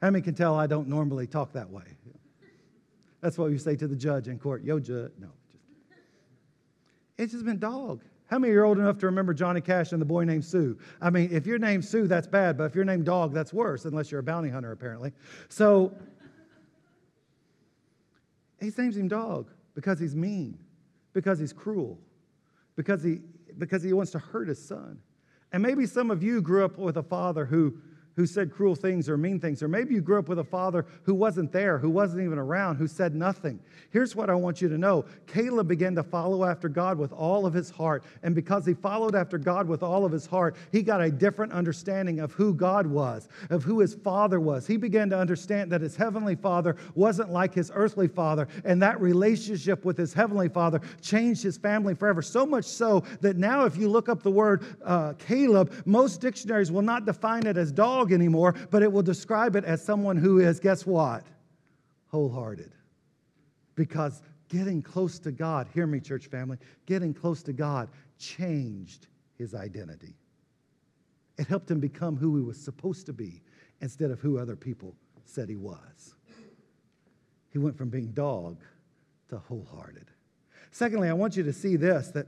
How 0.00 0.10
many 0.10 0.22
can 0.22 0.34
tell 0.34 0.54
I 0.54 0.66
don't 0.66 0.88
normally 0.88 1.26
talk 1.26 1.52
that 1.52 1.70
way? 1.70 1.84
That's 3.20 3.38
what 3.38 3.50
we 3.50 3.58
say 3.58 3.76
to 3.76 3.86
the 3.86 3.96
judge 3.96 4.28
in 4.28 4.38
court. 4.38 4.64
Yo, 4.64 4.78
judge. 4.78 5.12
No, 5.18 5.28
It's 7.18 7.32
just 7.32 7.44
been 7.44 7.58
dog. 7.58 8.02
How 8.28 8.38
many 8.38 8.52
are 8.54 8.64
old 8.64 8.78
enough 8.78 8.98
to 8.98 9.06
remember 9.06 9.32
Johnny 9.32 9.60
Cash 9.60 9.92
and 9.92 10.00
the 10.00 10.06
boy 10.06 10.24
named 10.24 10.44
Sue? 10.44 10.76
I 11.00 11.10
mean, 11.10 11.28
if 11.30 11.46
you're 11.46 11.58
named 11.58 11.84
Sue, 11.84 12.08
that's 12.08 12.26
bad, 12.26 12.58
but 12.58 12.64
if 12.64 12.74
you're 12.74 12.84
named 12.84 13.04
Dog, 13.04 13.32
that's 13.32 13.52
worse, 13.52 13.84
unless 13.84 14.10
you're 14.10 14.20
a 14.20 14.24
bounty 14.24 14.48
hunter, 14.48 14.72
apparently. 14.72 15.12
So, 15.48 15.96
he 18.60 18.72
names 18.76 18.96
him 18.96 19.06
Dog 19.06 19.50
because 19.74 20.00
he's 20.00 20.16
mean, 20.16 20.58
because 21.12 21.38
he's 21.38 21.52
cruel, 21.52 21.98
because 22.74 23.02
he, 23.02 23.20
because 23.58 23.82
he 23.82 23.92
wants 23.92 24.10
to 24.12 24.18
hurt 24.18 24.48
his 24.48 24.62
son. 24.62 24.98
And 25.52 25.62
maybe 25.62 25.86
some 25.86 26.10
of 26.10 26.22
you 26.22 26.42
grew 26.42 26.64
up 26.64 26.78
with 26.78 26.96
a 26.96 27.02
father 27.02 27.44
who 27.44 27.78
who 28.16 28.26
said 28.26 28.52
cruel 28.52 28.74
things 28.74 29.08
or 29.08 29.18
mean 29.18 29.38
things. 29.38 29.62
Or 29.62 29.68
maybe 29.68 29.94
you 29.94 30.00
grew 30.00 30.18
up 30.18 30.28
with 30.28 30.38
a 30.38 30.44
father 30.44 30.86
who 31.04 31.14
wasn't 31.14 31.52
there, 31.52 31.78
who 31.78 31.90
wasn't 31.90 32.22
even 32.22 32.38
around, 32.38 32.76
who 32.76 32.88
said 32.88 33.14
nothing. 33.14 33.60
Here's 33.90 34.16
what 34.16 34.30
I 34.30 34.34
want 34.34 34.62
you 34.62 34.68
to 34.68 34.78
know 34.78 35.04
Caleb 35.26 35.68
began 35.68 35.94
to 35.94 36.02
follow 36.02 36.44
after 36.44 36.68
God 36.68 36.98
with 36.98 37.12
all 37.12 37.44
of 37.44 37.52
his 37.52 37.70
heart. 37.70 38.04
And 38.22 38.34
because 38.34 38.64
he 38.64 38.72
followed 38.72 39.14
after 39.14 39.36
God 39.36 39.68
with 39.68 39.82
all 39.82 40.04
of 40.04 40.12
his 40.12 40.26
heart, 40.26 40.56
he 40.72 40.82
got 40.82 41.02
a 41.02 41.10
different 41.10 41.52
understanding 41.52 42.20
of 42.20 42.32
who 42.32 42.54
God 42.54 42.86
was, 42.86 43.28
of 43.50 43.62
who 43.62 43.80
his 43.80 43.94
father 43.94 44.40
was. 44.40 44.66
He 44.66 44.78
began 44.78 45.10
to 45.10 45.18
understand 45.18 45.70
that 45.72 45.82
his 45.82 45.94
heavenly 45.94 46.36
father 46.36 46.76
wasn't 46.94 47.30
like 47.30 47.52
his 47.52 47.70
earthly 47.74 48.08
father. 48.08 48.48
And 48.64 48.80
that 48.82 48.98
relationship 49.00 49.84
with 49.84 49.98
his 49.98 50.14
heavenly 50.14 50.48
father 50.48 50.80
changed 51.02 51.42
his 51.42 51.58
family 51.58 51.94
forever. 51.94 52.22
So 52.22 52.46
much 52.46 52.64
so 52.64 53.04
that 53.20 53.36
now, 53.36 53.64
if 53.66 53.76
you 53.76 53.90
look 53.90 54.08
up 54.08 54.22
the 54.22 54.30
word 54.30 54.64
uh, 54.82 55.12
Caleb, 55.18 55.72
most 55.84 56.22
dictionaries 56.22 56.72
will 56.72 56.82
not 56.82 57.04
define 57.04 57.46
it 57.46 57.58
as 57.58 57.72
dog 57.72 58.05
dog 58.06 58.12
anymore, 58.12 58.54
but 58.70 58.82
it 58.82 58.92
will 58.92 59.02
describe 59.02 59.56
it 59.56 59.64
as 59.64 59.84
someone 59.84 60.16
who 60.16 60.38
is, 60.38 60.60
guess 60.60 60.86
what? 60.86 61.24
Wholehearted. 62.08 62.72
Because 63.74 64.22
getting 64.48 64.82
close 64.82 65.18
to 65.20 65.32
God, 65.32 65.68
hear 65.74 65.86
me, 65.86 66.00
church 66.00 66.26
family, 66.26 66.58
getting 66.86 67.12
close 67.12 67.42
to 67.44 67.52
God 67.52 67.88
changed 68.18 69.08
his 69.36 69.54
identity. 69.54 70.14
It 71.38 71.46
helped 71.46 71.70
him 71.70 71.80
become 71.80 72.16
who 72.16 72.36
he 72.36 72.42
was 72.42 72.58
supposed 72.58 73.06
to 73.06 73.12
be 73.12 73.42
instead 73.80 74.10
of 74.10 74.20
who 74.20 74.38
other 74.38 74.56
people 74.56 74.94
said 75.24 75.48
he 75.48 75.56
was. 75.56 76.14
He 77.50 77.58
went 77.58 77.76
from 77.76 77.90
being 77.90 78.12
dog 78.12 78.62
to 79.28 79.38
wholehearted. 79.38 80.06
Secondly, 80.70 81.08
I 81.08 81.12
want 81.12 81.36
you 81.36 81.42
to 81.42 81.52
see 81.52 81.76
this 81.76 82.08
that 82.08 82.26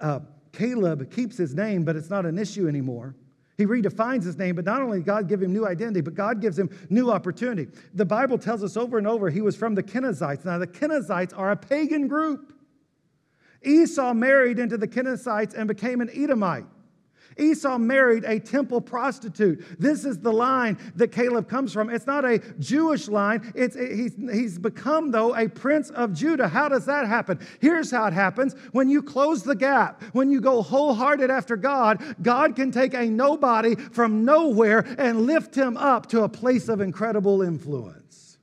uh, 0.00 0.20
Caleb 0.52 1.10
keeps 1.10 1.36
his 1.36 1.54
name, 1.54 1.84
but 1.84 1.96
it's 1.96 2.10
not 2.10 2.26
an 2.26 2.38
issue 2.38 2.68
anymore. 2.68 3.14
He 3.62 3.66
redefines 3.66 4.24
his 4.24 4.36
name, 4.38 4.56
but 4.56 4.64
not 4.64 4.82
only 4.82 4.98
God 4.98 5.28
give 5.28 5.40
him 5.40 5.52
new 5.52 5.68
identity, 5.68 6.00
but 6.00 6.16
God 6.16 6.40
gives 6.40 6.58
him 6.58 6.68
new 6.90 7.12
opportunity. 7.12 7.70
The 7.94 8.04
Bible 8.04 8.36
tells 8.36 8.64
us 8.64 8.76
over 8.76 8.98
and 8.98 9.06
over 9.06 9.30
he 9.30 9.40
was 9.40 9.54
from 9.54 9.76
the 9.76 9.84
Kenizzites. 9.84 10.44
Now, 10.44 10.58
the 10.58 10.66
Kenizzites 10.66 11.32
are 11.38 11.52
a 11.52 11.56
pagan 11.56 12.08
group. 12.08 12.52
Esau 13.62 14.14
married 14.14 14.58
into 14.58 14.76
the 14.76 14.88
Kenizzites 14.88 15.54
and 15.54 15.68
became 15.68 16.00
an 16.00 16.10
Edomite. 16.12 16.64
Esau 17.38 17.78
married 17.78 18.24
a 18.24 18.38
temple 18.38 18.80
prostitute. 18.80 19.64
This 19.78 20.04
is 20.04 20.18
the 20.18 20.32
line 20.32 20.78
that 20.96 21.12
Caleb 21.12 21.48
comes 21.48 21.72
from. 21.72 21.90
It's 21.90 22.06
not 22.06 22.24
a 22.24 22.38
Jewish 22.58 23.08
line. 23.08 23.52
It's, 23.54 23.76
he's, 23.76 24.14
he's 24.16 24.58
become, 24.58 25.10
though, 25.10 25.34
a 25.36 25.48
prince 25.48 25.90
of 25.90 26.12
Judah. 26.12 26.48
How 26.48 26.68
does 26.68 26.86
that 26.86 27.06
happen? 27.06 27.38
Here's 27.60 27.90
how 27.90 28.06
it 28.06 28.12
happens 28.12 28.54
when 28.72 28.88
you 28.88 29.02
close 29.02 29.42
the 29.42 29.54
gap, 29.54 30.02
when 30.12 30.30
you 30.30 30.40
go 30.40 30.62
wholehearted 30.62 31.30
after 31.30 31.56
God, 31.56 32.02
God 32.22 32.56
can 32.56 32.70
take 32.70 32.94
a 32.94 33.06
nobody 33.06 33.74
from 33.74 34.24
nowhere 34.24 34.84
and 34.98 35.26
lift 35.26 35.54
him 35.54 35.76
up 35.76 36.06
to 36.10 36.22
a 36.22 36.28
place 36.28 36.68
of 36.68 36.80
incredible 36.80 37.42
influence. 37.42 38.38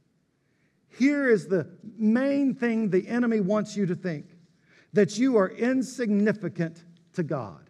Here 0.98 1.30
is 1.30 1.48
the 1.48 1.68
main 1.98 2.54
thing 2.56 2.90
the 2.90 3.08
enemy 3.08 3.40
wants 3.40 3.78
you 3.78 3.86
to 3.86 3.96
think 3.96 4.26
that 4.92 5.18
you 5.18 5.38
are 5.38 5.50
insignificant 5.50 6.84
to 7.14 7.24
God 7.24 7.69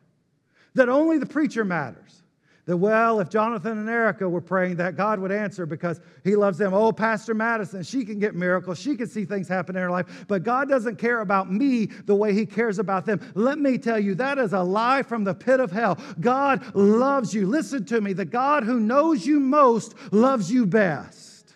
that 0.79 0.89
only 0.89 1.17
the 1.17 1.25
preacher 1.25 1.63
matters. 1.63 2.23
That, 2.65 2.77
well, 2.77 3.19
if 3.19 3.29
Jonathan 3.29 3.79
and 3.79 3.89
Erica 3.89 4.29
were 4.29 4.41
praying, 4.41 4.75
that 4.77 4.95
God 4.95 5.19
would 5.19 5.31
answer 5.31 5.65
because 5.65 5.99
he 6.23 6.35
loves 6.35 6.57
them. 6.57 6.73
Oh, 6.73 6.91
Pastor 6.91 7.33
Madison, 7.33 7.83
she 7.83 8.05
can 8.05 8.19
get 8.19 8.35
miracles. 8.35 8.79
She 8.79 8.95
can 8.95 9.07
see 9.07 9.25
things 9.25 9.47
happen 9.47 9.75
in 9.75 9.81
her 9.81 9.89
life. 9.89 10.25
But 10.27 10.43
God 10.43 10.69
doesn't 10.69 10.97
care 10.97 11.21
about 11.21 11.51
me 11.51 11.87
the 11.87 12.13
way 12.13 12.33
he 12.33 12.45
cares 12.45 12.77
about 12.77 13.05
them. 13.05 13.19
Let 13.33 13.57
me 13.57 13.77
tell 13.77 13.99
you, 13.99 14.13
that 14.15 14.37
is 14.37 14.53
a 14.53 14.61
lie 14.61 15.01
from 15.01 15.23
the 15.23 15.33
pit 15.33 15.59
of 15.59 15.71
hell. 15.71 15.97
God 16.19 16.75
loves 16.75 17.33
you. 17.33 17.47
Listen 17.47 17.85
to 17.85 18.01
me. 18.01 18.13
The 18.13 18.25
God 18.25 18.63
who 18.63 18.79
knows 18.79 19.25
you 19.25 19.39
most 19.39 19.95
loves 20.11 20.51
you 20.51 20.65
best. 20.65 21.55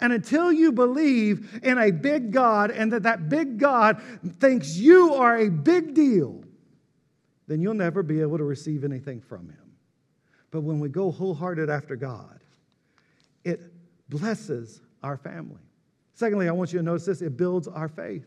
And 0.00 0.12
until 0.12 0.52
you 0.52 0.70
believe 0.70 1.60
in 1.64 1.78
a 1.78 1.90
big 1.90 2.32
God 2.32 2.70
and 2.70 2.92
that 2.92 3.02
that 3.02 3.28
big 3.28 3.58
God 3.58 4.00
thinks 4.38 4.76
you 4.76 5.14
are 5.14 5.36
a 5.36 5.50
big 5.50 5.94
deal, 5.94 6.44
then 7.48 7.60
you'll 7.60 7.74
never 7.74 8.02
be 8.02 8.20
able 8.20 8.38
to 8.38 8.44
receive 8.44 8.84
anything 8.84 9.20
from 9.20 9.48
Him. 9.48 9.72
But 10.50 10.60
when 10.60 10.78
we 10.78 10.88
go 10.88 11.10
wholehearted 11.10 11.68
after 11.68 11.96
God, 11.96 12.40
it 13.44 13.60
blesses 14.08 14.80
our 15.02 15.16
family. 15.16 15.60
Secondly, 16.14 16.48
I 16.48 16.52
want 16.52 16.72
you 16.72 16.78
to 16.78 16.84
notice 16.84 17.06
this 17.06 17.22
it 17.22 17.36
builds 17.36 17.66
our 17.66 17.88
faith. 17.88 18.26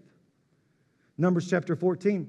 Numbers 1.18 1.50
chapter 1.50 1.76
14, 1.76 2.28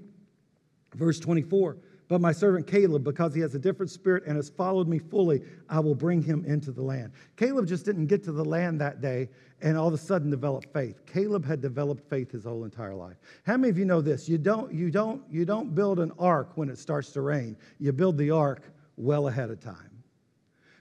verse 0.94 1.18
24. 1.18 1.78
But 2.12 2.20
my 2.20 2.32
servant 2.32 2.66
Caleb, 2.66 3.04
because 3.04 3.34
he 3.34 3.40
has 3.40 3.54
a 3.54 3.58
different 3.58 3.90
spirit 3.90 4.24
and 4.26 4.36
has 4.36 4.50
followed 4.50 4.86
me 4.86 4.98
fully, 4.98 5.40
I 5.70 5.80
will 5.80 5.94
bring 5.94 6.20
him 6.20 6.44
into 6.44 6.70
the 6.70 6.82
land. 6.82 7.12
Caleb 7.38 7.66
just 7.66 7.86
didn't 7.86 8.08
get 8.08 8.22
to 8.24 8.32
the 8.32 8.44
land 8.44 8.78
that 8.82 9.00
day 9.00 9.30
and 9.62 9.78
all 9.78 9.88
of 9.88 9.94
a 9.94 9.96
sudden 9.96 10.28
develop 10.28 10.70
faith. 10.74 11.06
Caleb 11.06 11.42
had 11.42 11.62
developed 11.62 12.06
faith 12.10 12.30
his 12.30 12.44
whole 12.44 12.64
entire 12.64 12.94
life. 12.94 13.16
How 13.46 13.56
many 13.56 13.70
of 13.70 13.78
you 13.78 13.86
know 13.86 14.02
this? 14.02 14.28
You 14.28 14.36
don't, 14.36 14.74
you 14.74 14.90
don't, 14.90 15.22
you 15.30 15.46
don't 15.46 15.74
build 15.74 16.00
an 16.00 16.12
ark 16.18 16.50
when 16.54 16.68
it 16.68 16.76
starts 16.76 17.12
to 17.12 17.22
rain. 17.22 17.56
You 17.78 17.92
build 17.92 18.18
the 18.18 18.30
ark 18.30 18.70
well 18.98 19.28
ahead 19.28 19.48
of 19.48 19.60
time. 19.60 20.02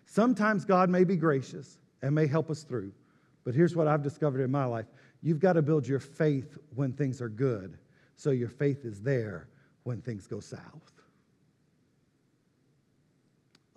Sometimes 0.06 0.66
God 0.66 0.90
may 0.90 1.06
be 1.06 1.16
gracious 1.16 1.78
and 2.02 2.14
may 2.14 2.28
help 2.28 2.50
us 2.50 2.64
through. 2.64 2.92
But 3.46 3.56
here's 3.56 3.74
what 3.74 3.88
I've 3.88 4.04
discovered 4.04 4.42
in 4.42 4.52
my 4.52 4.66
life. 4.66 4.88
You've 5.22 5.40
got 5.40 5.54
to 5.54 5.62
build 5.62 5.88
your 5.88 6.02
faith 6.02 6.58
when 6.76 6.92
things 6.92 7.22
are 7.22 7.30
good 7.30 7.78
so 8.18 8.32
your 8.32 8.50
faith 8.50 8.84
is 8.84 9.02
there 9.02 9.48
when 9.84 10.02
things 10.02 10.28
go 10.28 10.42
south. 10.42 10.92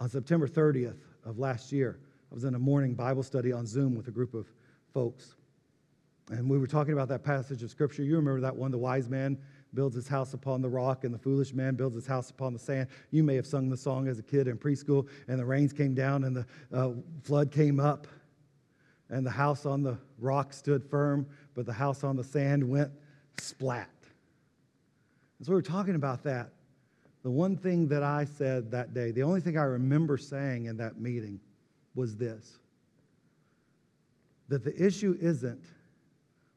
On 0.05 0.11
September 0.11 0.47
30th 0.47 0.99
of 1.25 1.39
last 1.39 1.73
year, 1.73 1.99
I 2.31 2.35
was 2.35 2.45
in 2.45 2.55
a 2.55 2.59
morning 2.59 2.93
Bible 2.93 3.23
study 3.23 3.53
on 3.53 3.65
Zoom 3.65 3.95
with 3.95 4.07
a 4.07 4.11
group 4.11 4.35
of 4.35 4.47
folks. 4.93 5.35
And 6.31 6.47
we 6.47 6.59
were 6.59 6.67
talking 6.67 6.93
about 6.93 7.09
that 7.09 7.25
passage 7.25 7.63
of 7.63 7.71
scripture. 7.71 8.03
You 8.03 8.17
remember 8.17 8.43
that 8.43 8.55
one 8.55 8.71
the 8.71 8.77
wise 8.77 9.09
man 9.09 9.39
builds 9.73 9.97
his 9.97 10.07
house 10.07 10.35
upon 10.35 10.61
the 10.61 10.69
rock, 10.69 11.05
and 11.05 11.15
the 11.15 11.19
foolish 11.19 11.55
man 11.55 11.75
builds 11.75 11.97
his 11.97 12.07
house 12.07 12.29
upon 12.29 12.53
the 12.53 12.59
sand. 12.59 12.89
You 13.13 13.25
may 13.25 13.35
have 13.37 13.47
sung 13.47 13.71
the 13.71 13.79
song 13.79 14.07
as 14.07 14.19
a 14.19 14.23
kid 14.23 14.47
in 14.47 14.59
preschool, 14.59 15.09
and 15.27 15.39
the 15.39 15.47
rains 15.47 15.73
came 15.73 15.95
down, 15.95 16.25
and 16.25 16.37
the 16.37 16.47
uh, 16.71 16.91
flood 17.23 17.51
came 17.51 17.81
up, 17.81 18.07
and 19.09 19.25
the 19.25 19.31
house 19.31 19.65
on 19.65 19.83
the 19.83 19.97
rock 20.19 20.53
stood 20.53 20.85
firm, 20.85 21.27
but 21.55 21.65
the 21.65 21.73
house 21.73 22.05
on 22.05 22.15
the 22.15 22.25
sand 22.25 22.63
went 22.63 22.91
splat. 23.39 23.89
And 25.39 25.47
so 25.47 25.53
we 25.53 25.57
were 25.57 25.63
talking 25.63 25.95
about 25.95 26.23
that. 26.25 26.51
The 27.25 27.31
one 27.31 27.57
thing 27.57 27.89
that 27.89 28.03
I 28.03 28.27
said 28.27 28.71
that 28.71 28.93
day, 28.93 29.11
the 29.11 29.23
only 29.23 29.41
thing 29.41 29.57
I 29.57 29.63
remember 29.63 30.19
saying 30.19 30.67
in 30.67 30.77
that 30.77 31.01
meeting 31.01 31.41
was 31.95 32.17
this 32.17 32.59
that 34.49 34.63
the 34.63 34.77
issue 34.81 35.17
isn't 35.19 35.65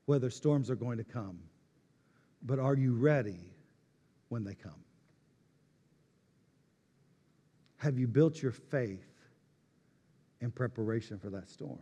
whether 0.07 0.30
storms 0.30 0.70
are 0.70 0.76
going 0.76 0.97
to 0.97 1.05
come, 1.05 1.39
but 2.43 2.59
are 2.59 2.76
you 2.76 2.93
ready 2.93 3.39
when 4.28 4.43
they 4.43 4.53
come? 4.53 4.84
Have 7.78 7.97
you 7.97 8.07
built 8.07 8.41
your 8.41 8.51
faith 8.51 9.07
in 10.41 10.51
preparation 10.51 11.18
for 11.18 11.30
that 11.30 11.49
storm? 11.49 11.80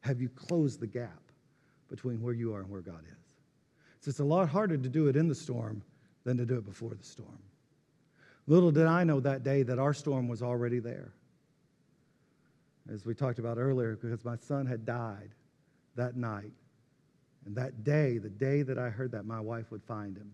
Have 0.00 0.20
you 0.20 0.28
closed 0.28 0.80
the 0.80 0.86
gap 0.86 1.22
between 1.88 2.20
where 2.20 2.34
you 2.34 2.54
are 2.54 2.60
and 2.60 2.68
where 2.68 2.82
God 2.82 3.04
is? 3.04 3.26
So 4.00 4.10
it's 4.10 4.20
a 4.20 4.24
lot 4.24 4.50
harder 4.50 4.76
to 4.76 4.88
do 4.88 5.08
it 5.08 5.16
in 5.16 5.28
the 5.28 5.34
storm 5.34 5.82
than 6.24 6.36
to 6.36 6.44
do 6.44 6.58
it 6.58 6.66
before 6.66 6.94
the 6.94 7.04
storm. 7.04 7.38
Little 8.48 8.70
did 8.70 8.86
I 8.86 9.04
know 9.04 9.20
that 9.20 9.44
day 9.44 9.62
that 9.62 9.78
our 9.78 9.92
storm 9.92 10.26
was 10.26 10.42
already 10.42 10.78
there. 10.78 11.12
As 12.90 13.04
we 13.04 13.14
talked 13.14 13.38
about 13.38 13.58
earlier, 13.58 13.94
because 13.94 14.24
my 14.24 14.36
son 14.36 14.64
had 14.64 14.86
died 14.86 15.34
that 15.96 16.16
night. 16.16 16.52
And 17.44 17.54
that 17.56 17.84
day, 17.84 18.16
the 18.16 18.30
day 18.30 18.62
that 18.62 18.78
I 18.78 18.88
heard 18.88 19.12
that, 19.12 19.26
my 19.26 19.38
wife 19.38 19.70
would 19.70 19.82
find 19.82 20.16
him. 20.16 20.32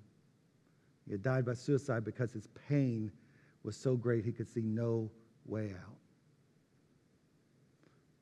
He 1.06 1.12
had 1.12 1.22
died 1.22 1.44
by 1.44 1.54
suicide 1.54 2.04
because 2.04 2.32
his 2.32 2.46
pain 2.68 3.10
was 3.64 3.76
so 3.76 3.96
great 3.96 4.24
he 4.24 4.32
could 4.32 4.48
see 4.48 4.62
no 4.62 5.10
way 5.44 5.70
out. 5.70 5.96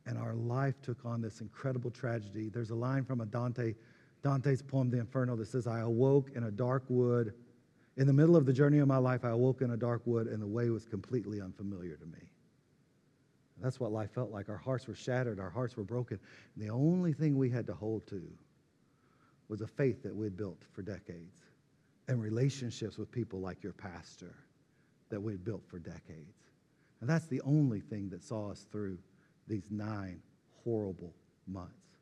And 0.06 0.16
our 0.16 0.34
life 0.34 0.80
took 0.80 1.04
on 1.04 1.20
this 1.20 1.42
incredible 1.42 1.90
tragedy. 1.90 2.48
There's 2.48 2.70
a 2.70 2.74
line 2.74 3.04
from 3.04 3.20
a 3.20 3.26
Dante, 3.26 3.74
Dante's 4.22 4.62
poem, 4.62 4.88
The 4.90 5.00
Inferno, 5.00 5.36
that 5.36 5.48
says, 5.48 5.66
I 5.66 5.80
awoke 5.80 6.30
in 6.34 6.44
a 6.44 6.50
dark 6.50 6.84
wood. 6.88 7.34
In 7.96 8.06
the 8.06 8.12
middle 8.12 8.36
of 8.36 8.46
the 8.46 8.52
journey 8.52 8.78
of 8.78 8.88
my 8.88 8.96
life, 8.96 9.24
I 9.24 9.30
awoke 9.30 9.60
in 9.60 9.72
a 9.72 9.76
dark 9.76 10.02
wood, 10.06 10.26
and 10.26 10.40
the 10.40 10.46
way 10.46 10.70
was 10.70 10.86
completely 10.86 11.40
unfamiliar 11.40 11.96
to 11.96 12.06
me. 12.06 12.30
That's 13.60 13.78
what 13.78 13.92
life 13.92 14.10
felt 14.12 14.30
like. 14.30 14.48
Our 14.48 14.56
hearts 14.56 14.88
were 14.88 14.94
shattered, 14.94 15.38
our 15.38 15.50
hearts 15.50 15.76
were 15.76 15.84
broken. 15.84 16.18
And 16.54 16.64
the 16.64 16.72
only 16.72 17.12
thing 17.12 17.36
we 17.36 17.50
had 17.50 17.66
to 17.66 17.74
hold 17.74 18.06
to 18.08 18.22
was 19.48 19.60
a 19.60 19.66
faith 19.66 20.02
that 20.02 20.14
we'd 20.14 20.36
built 20.36 20.62
for 20.72 20.82
decades 20.82 21.42
and 22.08 22.20
relationships 22.20 22.98
with 22.98 23.12
people 23.12 23.40
like 23.40 23.62
your 23.62 23.74
pastor 23.74 24.34
that 25.10 25.20
we'd 25.20 25.44
built 25.44 25.62
for 25.68 25.78
decades. 25.78 26.50
And 27.00 27.08
that's 27.08 27.26
the 27.26 27.40
only 27.42 27.80
thing 27.80 28.08
that 28.08 28.24
saw 28.24 28.50
us 28.50 28.66
through 28.72 28.98
these 29.46 29.66
nine 29.70 30.20
horrible 30.64 31.12
months. 31.46 31.98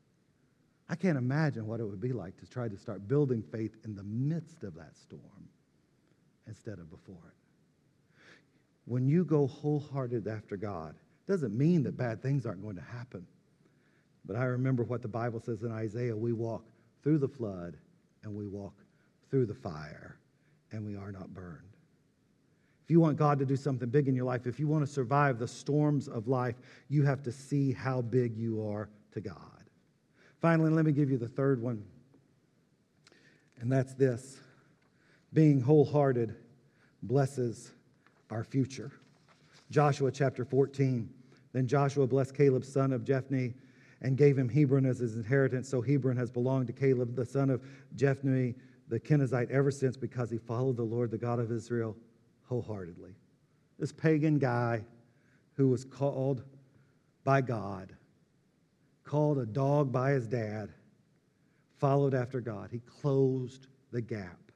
I 0.89 0.95
can't 0.95 1.17
imagine 1.17 1.67
what 1.67 1.79
it 1.79 1.85
would 1.85 2.01
be 2.01 2.13
like 2.13 2.37
to 2.37 2.47
try 2.47 2.69
to 2.69 2.77
start 2.77 3.07
building 3.07 3.43
faith 3.43 3.75
in 3.83 3.95
the 3.95 4.03
midst 4.03 4.63
of 4.63 4.73
that 4.75 4.95
storm 4.95 5.49
instead 6.51 6.79
of 6.79 6.89
before 6.91 7.15
it. 7.15 8.19
When 8.83 9.07
you 9.07 9.23
go 9.23 9.47
wholehearted 9.47 10.27
after 10.27 10.57
God, 10.57 10.95
doesn't 11.25 11.57
mean 11.57 11.81
that 11.83 11.95
bad 11.95 12.21
things 12.21 12.45
aren't 12.45 12.61
going 12.61 12.75
to 12.75 12.81
happen. 12.81 13.25
But 14.25 14.35
I 14.35 14.43
remember 14.43 14.83
what 14.83 15.01
the 15.01 15.07
Bible 15.07 15.39
says 15.39 15.63
in 15.63 15.71
Isaiah 15.71 16.15
we 16.15 16.33
walk 16.33 16.65
through 17.03 17.19
the 17.19 17.27
flood 17.27 17.77
and 18.23 18.35
we 18.35 18.47
walk 18.47 18.73
through 19.29 19.45
the 19.45 19.55
fire 19.55 20.17
and 20.73 20.85
we 20.85 20.97
are 20.97 21.11
not 21.11 21.33
burned. 21.33 21.77
If 22.83 22.91
you 22.91 22.99
want 22.99 23.15
God 23.15 23.39
to 23.39 23.45
do 23.45 23.55
something 23.55 23.87
big 23.87 24.09
in 24.09 24.15
your 24.15 24.25
life, 24.25 24.45
if 24.45 24.59
you 24.59 24.67
want 24.67 24.85
to 24.85 24.91
survive 24.91 25.39
the 25.39 25.47
storms 25.47 26.09
of 26.09 26.27
life, 26.27 26.55
you 26.89 27.03
have 27.03 27.23
to 27.23 27.31
see 27.31 27.71
how 27.71 28.01
big 28.01 28.35
you 28.35 28.67
are 28.67 28.89
to 29.13 29.21
God. 29.21 29.37
Finally, 30.41 30.71
let 30.71 30.83
me 30.83 30.91
give 30.91 31.09
you 31.09 31.17
the 31.17 31.29
third 31.29 31.61
one, 31.61 31.81
and 33.61 33.71
that's 33.71 33.93
this 33.93 34.39
being 35.33 35.61
wholehearted 35.61 36.35
blesses 37.03 37.71
our 38.29 38.43
future. 38.43 38.91
Joshua 39.69 40.11
chapter 40.11 40.43
14. 40.43 41.09
Then 41.53 41.67
Joshua 41.67 42.07
blessed 42.07 42.35
Caleb, 42.35 42.65
son 42.65 42.93
of 42.93 43.03
Jephunneh, 43.03 43.53
and 44.01 44.17
gave 44.17 44.37
him 44.37 44.49
Hebron 44.49 44.85
as 44.85 44.99
his 44.99 45.15
inheritance. 45.15 45.69
So 45.69 45.81
Hebron 45.81 46.17
has 46.17 46.31
belonged 46.31 46.67
to 46.67 46.73
Caleb, 46.73 47.15
the 47.15 47.25
son 47.25 47.49
of 47.49 47.61
Jephunneh, 47.95 48.55
the 48.87 48.99
Kenizzite, 48.99 49.49
ever 49.51 49.71
since 49.71 49.95
because 49.95 50.29
he 50.29 50.37
followed 50.37 50.77
the 50.77 50.83
Lord, 50.83 51.11
the 51.11 51.17
God 51.17 51.39
of 51.39 51.51
Israel, 51.51 51.95
wholeheartedly. 52.43 53.15
This 53.79 53.91
pagan 53.91 54.37
guy 54.37 54.83
who 55.53 55.69
was 55.69 55.85
called 55.85 56.43
by 57.23 57.41
God, 57.41 57.95
called 59.03 59.37
a 59.37 59.45
dog 59.45 59.91
by 59.91 60.11
his 60.11 60.27
dad, 60.27 60.69
followed 61.77 62.13
after 62.13 62.41
God. 62.41 62.69
He 62.71 62.79
closed 62.79 63.67
the 63.91 64.01
gap. 64.01 64.50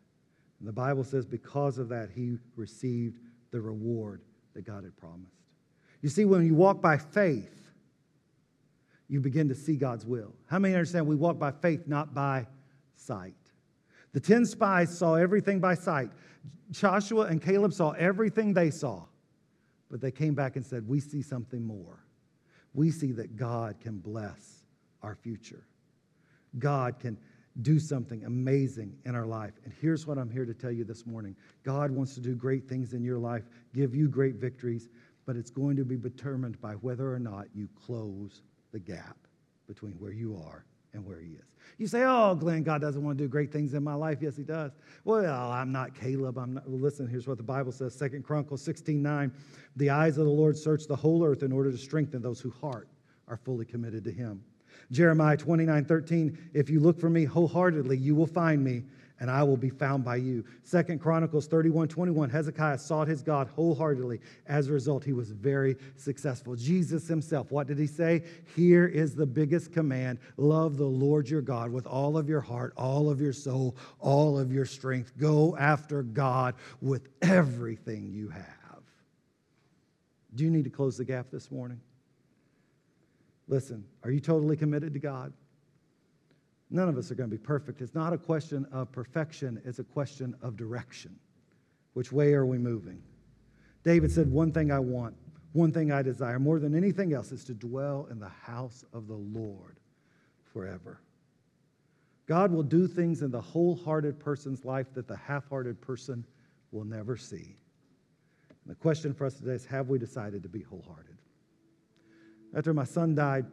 And 0.60 0.68
the 0.68 0.74
Bible 0.74 1.04
says 1.04 1.26
because 1.26 1.78
of 1.78 1.90
that, 1.90 2.10
he 2.14 2.38
received 2.56 3.20
the 3.52 3.62
reward 3.62 4.22
that 4.54 4.66
God 4.66 4.84
had 4.84 4.96
promised. 4.98 5.36
You 6.02 6.10
see, 6.10 6.26
when 6.26 6.46
you 6.46 6.56
walk 6.56 6.82
by 6.82 6.98
faith, 6.98 7.72
you 9.08 9.20
begin 9.20 9.48
to 9.50 9.56
see 9.56 9.76
God's 9.76 10.06
will. 10.06 10.34
How 10.48 10.60
many 10.60 10.74
understand 10.74 11.08
we 11.08 11.16
walk 11.16 11.38
by 11.38 11.52
faith, 11.52 11.88
not 11.88 12.14
by 12.14 12.48
sight? 12.96 13.34
The 14.14 14.20
10 14.20 14.46
spies 14.46 14.98
saw 14.98 15.16
everything 15.16 15.60
by 15.60 15.76
sight. 15.76 16.10
Joshua 16.72 17.26
and 17.26 17.42
Caleb 17.42 17.74
saw 17.74 17.92
everything 17.92 18.54
they 18.54 18.72
saw, 18.72 19.04
but 19.92 20.02
they 20.02 20.12
came 20.12 20.34
back 20.34 20.56
and 20.56 20.66
said, 20.66 20.88
We 20.88 21.00
see 21.00 21.22
something 21.22 21.64
more. 21.64 22.00
We 22.74 22.92
see 22.92 23.12
that 23.14 23.36
God 23.36 23.80
can 23.80 24.00
bless 24.00 24.64
our 25.02 25.16
future. 25.16 25.66
God 26.58 27.00
can 27.00 27.18
do 27.62 27.80
something 27.80 28.26
amazing 28.26 28.94
in 29.06 29.16
our 29.16 29.26
life. 29.26 29.54
And 29.64 29.74
here's 29.82 30.06
what 30.06 30.18
I'm 30.18 30.30
here 30.30 30.46
to 30.46 30.54
tell 30.54 30.72
you 30.72 30.84
this 30.84 31.06
morning 31.06 31.36
God 31.64 31.92
wants 31.92 32.14
to 32.16 32.20
do 32.20 32.36
great 32.36 32.68
things 32.68 32.94
in 32.94 33.04
your 33.04 33.18
life, 33.18 33.44
give 33.74 33.96
you 33.96 34.08
great 34.10 34.36
victories, 34.36 34.90
but 35.26 35.36
it's 35.36 35.50
going 35.50 35.76
to 35.78 35.86
be 35.86 35.98
determined 35.98 36.60
by 36.62 36.74
whether 36.74 37.14
or 37.14 37.20
not 37.20 37.46
you 37.54 37.70
close 37.86 38.42
the 38.72 38.80
gap 38.80 39.18
between 39.68 39.94
where 39.94 40.12
you 40.12 40.36
are 40.46 40.66
and 40.94 41.06
where 41.06 41.20
He 41.20 41.32
is. 41.32 41.46
You 41.78 41.88
say, 41.88 42.04
Oh, 42.06 42.36
Glenn, 42.36 42.64
God 42.64 42.82
doesn't 42.82 43.04
want 43.04 43.18
to 43.18 43.24
do 43.24 43.28
great 43.28 43.52
things 43.52 43.74
in 43.74 43.84
my 43.84 43.96
life. 43.96 44.20
Yes, 44.22 44.36
He 44.36 44.44
does. 44.44 44.72
Well, 45.04 45.52
I'm 45.52 45.72
not 45.72 45.96
Caleb. 45.96 46.38
I'm 46.38 46.56
not. 46.56 46.70
Listen, 46.70 47.08
here's 47.08 47.28
what 47.28 47.38
the 47.38 47.44
Bible 47.44 47.72
says 47.72 47.96
Second 47.96 48.24
Chronicles 48.24 48.62
16 48.64 49.02
9. 49.02 49.32
The 49.78 49.90
eyes 49.90 50.18
of 50.18 50.26
the 50.26 50.32
Lord 50.32 50.58
search 50.58 50.88
the 50.88 50.96
whole 50.96 51.24
earth 51.24 51.44
in 51.44 51.52
order 51.52 51.72
to 51.72 51.78
strengthen 51.78 52.22
those 52.22 52.40
whose 52.40 52.56
heart 52.56 52.90
are 53.28 53.38
fully 53.38 53.66
committed 53.66 54.04
to 54.04 54.12
Him. 54.12 54.44
Jeremiah 54.92 55.38
29 55.38 55.86
13, 55.86 56.38
if 56.54 56.70
you 56.70 56.80
look 56.80 57.00
for 57.00 57.10
me 57.10 57.26
wholeheartedly, 57.26 57.98
you 57.98 58.16
will 58.16 58.28
find 58.28 58.64
me, 58.64 58.84
and 59.20 59.32
I 59.32 59.44
will 59.44 59.58
be 59.58 59.70
found 59.70 60.04
by 60.04 60.18
you. 60.18 60.46
Second 60.64 61.00
Chronicles 61.00 61.48
31 61.48 61.88
21, 61.88 62.30
Hezekiah 62.30 62.78
sought 62.78 63.08
his 63.08 63.22
God 63.22 63.48
wholeheartedly. 63.48 64.20
As 64.48 64.68
a 64.68 64.74
result, 64.74 65.04
he 65.04 65.14
was 65.14 65.32
very 65.32 65.76
successful. 65.98 66.56
Jesus 66.56 67.08
himself, 67.08 67.52
what 67.52 67.68
did 67.68 67.80
he 67.80 67.88
say? 67.88 68.24
Here 68.56 68.86
is 68.86 69.16
the 69.16 69.26
biggest 69.26 69.72
command 69.72 70.20
love 70.38 70.78
the 70.78 70.86
Lord 70.86 71.30
your 71.30 71.42
God 71.42 71.72
with 71.72 71.88
all 71.88 72.18
of 72.18 72.30
your 72.30 72.42
heart, 72.42 72.74
all 72.78 73.10
of 73.10 73.20
your 73.20 73.34
soul, 73.34 73.76
all 74.00 74.38
of 74.38 74.52
your 74.52 74.66
strength. 74.66 75.14
Go 75.18 75.56
after 75.58 76.04
God 76.04 76.56
with 76.82 77.08
everything 77.22 78.12
you 78.12 78.30
have. 78.30 78.56
Do 80.36 80.44
you 80.44 80.52
need 80.52 80.66
to 80.66 80.70
close 80.70 80.98
the 80.98 81.06
gap 81.06 81.28
this 81.32 81.50
morning? 81.50 81.80
Listen, 83.48 83.86
are 84.04 84.12
you 84.12 84.20
totally 84.20 84.58
committed 84.58 84.94
to 84.94 85.00
God? 85.00 85.34
None 86.70 86.90
of 86.90 86.98
us 86.98 87.12
are 87.12 87.16
going 87.16 87.30
to 87.30 87.36
be 87.36 87.42
perfect. 87.42 87.82
It's 87.82 87.94
not 87.94 88.12
a 88.12 88.18
question 88.18 88.66
of 88.72 88.92
perfection, 88.92 89.62
it's 89.66 89.80
a 89.80 89.84
question 89.84 90.36
of 90.42 90.58
direction. 90.58 91.16
Which 91.94 92.12
way 92.12 92.34
are 92.34 92.46
we 92.46 92.58
moving? 92.58 93.02
David 93.84 94.12
said, 94.12 94.30
One 94.30 94.52
thing 94.52 94.72
I 94.72 94.80
want, 94.80 95.16
one 95.54 95.72
thing 95.72 95.92
I 95.92 96.02
desire 96.02 96.40
more 96.40 96.60
than 96.60 96.76
anything 96.76 97.14
else 97.14 97.32
is 97.32 97.44
to 97.46 97.54
dwell 97.54 98.08
in 98.10 98.20
the 98.20 98.30
house 98.30 98.84
of 98.94 99.08
the 99.08 99.16
Lord 99.16 99.80
forever. 100.52 101.00
God 102.26 102.52
will 102.52 102.64
do 102.64 102.88
things 102.88 103.22
in 103.22 103.30
the 103.30 103.40
wholehearted 103.40 104.20
person's 104.20 104.66
life 104.66 104.94
that 104.96 105.08
the 105.08 105.16
half 105.16 105.48
hearted 105.48 105.80
person 105.80 106.26
will 106.72 106.84
never 106.84 107.16
see. 107.16 107.56
And 108.50 108.72
the 108.72 108.76
question 108.76 109.14
for 109.14 109.26
us 109.26 109.36
today 109.36 109.54
is 109.54 109.66
have 109.66 109.90
we 109.90 110.00
decided 110.00 110.42
to 110.44 110.50
be 110.50 110.62
wholehearted? 110.62 111.15
After 112.56 112.74
my 112.74 112.86
son 112.86 113.16
died, 113.16 113.46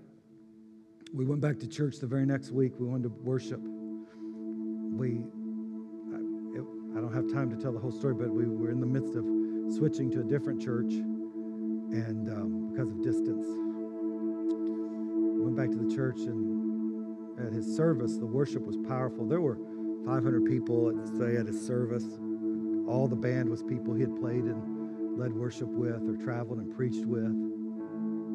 we 1.12 1.24
went 1.24 1.40
back 1.40 1.59
to 1.59 1.66
church 1.66 1.98
the 1.98 2.07
very 2.07 2.24
next 2.24 2.53
week. 2.53 2.72
We 2.78 2.86
wanted 2.86 3.03
to 3.03 3.09
worship. 3.09 3.61
We, 3.61 5.24
I, 6.14 6.18
it, 6.57 6.64
I 6.96 7.00
don't 7.00 7.12
have 7.12 7.32
time 7.32 7.50
to 7.50 7.57
tell 7.61 7.72
the 7.72 7.80
whole 7.80 7.90
story, 7.90 8.14
but 8.14 8.30
we 8.30 8.46
were 8.46 8.70
in 8.70 8.78
the 8.78 8.86
midst 8.86 9.16
of 9.16 9.24
switching 9.76 10.09
to 10.12 10.20
a 10.20 10.24
different 10.24 10.62
church, 10.62 10.92
and 10.92 12.28
um, 12.28 12.70
because 12.70 12.90
of 12.92 13.03
distance, 13.03 13.44
went 15.42 15.57
back 15.57 15.70
to 15.70 15.84
the 15.84 15.92
church, 15.92 16.18
and 16.18 17.44
at 17.44 17.53
his 17.53 17.76
service, 17.76 18.18
the 18.18 18.26
worship 18.26 18.62
was 18.62 18.76
powerful. 18.86 19.26
There 19.26 19.40
were 19.40 19.59
500 20.07 20.44
people, 20.44 20.90
at, 20.90 21.09
say, 21.18 21.36
at 21.36 21.46
his 21.46 21.61
service. 21.61 22.05
All 22.86 23.09
the 23.09 23.16
band 23.16 23.50
was 23.50 23.64
people 23.64 23.94
he 23.94 24.03
had 24.03 24.14
played 24.20 24.44
and 24.44 25.18
led 25.18 25.32
worship 25.32 25.68
with, 25.68 26.09
or 26.09 26.16
traveled 26.22 26.59
and 26.59 26.72
preached 26.76 27.05
with. 27.05 27.51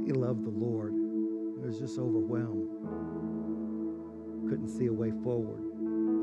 He 0.07 0.13
loved 0.13 0.45
the 0.45 0.49
Lord. 0.51 0.93
He 0.93 1.67
was 1.67 1.79
just 1.79 1.99
overwhelmed. 1.99 2.69
Couldn't 4.49 4.69
see 4.69 4.85
a 4.85 4.93
way 4.93 5.11
forward. 5.21 5.59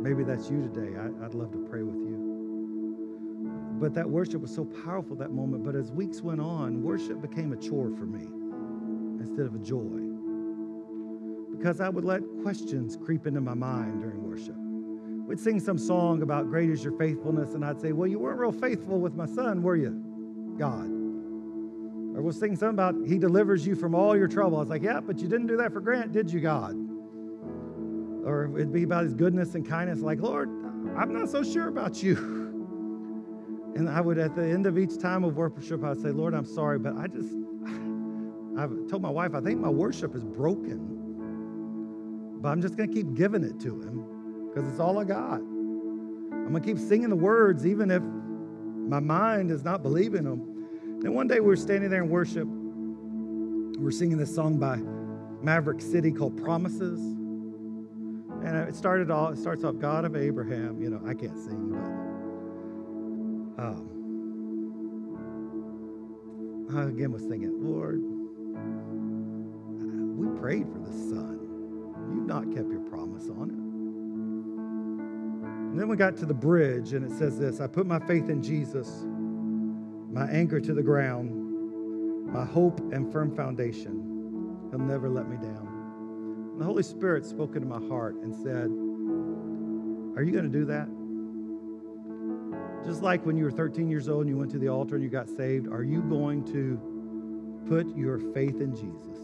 Maybe 0.02 0.24
that's 0.24 0.48
you 0.48 0.62
today. 0.62 0.96
I, 0.98 1.08
would 1.08 1.34
love 1.34 1.52
to 1.52 1.58
pray 1.68 1.82
with 1.82 1.96
you. 1.96 3.44
But 3.78 3.92
that 3.92 4.08
worship 4.08 4.40
was 4.40 4.54
so 4.54 4.64
powerful 4.64 5.16
that 5.16 5.32
moment. 5.32 5.64
But 5.64 5.76
as 5.76 5.92
weeks 5.92 6.22
went 6.22 6.40
on, 6.40 6.82
worship 6.82 7.20
became 7.20 7.52
a 7.52 7.56
chore 7.56 7.90
for 7.90 8.06
me 8.06 8.26
instead 9.20 9.44
of 9.44 9.54
a 9.54 9.58
joy. 9.58 10.00
Because 11.54 11.82
I 11.82 11.90
would 11.90 12.06
let 12.06 12.22
questions 12.40 12.96
creep 12.96 13.26
into 13.26 13.42
my 13.42 13.52
mind 13.52 14.00
during 14.00 14.26
worship. 14.26 14.56
We'd 15.28 15.38
sing 15.38 15.60
some 15.60 15.76
song 15.76 16.22
about 16.22 16.48
great 16.48 16.70
is 16.70 16.82
your 16.82 16.96
faithfulness, 16.96 17.52
and 17.52 17.62
I'd 17.62 17.82
say, 17.82 17.92
Well, 17.92 18.08
you 18.08 18.18
weren't 18.18 18.38
real 18.38 18.50
faithful 18.50 18.98
with 18.98 19.14
my 19.14 19.26
son, 19.26 19.62
were 19.62 19.76
you? 19.76 20.02
God. 20.56 20.93
We'll 22.22 22.32
sing 22.32 22.56
something 22.56 22.74
about 22.74 22.94
He 23.06 23.18
delivers 23.18 23.66
you 23.66 23.74
from 23.74 23.94
all 23.94 24.16
your 24.16 24.28
trouble. 24.28 24.58
I 24.58 24.60
was 24.60 24.68
like, 24.68 24.82
yeah, 24.82 25.00
but 25.00 25.18
you 25.18 25.28
didn't 25.28 25.48
do 25.48 25.56
that 25.56 25.72
for 25.72 25.80
Grant, 25.80 26.12
did 26.12 26.32
you, 26.32 26.40
God? 26.40 26.74
Or 28.24 28.50
it'd 28.56 28.72
be 28.72 28.84
about 28.84 29.04
His 29.04 29.14
goodness 29.14 29.54
and 29.54 29.68
kindness, 29.68 30.00
like, 30.00 30.20
Lord, 30.20 30.48
I'm 30.96 31.12
not 31.12 31.28
so 31.28 31.42
sure 31.42 31.68
about 31.68 32.02
you. 32.02 32.42
And 33.74 33.88
I 33.88 34.00
would, 34.00 34.18
at 34.18 34.36
the 34.36 34.44
end 34.44 34.66
of 34.66 34.78
each 34.78 34.98
time 34.98 35.24
of 35.24 35.36
worship, 35.36 35.82
I'd 35.82 36.00
say, 36.00 36.10
Lord, 36.10 36.32
I'm 36.32 36.44
sorry, 36.44 36.78
but 36.78 36.96
I 36.96 37.08
just, 37.08 37.28
I've 38.56 38.88
told 38.88 39.02
my 39.02 39.10
wife, 39.10 39.34
I 39.34 39.40
think 39.40 39.58
my 39.58 39.68
worship 39.68 40.14
is 40.14 40.22
broken. 40.22 42.38
But 42.40 42.50
I'm 42.50 42.62
just 42.62 42.76
going 42.76 42.88
to 42.88 42.94
keep 42.94 43.14
giving 43.14 43.42
it 43.42 43.58
to 43.62 43.82
Him 43.82 44.46
because 44.46 44.70
it's 44.70 44.78
all 44.78 45.00
I 45.00 45.04
got. 45.04 45.40
I'm 45.40 46.52
going 46.52 46.62
to 46.62 46.68
keep 46.68 46.78
singing 46.78 47.08
the 47.08 47.16
words, 47.16 47.66
even 47.66 47.90
if 47.90 48.02
my 48.02 49.00
mind 49.00 49.50
is 49.50 49.64
not 49.64 49.82
believing 49.82 50.22
them. 50.22 50.53
Then 51.04 51.12
one 51.12 51.28
day 51.28 51.38
we 51.38 51.48
were 51.48 51.56
standing 51.56 51.90
there 51.90 52.02
in 52.02 52.08
worship. 52.08 52.48
We're 52.48 53.90
singing 53.90 54.16
this 54.16 54.34
song 54.34 54.58
by 54.58 54.76
Maverick 55.44 55.82
City 55.82 56.10
called 56.10 56.42
Promises. 56.42 56.98
And 56.98 58.56
it 58.56 58.74
started 58.74 59.10
all, 59.10 59.28
it 59.28 59.36
starts 59.36 59.64
off, 59.64 59.76
God 59.78 60.06
of 60.06 60.16
Abraham. 60.16 60.80
You 60.80 60.88
know, 60.88 61.02
I 61.06 61.12
can't 61.12 61.36
sing, 61.38 61.68
but 61.68 63.62
um, 63.62 63.90
I 66.74 66.84
again 66.84 67.12
was 67.12 67.24
thinking, 67.24 67.52
Lord, 67.62 68.00
we 70.16 70.26
prayed 70.40 70.66
for 70.72 70.78
the 70.78 70.90
son. 70.90 71.38
You've 72.14 72.26
not 72.26 72.46
kept 72.46 72.70
your 72.70 72.80
promise 72.80 73.28
on 73.28 73.50
it. 73.50 73.58
And 75.70 75.78
then 75.78 75.86
we 75.86 75.96
got 75.96 76.16
to 76.16 76.24
the 76.24 76.32
bridge, 76.32 76.94
and 76.94 77.04
it 77.04 77.14
says 77.18 77.38
this 77.38 77.60
I 77.60 77.66
put 77.66 77.86
my 77.86 77.98
faith 77.98 78.30
in 78.30 78.42
Jesus, 78.42 79.04
my 80.14 80.26
anchor 80.30 80.60
to 80.60 80.72
the 80.72 80.82
ground, 80.82 82.32
my 82.32 82.44
hope 82.44 82.78
and 82.92 83.12
firm 83.12 83.34
foundation. 83.34 84.68
He'll 84.70 84.78
never 84.78 85.08
let 85.10 85.28
me 85.28 85.36
down. 85.36 85.68
And 86.52 86.60
the 86.60 86.64
Holy 86.64 86.84
Spirit 86.84 87.26
spoke 87.26 87.56
into 87.56 87.66
my 87.66 87.84
heart 87.88 88.14
and 88.22 88.32
said, 88.32 88.70
Are 90.16 90.22
you 90.22 90.30
going 90.30 90.44
to 90.44 90.58
do 90.58 90.64
that? 90.66 90.88
Just 92.86 93.02
like 93.02 93.26
when 93.26 93.36
you 93.36 93.42
were 93.42 93.50
13 93.50 93.90
years 93.90 94.08
old 94.08 94.20
and 94.20 94.30
you 94.30 94.36
went 94.36 94.52
to 94.52 94.58
the 94.58 94.68
altar 94.68 94.94
and 94.94 95.02
you 95.02 95.10
got 95.10 95.28
saved, 95.28 95.66
are 95.66 95.82
you 95.82 96.00
going 96.02 96.44
to 96.52 96.78
put 97.68 97.96
your 97.96 98.20
faith 98.32 98.60
in 98.60 98.72
Jesus, 98.76 99.18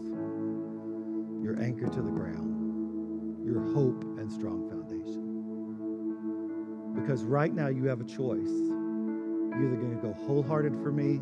your 1.41 1.57
anchor 1.61 1.87
to 1.87 2.01
the 2.01 2.09
ground, 2.11 3.45
your 3.45 3.61
hope 3.73 4.03
and 4.19 4.29
strong 4.29 4.67
foundation? 4.67 5.21
Because 7.01 7.23
right 7.23 7.53
now 7.53 7.69
you 7.69 7.85
have 7.85 8.01
a 8.01 8.05
choice. 8.05 8.49
You're 9.51 9.67
either 9.67 9.75
going 9.75 9.95
to 9.95 10.01
go 10.01 10.13
wholehearted 10.25 10.73
for 10.81 10.91
me 10.91 11.19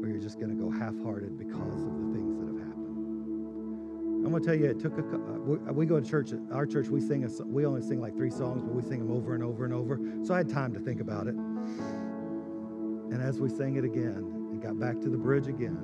or 0.00 0.08
you're 0.08 0.20
just 0.20 0.40
going 0.40 0.50
to 0.50 0.56
go 0.56 0.70
half 0.70 0.94
hearted 1.02 1.38
because 1.38 1.84
of 1.84 1.92
the 1.92 2.08
things 2.16 2.38
that 2.38 2.46
have 2.48 2.58
happened. 2.66 4.24
I'm 4.24 4.30
going 4.30 4.42
to 4.42 4.48
tell 4.48 4.56
you, 4.56 4.66
it 4.66 4.80
took 4.80 4.96
a, 4.96 5.02
uh, 5.02 5.72
we, 5.72 5.84
go 5.84 6.00
to 6.00 6.06
church, 6.08 6.32
our 6.50 6.64
church, 6.64 6.88
we 6.88 7.00
sing, 7.00 7.24
a, 7.24 7.28
we 7.44 7.66
only 7.66 7.82
sing 7.82 8.00
like 8.00 8.16
three 8.16 8.30
songs, 8.30 8.62
but 8.62 8.72
we 8.72 8.82
sing 8.82 9.00
them 9.00 9.10
over 9.14 9.34
and 9.34 9.44
over 9.44 9.66
and 9.66 9.74
over. 9.74 10.00
So 10.24 10.32
I 10.32 10.38
had 10.38 10.48
time 10.48 10.72
to 10.72 10.80
think 10.80 11.00
about 11.00 11.26
it. 11.26 11.34
And 11.34 13.20
as 13.20 13.38
we 13.38 13.50
sang 13.50 13.76
it 13.76 13.84
again 13.84 14.16
and 14.50 14.62
got 14.62 14.78
back 14.80 14.98
to 15.00 15.10
the 15.10 15.18
bridge 15.18 15.46
again, 15.46 15.76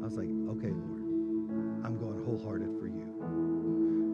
I 0.00 0.04
was 0.04 0.16
like, 0.16 0.28
okay, 0.56 0.72
Lord, 0.74 1.00
I'm 1.84 1.98
going 2.00 2.24
wholehearted 2.24 2.78
for 2.80 2.88
you. 2.88 3.06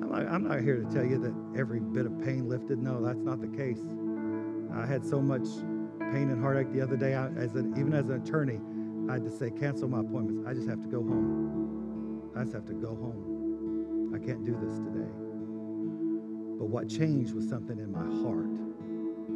I'm 0.03 0.11
not, 0.11 0.27
I'm 0.27 0.47
not 0.47 0.61
here 0.61 0.77
to 0.83 0.91
tell 0.93 1.05
you 1.05 1.19
that 1.21 1.59
every 1.59 1.81
bit 1.81 2.05
of 2.05 2.21
pain 2.23 2.49
lifted. 2.49 2.79
No, 2.79 3.03
that's 3.03 3.23
not 3.23 3.41
the 3.41 3.49
case. 3.49 3.81
I 4.75 4.85
had 4.85 5.07
so 5.07 5.23
much 5.23 5.47
pain 6.13 6.31
and 6.31 6.41
heartache 6.41 6.73
the 6.73 6.81
other 6.81 6.97
day. 6.97 7.15
I, 7.15 7.29
as 7.29 7.55
an, 7.55 7.75
even 7.79 7.93
as 7.95 8.09
an 8.09 8.23
attorney, 8.23 8.61
I 9.11 9.15
had 9.15 9.25
to 9.25 9.31
say, 9.31 9.51
cancel 9.51 9.89
my 9.89 10.01
appointments. 10.01 10.47
I 10.49 10.55
just 10.55 10.69
have 10.69 10.83
to 10.83 10.89
go 10.89 10.99
home. 10.99 12.31
I 12.37 12.43
just 12.43 12.55
have 12.55 12.67
to 12.67 12.75
go 12.75 12.89
home. 12.89 14.13
I 14.15 14.19
can't 14.19 14.45
do 14.45 14.53
this 14.53 14.79
today. 14.79 15.11
But 16.59 16.69
what 16.69 16.89
changed 16.89 17.35
was 17.35 17.49
something 17.49 17.79
in 17.79 17.93
my 17.93 18.07
heart 18.23 18.51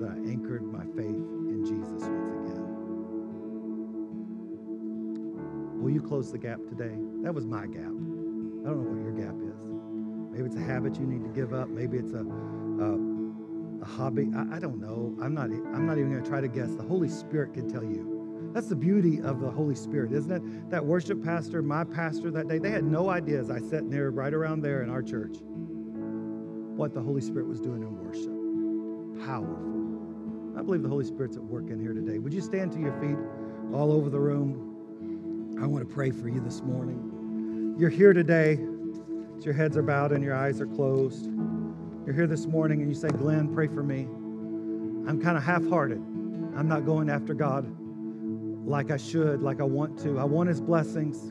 that 0.00 0.10
I 0.10 0.16
anchored 0.30 0.62
my 0.62 0.84
faith 0.96 1.20
in 1.50 1.64
Jesus 1.64 2.08
once 2.08 2.50
again. 2.50 2.66
Will 5.80 5.90
you 5.90 6.02
close 6.02 6.30
the 6.32 6.38
gap 6.38 6.58
today? 6.68 6.96
That 7.22 7.34
was 7.34 7.46
my 7.46 7.66
gap. 7.66 7.84
I 7.84 8.68
don't 8.68 8.84
know 8.84 8.90
what 8.90 9.02
your 9.02 9.12
gap 9.12 9.34
is. 9.40 9.66
Maybe 10.30 10.46
it's 10.46 10.56
a 10.56 10.60
habit 10.60 10.98
you 10.98 11.06
need 11.06 11.24
to 11.24 11.30
give 11.30 11.52
up. 11.52 11.68
Maybe 11.68 11.98
it's 11.98 12.12
a, 12.12 12.20
a 12.20 13.09
a 13.09 13.09
hobby. 13.90 14.30
I, 14.34 14.56
I 14.56 14.58
don't 14.58 14.80
know. 14.80 15.16
I'm 15.22 15.34
not, 15.34 15.44
I'm 15.50 15.86
not 15.86 15.98
even 15.98 16.10
going 16.10 16.22
to 16.22 16.28
try 16.28 16.40
to 16.40 16.48
guess. 16.48 16.74
The 16.74 16.82
Holy 16.82 17.08
Spirit 17.08 17.54
can 17.54 17.68
tell 17.68 17.84
you. 17.84 18.50
That's 18.54 18.68
the 18.68 18.76
beauty 18.76 19.20
of 19.20 19.40
the 19.40 19.50
Holy 19.50 19.74
Spirit, 19.74 20.12
isn't 20.12 20.32
it? 20.32 20.70
That 20.70 20.84
worship 20.84 21.22
pastor, 21.22 21.62
my 21.62 21.84
pastor 21.84 22.30
that 22.32 22.48
day, 22.48 22.58
they 22.58 22.70
had 22.70 22.84
no 22.84 23.10
idea 23.10 23.38
as 23.38 23.50
I 23.50 23.60
sat 23.60 23.90
there 23.90 24.10
right 24.10 24.34
around 24.34 24.62
there 24.62 24.82
in 24.82 24.90
our 24.90 25.02
church 25.02 25.36
what 26.76 26.94
the 26.94 27.00
Holy 27.00 27.20
Spirit 27.20 27.46
was 27.46 27.60
doing 27.60 27.82
in 27.82 27.96
worship. 27.98 29.26
Powerful. 29.26 30.58
I 30.58 30.62
believe 30.62 30.82
the 30.82 30.88
Holy 30.88 31.04
Spirit's 31.04 31.36
at 31.36 31.44
work 31.44 31.68
in 31.68 31.78
here 31.78 31.92
today. 31.92 32.18
Would 32.18 32.32
you 32.32 32.40
stand 32.40 32.72
to 32.72 32.80
your 32.80 32.98
feet 33.00 33.18
all 33.72 33.92
over 33.92 34.10
the 34.10 34.18
room? 34.18 35.58
I 35.62 35.66
want 35.66 35.86
to 35.86 35.94
pray 35.94 36.10
for 36.10 36.28
you 36.28 36.40
this 36.40 36.62
morning. 36.62 37.76
You're 37.78 37.90
here 37.90 38.12
today. 38.12 38.58
Your 39.42 39.54
heads 39.54 39.76
are 39.76 39.82
bowed 39.82 40.12
and 40.12 40.24
your 40.24 40.34
eyes 40.34 40.60
are 40.60 40.66
closed 40.66 41.26
you're 42.06 42.14
here 42.14 42.26
this 42.26 42.46
morning 42.46 42.80
and 42.80 42.88
you 42.88 42.94
say, 42.94 43.08
Glenn, 43.08 43.52
pray 43.54 43.68
for 43.68 43.82
me. 43.82 44.02
I'm 45.08 45.20
kind 45.22 45.36
of 45.36 45.42
half 45.42 45.66
hearted. 45.68 45.98
I'm 46.56 46.66
not 46.66 46.84
going 46.86 47.10
after 47.10 47.34
God 47.34 47.66
like 48.66 48.90
I 48.90 48.96
should, 48.96 49.42
like 49.42 49.60
I 49.60 49.64
want 49.64 49.98
to. 50.00 50.18
I 50.18 50.24
want 50.24 50.48
His 50.48 50.60
blessings. 50.60 51.28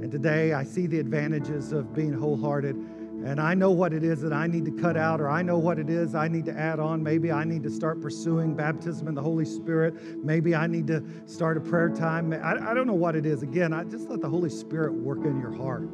And 0.00 0.10
today 0.10 0.54
I 0.54 0.64
see 0.64 0.86
the 0.86 0.98
advantages 0.98 1.72
of 1.72 1.94
being 1.94 2.12
wholehearted. 2.12 2.74
And 2.74 3.40
I 3.40 3.52
know 3.54 3.70
what 3.70 3.92
it 3.92 4.04
is 4.04 4.20
that 4.22 4.32
I 4.32 4.46
need 4.46 4.64
to 4.64 4.70
cut 4.70 4.96
out, 4.96 5.20
or 5.20 5.28
I 5.28 5.42
know 5.42 5.58
what 5.58 5.78
it 5.78 5.90
is 5.90 6.14
I 6.14 6.28
need 6.28 6.44
to 6.46 6.56
add 6.56 6.78
on. 6.78 7.02
Maybe 7.02 7.32
I 7.32 7.44
need 7.44 7.64
to 7.64 7.70
start 7.70 8.00
pursuing 8.00 8.54
baptism 8.54 9.08
in 9.08 9.14
the 9.14 9.22
Holy 9.22 9.44
Spirit. 9.44 10.24
Maybe 10.24 10.54
I 10.54 10.68
need 10.68 10.86
to 10.86 11.04
start 11.26 11.56
a 11.56 11.60
prayer 11.60 11.90
time. 11.90 12.32
I, 12.32 12.70
I 12.70 12.74
don't 12.74 12.86
know 12.86 12.94
what 12.94 13.16
it 13.16 13.26
is. 13.26 13.42
Again, 13.42 13.72
I 13.72 13.84
just 13.84 14.08
let 14.08 14.20
the 14.20 14.28
Holy 14.28 14.50
Spirit 14.50 14.94
work 14.94 15.24
in 15.24 15.38
your 15.40 15.52
heart. 15.52 15.88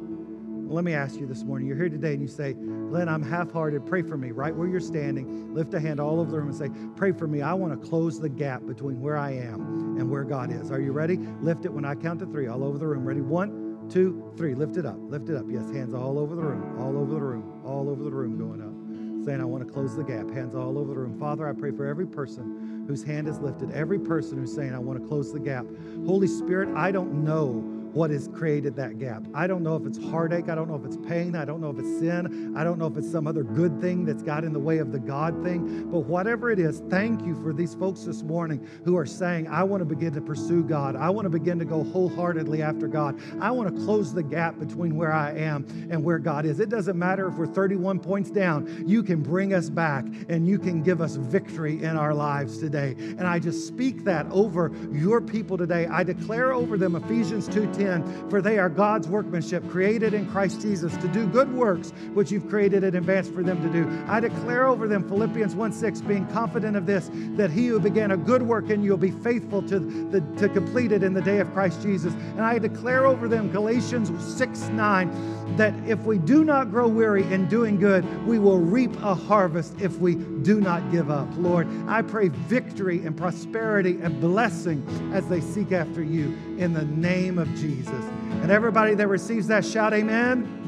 Let 0.67 0.83
me 0.83 0.93
ask 0.93 1.19
you 1.19 1.27
this 1.27 1.43
morning. 1.43 1.67
You're 1.67 1.77
here 1.77 1.89
today 1.89 2.13
and 2.13 2.21
you 2.21 2.27
say, 2.27 2.53
Glenn, 2.53 3.07
I'm 3.07 3.21
half 3.21 3.51
hearted. 3.51 3.85
Pray 3.85 4.01
for 4.01 4.17
me 4.17 4.31
right 4.31 4.55
where 4.55 4.67
you're 4.67 4.79
standing. 4.79 5.53
Lift 5.53 5.73
a 5.73 5.79
hand 5.79 5.99
all 5.99 6.19
over 6.19 6.31
the 6.31 6.37
room 6.37 6.49
and 6.49 6.57
say, 6.57 6.69
Pray 6.95 7.11
for 7.11 7.27
me. 7.27 7.41
I 7.41 7.53
want 7.53 7.79
to 7.79 7.87
close 7.87 8.19
the 8.19 8.29
gap 8.29 8.65
between 8.65 8.99
where 8.99 9.15
I 9.15 9.31
am 9.31 9.97
and 9.99 10.09
where 10.09 10.23
God 10.23 10.51
is. 10.51 10.71
Are 10.71 10.79
you 10.79 10.91
ready? 10.91 11.17
Lift 11.41 11.65
it 11.65 11.71
when 11.71 11.85
I 11.85 11.93
count 11.93 12.19
to 12.21 12.25
three, 12.25 12.47
all 12.47 12.63
over 12.63 12.77
the 12.77 12.87
room. 12.87 13.05
Ready? 13.05 13.21
One, 13.21 13.87
two, 13.89 14.33
three. 14.37 14.55
Lift 14.55 14.77
it 14.77 14.85
up. 14.85 14.97
Lift 14.99 15.29
it 15.29 15.35
up. 15.35 15.45
Yes, 15.47 15.69
hands 15.69 15.93
all 15.93 16.17
over 16.17 16.35
the 16.35 16.41
room, 16.41 16.79
all 16.79 16.97
over 16.97 17.13
the 17.13 17.21
room, 17.21 17.61
all 17.63 17.87
over 17.89 18.03
the 18.03 18.11
room 18.11 18.37
going 18.37 18.61
up. 18.61 19.25
Saying, 19.25 19.41
I 19.41 19.45
want 19.45 19.65
to 19.65 19.71
close 19.71 19.95
the 19.95 20.03
gap. 20.03 20.29
Hands 20.31 20.55
all 20.55 20.77
over 20.77 20.93
the 20.93 20.99
room. 20.99 21.19
Father, 21.19 21.47
I 21.47 21.53
pray 21.53 21.71
for 21.71 21.85
every 21.85 22.07
person 22.07 22.85
whose 22.87 23.03
hand 23.03 23.27
is 23.27 23.39
lifted, 23.39 23.71
every 23.71 23.99
person 23.99 24.37
who's 24.37 24.53
saying, 24.53 24.73
I 24.73 24.79
want 24.79 25.01
to 25.01 25.07
close 25.07 25.31
the 25.31 25.39
gap. 25.39 25.65
Holy 26.05 26.27
Spirit, 26.27 26.69
I 26.75 26.91
don't 26.91 27.23
know 27.23 27.74
what 27.95 28.11
has 28.11 28.27
created 28.27 28.75
that 28.75 28.99
gap. 28.99 29.25
I 29.33 29.47
don't 29.47 29.63
know 29.63 29.77
if 29.77 29.85
it's 29.85 29.97
heartache. 29.97 30.49
I 30.49 30.55
don't 30.55 30.67
know 30.67 30.75
if 30.75 30.83
it's 30.83 30.97
pain. 31.07 31.33
I 31.33 31.45
don't 31.45 31.61
know 31.61 31.69
if 31.69 31.79
it's 31.79 31.99
sin. 31.99 32.53
I 32.57 32.63
don't 32.65 32.77
know 32.77 32.87
if 32.87 32.97
it's 32.97 33.09
some 33.09 33.25
other 33.25 33.41
good 33.41 33.79
thing 33.79 34.03
that's 34.03 34.21
got 34.21 34.43
in 34.43 34.51
the 34.51 34.59
way 34.59 34.79
of 34.79 34.91
the 34.91 34.99
God 34.99 35.41
thing. 35.43 35.89
But 35.89 35.99
whatever 35.99 36.51
it 36.51 36.59
is, 36.59 36.83
thank 36.89 37.25
you 37.25 37.41
for 37.41 37.53
these 37.53 37.73
folks 37.73 38.01
this 38.01 38.21
morning 38.21 38.67
who 38.83 38.97
are 38.97 39.05
saying, 39.05 39.47
I 39.47 39.63
want 39.63 39.79
to 39.79 39.85
begin 39.85 40.13
to 40.13 40.21
pursue 40.21 40.61
God. 40.61 40.97
I 40.97 41.09
want 41.09 41.25
to 41.25 41.29
begin 41.29 41.57
to 41.59 41.63
go 41.63 41.85
wholeheartedly 41.85 42.61
after 42.61 42.87
God. 42.87 43.17
I 43.39 43.49
want 43.51 43.73
to 43.73 43.85
close 43.85 44.13
the 44.13 44.23
gap 44.23 44.59
between 44.59 44.97
where 44.97 45.13
I 45.13 45.31
am 45.31 45.65
and 45.89 46.03
where 46.03 46.19
God 46.19 46.45
is. 46.45 46.59
It 46.59 46.67
doesn't 46.67 46.99
matter 46.99 47.29
if 47.29 47.35
we're 47.35 47.47
31 47.47 47.99
points 47.99 48.29
down. 48.29 48.83
You 48.85 49.03
can 49.03 49.23
bring 49.23 49.53
us 49.53 49.69
back 49.69 50.05
and 50.27 50.45
you 50.45 50.59
can 50.59 50.83
give 50.83 50.99
us 50.99 51.15
victory 51.15 51.81
in 51.81 51.95
our 51.95 52.13
lives 52.13 52.57
today. 52.57 52.95
And 52.97 53.25
I 53.25 53.39
just 53.39 53.65
speak 53.65 54.03
that 54.03 54.25
over 54.31 54.73
your 54.91 55.21
people 55.21 55.57
today. 55.57 55.87
I 55.87 56.03
declare 56.03 56.51
over 56.51 56.77
them 56.77 56.97
Ephesians 56.97 57.47
2:10 57.47 57.84
for 58.29 58.41
they 58.41 58.57
are 58.59 58.69
God's 58.69 59.07
workmanship, 59.07 59.67
created 59.69 60.13
in 60.13 60.29
Christ 60.29 60.61
Jesus 60.61 60.95
to 60.97 61.07
do 61.07 61.27
good 61.27 61.51
works 61.53 61.91
which 62.13 62.31
you've 62.31 62.49
created 62.49 62.83
in 62.83 62.95
advance 62.95 63.27
for 63.27 63.43
them 63.43 63.61
to 63.61 63.69
do. 63.69 64.03
I 64.07 64.19
declare 64.19 64.67
over 64.67 64.87
them 64.87 65.07
Philippians 65.07 65.55
1 65.55 65.71
6, 65.71 66.01
being 66.01 66.27
confident 66.27 66.75
of 66.75 66.85
this, 66.85 67.09
that 67.35 67.51
he 67.51 67.67
who 67.67 67.79
began 67.79 68.11
a 68.11 68.17
good 68.17 68.41
work 68.41 68.69
in 68.69 68.83
you 68.83 68.91
will 68.91 68.97
be 68.97 69.11
faithful 69.11 69.61
to, 69.63 69.79
the, 69.79 70.21
to 70.37 70.49
complete 70.49 70.91
it 70.91 71.03
in 71.03 71.13
the 71.13 71.21
day 71.21 71.39
of 71.39 71.51
Christ 71.53 71.81
Jesus. 71.81 72.13
And 72.13 72.41
I 72.41 72.59
declare 72.59 73.05
over 73.05 73.27
them 73.27 73.51
Galatians 73.51 74.11
6 74.37 74.69
9, 74.69 75.57
that 75.57 75.73
if 75.87 75.99
we 76.03 76.17
do 76.17 76.43
not 76.43 76.71
grow 76.71 76.87
weary 76.87 77.23
in 77.31 77.47
doing 77.47 77.79
good, 77.79 78.05
we 78.25 78.39
will 78.39 78.59
reap 78.59 78.95
a 79.01 79.15
harvest 79.15 79.75
if 79.79 79.97
we 79.99 80.15
do 80.15 80.59
not 80.59 80.91
give 80.91 81.09
up. 81.09 81.27
Lord, 81.37 81.67
I 81.87 82.01
pray 82.01 82.29
victory 82.29 83.05
and 83.05 83.15
prosperity 83.15 83.99
and 84.01 84.19
blessing 84.19 84.85
as 85.13 85.27
they 85.27 85.41
seek 85.41 85.71
after 85.71 86.03
you 86.03 86.37
in 86.57 86.73
the 86.73 86.85
name 86.85 87.37
of 87.37 87.47
Jesus. 87.55 88.05
And 88.41 88.51
everybody 88.51 88.95
that 88.95 89.07
receives 89.07 89.47
that, 89.47 89.65
shout 89.65 89.93
amen. 89.93 90.61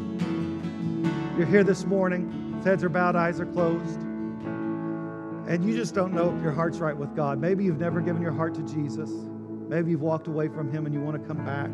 You're 1.38 1.48
here 1.48 1.64
this 1.64 1.86
morning, 1.86 2.62
heads 2.64 2.84
are 2.84 2.90
bowed, 2.90 3.16
eyes 3.16 3.40
are 3.40 3.46
closed. 3.46 4.02
And 4.02 5.64
you 5.64 5.76
just 5.76 5.96
don't 5.96 6.14
know 6.14 6.36
if 6.36 6.44
your 6.44 6.52
heart's 6.52 6.80
right 6.80 6.96
with 6.96 7.16
God. 7.16 7.40
Maybe 7.40 7.64
you've 7.64 7.80
never 7.80 8.02
given 8.02 8.22
your 8.22 8.34
heart 8.34 8.54
to 8.56 8.64
Jesus. 8.64 9.10
Maybe 9.70 9.92
you've 9.92 10.02
walked 10.02 10.28
away 10.28 10.50
from 10.50 10.72
Him 10.72 10.86
and 10.86 10.94
you 10.94 11.00
want 11.00 11.22
to 11.22 11.26
come 11.26 11.46
back. 11.46 11.70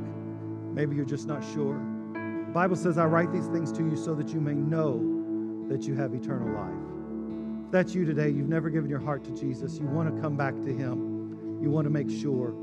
Maybe 0.76 0.96
you're 0.96 1.06
just 1.06 1.28
not 1.28 1.44
sure. 1.54 1.80
The 2.14 2.52
Bible 2.54 2.76
says, 2.76 3.00
I 3.00 3.06
write 3.06 3.32
these 3.32 3.48
things 3.48 3.72
to 3.72 3.84
you 3.84 3.96
so 3.96 4.14
that 4.16 4.30
you 4.30 4.40
may 4.40 4.54
know 4.54 5.68
that 5.70 5.84
you 5.88 5.96
have 5.96 6.14
eternal 6.14 6.54
life. 6.54 7.66
If 7.66 7.72
that's 7.72 7.96
you 7.96 8.06
today, 8.06 8.30
you've 8.30 8.50
never 8.50 8.70
given 8.70 8.90
your 8.90 9.00
heart 9.00 9.24
to 9.24 9.32
Jesus, 9.32 9.80
you 9.80 9.88
want 9.88 10.14
to 10.14 10.22
come 10.22 10.36
back 10.36 10.54
to 10.62 10.72
Him, 10.72 11.60
you 11.62 11.72
want 11.72 11.86
to 11.86 11.90
make 11.90 12.12
sure. 12.12 12.54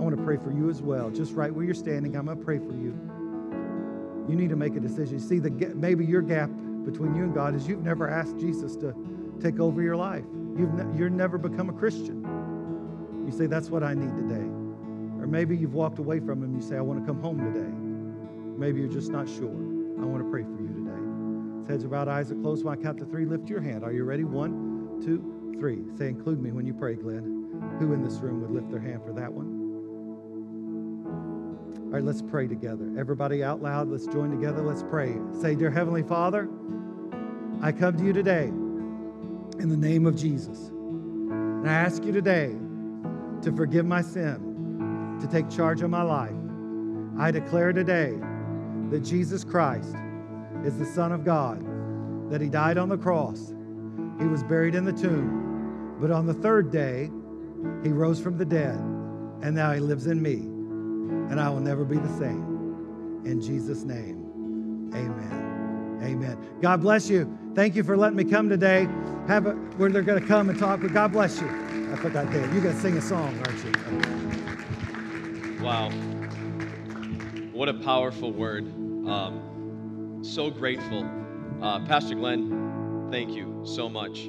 I 0.00 0.02
want 0.02 0.16
to 0.16 0.24
pray 0.24 0.38
for 0.38 0.50
you 0.50 0.70
as 0.70 0.80
well. 0.80 1.10
Just 1.10 1.34
right 1.34 1.54
where 1.54 1.62
you're 1.62 1.74
standing, 1.74 2.16
I'm 2.16 2.24
going 2.24 2.38
to 2.38 2.42
pray 2.42 2.56
for 2.56 2.72
you. 2.72 2.98
You 4.26 4.34
need 4.34 4.48
to 4.48 4.56
make 4.56 4.74
a 4.74 4.80
decision. 4.80 5.20
See, 5.20 5.38
the, 5.38 5.50
maybe 5.74 6.06
your 6.06 6.22
gap 6.22 6.48
between 6.86 7.14
you 7.14 7.24
and 7.24 7.34
God 7.34 7.54
is 7.54 7.68
you've 7.68 7.82
never 7.82 8.08
asked 8.08 8.38
Jesus 8.38 8.76
to 8.76 8.94
take 9.42 9.60
over 9.60 9.82
your 9.82 9.96
life. 9.96 10.24
You've 10.56 10.72
ne- 10.72 10.98
you're 10.98 11.10
never 11.10 11.36
become 11.36 11.68
a 11.68 11.74
Christian. 11.74 12.24
You 13.26 13.30
say, 13.30 13.46
That's 13.46 13.68
what 13.68 13.82
I 13.82 13.92
need 13.92 14.16
today. 14.16 14.46
Or 15.20 15.26
maybe 15.26 15.54
you've 15.54 15.74
walked 15.74 15.98
away 15.98 16.18
from 16.18 16.42
Him. 16.42 16.56
You 16.56 16.62
say, 16.62 16.78
I 16.78 16.80
want 16.80 16.98
to 16.98 17.06
come 17.06 17.20
home 17.20 17.38
today. 17.52 17.70
Maybe 18.58 18.80
you're 18.80 18.88
just 18.88 19.10
not 19.10 19.28
sure. 19.28 19.52
I 20.00 20.06
want 20.06 20.24
to 20.24 20.30
pray 20.30 20.44
for 20.44 20.62
you 20.62 20.68
today. 20.68 21.70
Heads 21.70 21.84
are 21.84 21.88
about 21.88 22.08
eyes 22.08 22.32
are 22.32 22.36
closed. 22.36 22.64
When 22.64 22.78
I 22.78 22.80
count 22.80 22.96
to 23.00 23.04
three, 23.04 23.26
lift 23.26 23.50
your 23.50 23.60
hand. 23.60 23.84
Are 23.84 23.92
you 23.92 24.04
ready? 24.04 24.24
One, 24.24 25.02
two, 25.04 25.54
three. 25.58 25.82
Say, 25.98 26.08
include 26.08 26.40
me 26.40 26.52
when 26.52 26.66
you 26.66 26.72
pray, 26.72 26.94
Glenn. 26.94 27.76
Who 27.78 27.92
in 27.92 28.02
this 28.02 28.14
room 28.20 28.40
would 28.40 28.50
lift 28.50 28.70
their 28.70 28.80
hand 28.80 29.02
for 29.04 29.12
that 29.12 29.30
one? 29.30 29.59
All 31.90 31.96
right, 31.96 32.04
let's 32.04 32.22
pray 32.22 32.46
together. 32.46 32.88
Everybody 32.96 33.42
out 33.42 33.62
loud, 33.62 33.88
let's 33.88 34.06
join 34.06 34.30
together. 34.30 34.62
Let's 34.62 34.84
pray. 34.84 35.16
Say, 35.40 35.56
Dear 35.56 35.72
Heavenly 35.72 36.04
Father, 36.04 36.48
I 37.60 37.72
come 37.72 37.96
to 37.98 38.04
you 38.04 38.12
today 38.12 38.44
in 38.44 39.68
the 39.68 39.76
name 39.76 40.06
of 40.06 40.14
Jesus. 40.14 40.68
And 40.68 41.68
I 41.68 41.72
ask 41.72 42.04
you 42.04 42.12
today 42.12 42.54
to 43.42 43.50
forgive 43.56 43.86
my 43.86 44.02
sin, 44.02 45.18
to 45.20 45.26
take 45.26 45.50
charge 45.50 45.82
of 45.82 45.90
my 45.90 46.02
life. 46.02 46.30
I 47.18 47.32
declare 47.32 47.72
today 47.72 48.14
that 48.90 49.00
Jesus 49.00 49.42
Christ 49.42 49.96
is 50.64 50.78
the 50.78 50.86
Son 50.86 51.10
of 51.10 51.24
God, 51.24 51.60
that 52.30 52.40
He 52.40 52.48
died 52.48 52.78
on 52.78 52.88
the 52.88 52.98
cross, 52.98 53.52
He 54.20 54.28
was 54.28 54.44
buried 54.44 54.76
in 54.76 54.84
the 54.84 54.92
tomb, 54.92 55.96
but 56.00 56.12
on 56.12 56.24
the 56.24 56.34
third 56.34 56.70
day, 56.70 57.10
He 57.82 57.88
rose 57.88 58.20
from 58.20 58.38
the 58.38 58.44
dead, 58.44 58.78
and 59.42 59.56
now 59.56 59.72
He 59.72 59.80
lives 59.80 60.06
in 60.06 60.22
me 60.22 60.59
and 61.30 61.40
I 61.40 61.48
will 61.48 61.60
never 61.60 61.84
be 61.84 61.96
the 61.96 62.18
same. 62.18 63.22
In 63.24 63.40
Jesus' 63.40 63.84
name, 63.84 64.90
amen. 64.92 66.00
Amen. 66.02 66.36
God 66.60 66.80
bless 66.80 67.08
you. 67.08 67.38
Thank 67.54 67.76
you 67.76 67.84
for 67.84 67.96
letting 67.96 68.16
me 68.16 68.24
come 68.24 68.48
today. 68.48 68.88
Have 69.28 69.46
a, 69.46 69.52
where 69.76 69.90
they're 69.90 70.02
going 70.02 70.20
to 70.20 70.26
come 70.26 70.50
and 70.50 70.58
talk, 70.58 70.80
but 70.80 70.92
God 70.92 71.12
bless 71.12 71.40
you. 71.40 71.48
I 71.92 71.96
forgot 71.96 72.30
that. 72.32 72.52
You're 72.52 72.62
going 72.62 72.74
to 72.74 72.80
sing 72.80 72.96
a 72.96 73.02
song, 73.02 73.40
aren't 73.46 73.64
you? 73.64 73.72
Wow. 75.62 75.90
What 77.52 77.68
a 77.68 77.74
powerful 77.74 78.32
word. 78.32 78.64
Um, 79.08 80.18
so 80.22 80.50
grateful. 80.50 81.08
Uh, 81.62 81.84
Pastor 81.86 82.14
Glenn, 82.14 83.08
thank 83.10 83.30
you 83.30 83.62
so 83.64 83.88
much 83.88 84.24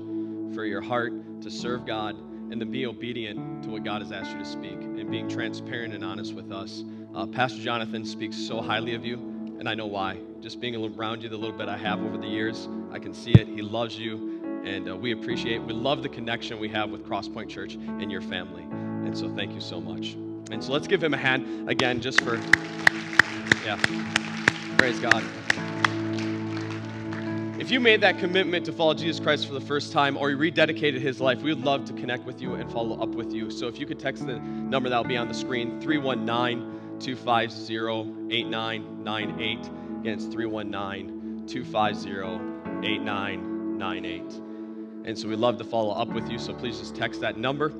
for 0.54 0.66
your 0.66 0.82
heart 0.82 1.41
to 1.41 1.49
serve 1.49 1.86
God 1.86 2.16
and 2.52 2.60
to 2.60 2.66
be 2.66 2.86
obedient 2.86 3.64
to 3.64 3.70
what 3.70 3.84
God 3.84 4.02
has 4.02 4.12
asked 4.12 4.32
you 4.32 4.38
to 4.39 4.45
speak 4.45 4.74
and 4.74 5.10
being 5.10 5.30
transparent 5.30 5.93
and 5.93 6.04
honest 6.04 6.34
with 6.34 6.52
us. 6.52 6.84
Uh, 7.16 7.26
Pastor 7.26 7.62
Jonathan 7.62 8.06
speaks 8.06 8.38
so 8.38 8.62
highly 8.62 8.93
of 8.93 9.06
you, 9.06 9.16
and 9.58 9.68
I 9.68 9.74
know 9.74 9.86
why. 9.88 10.20
Just 10.41 10.60
being 10.60 10.76
around 10.76 11.24
you 11.24 11.30
the 11.30 11.38
little 11.38 11.58
bit 11.58 11.70
I 11.70 11.78
have 11.78 12.02
over 12.02 12.18
the 12.18 12.28
years, 12.28 12.68
I 12.91 12.99
can 12.99 13.14
see 13.14 13.32
it. 13.32 13.47
He 13.47 13.62
loves 13.62 13.97
you, 13.97 14.41
and 14.66 14.89
uh, 14.89 14.95
we 14.95 15.14
appreciate. 15.14 15.62
We 15.62 15.74
love 15.74 16.04
the 16.04 16.10
connection 16.10 16.60
we 16.60 16.70
have 16.70 16.89
with 16.89 17.06
Crosspoint 17.06 17.49
Church 17.49 17.76
and 17.76 18.12
your 18.12 18.22
family, 18.22 18.64
and 18.64 19.18
so 19.18 19.34
thank 19.34 19.54
you 19.54 19.62
so 19.62 19.80
much. 19.80 20.14
And 20.52 20.62
so 20.62 20.74
let's 20.74 20.88
give 20.88 21.02
him 21.02 21.14
a 21.14 21.18
hand 21.18 21.70
again, 21.70 22.02
just 22.02 22.22
for 22.22 22.36
yeah. 23.64 23.78
Praise 24.78 24.99
God. 24.99 25.24
You 27.72 27.80
made 27.80 28.01
that 28.01 28.19
commitment 28.19 28.65
to 28.65 28.74
follow 28.74 28.93
Jesus 28.93 29.22
Christ 29.22 29.47
for 29.47 29.53
the 29.53 29.61
first 29.61 29.93
time 29.93 30.17
or 30.17 30.30
you 30.30 30.38
rededicated 30.38 30.99
his 30.99 31.22
life, 31.22 31.41
we 31.41 31.53
would 31.53 31.63
love 31.63 31.86
to 31.86 31.93
connect 31.93 32.26
with 32.26 32.41
you 32.41 32.55
and 32.55 32.69
follow 32.69 33.01
up 33.01 33.15
with 33.15 33.32
you. 33.32 33.49
So 33.49 33.69
if 33.69 33.80
you 33.80 33.86
could 33.86 33.97
text 33.97 34.28
the 34.28 34.39
number 34.39 34.89
that 34.89 34.97
will 34.97 35.05
be 35.05 35.15
on 35.15 35.30
the 35.30 35.34
screen, 35.34 35.80
319 35.80 36.99
250 36.99 38.36
8998. 38.36 39.59
Again, 39.59 39.74
it's 40.05 40.26
319 40.26 41.47
250 41.47 42.86
8998. 42.86 44.22
And 45.05 45.17
so 45.17 45.30
we'd 45.30 45.39
love 45.39 45.57
to 45.59 45.63
follow 45.63 45.93
up 45.93 46.09
with 46.09 46.30
you, 46.30 46.38
so 46.39 46.53
please 46.53 46.78
just 46.78 46.93
text 46.93 47.22
that 47.22 47.38
number. 47.38 47.72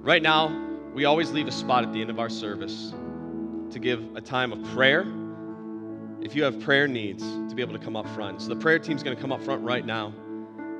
Right 0.00 0.22
now, 0.22 0.48
we 0.94 1.04
always 1.04 1.30
leave 1.32 1.46
a 1.46 1.52
spot 1.52 1.84
at 1.84 1.92
the 1.92 2.00
end 2.00 2.08
of 2.08 2.18
our 2.18 2.30
service 2.30 2.94
to 3.70 3.78
give 3.78 4.16
a 4.16 4.20
time 4.22 4.50
of 4.50 4.64
prayer 4.72 5.04
if 6.26 6.34
you 6.34 6.42
have 6.42 6.58
prayer 6.58 6.88
needs, 6.88 7.22
to 7.22 7.54
be 7.54 7.62
able 7.62 7.72
to 7.72 7.78
come 7.78 7.94
up 7.94 8.08
front. 8.08 8.42
So 8.42 8.48
the 8.48 8.56
prayer 8.56 8.80
team's 8.80 9.04
going 9.04 9.16
to 9.16 9.22
come 9.22 9.30
up 9.30 9.40
front 9.44 9.62
right 9.62 9.86
now. 9.86 10.12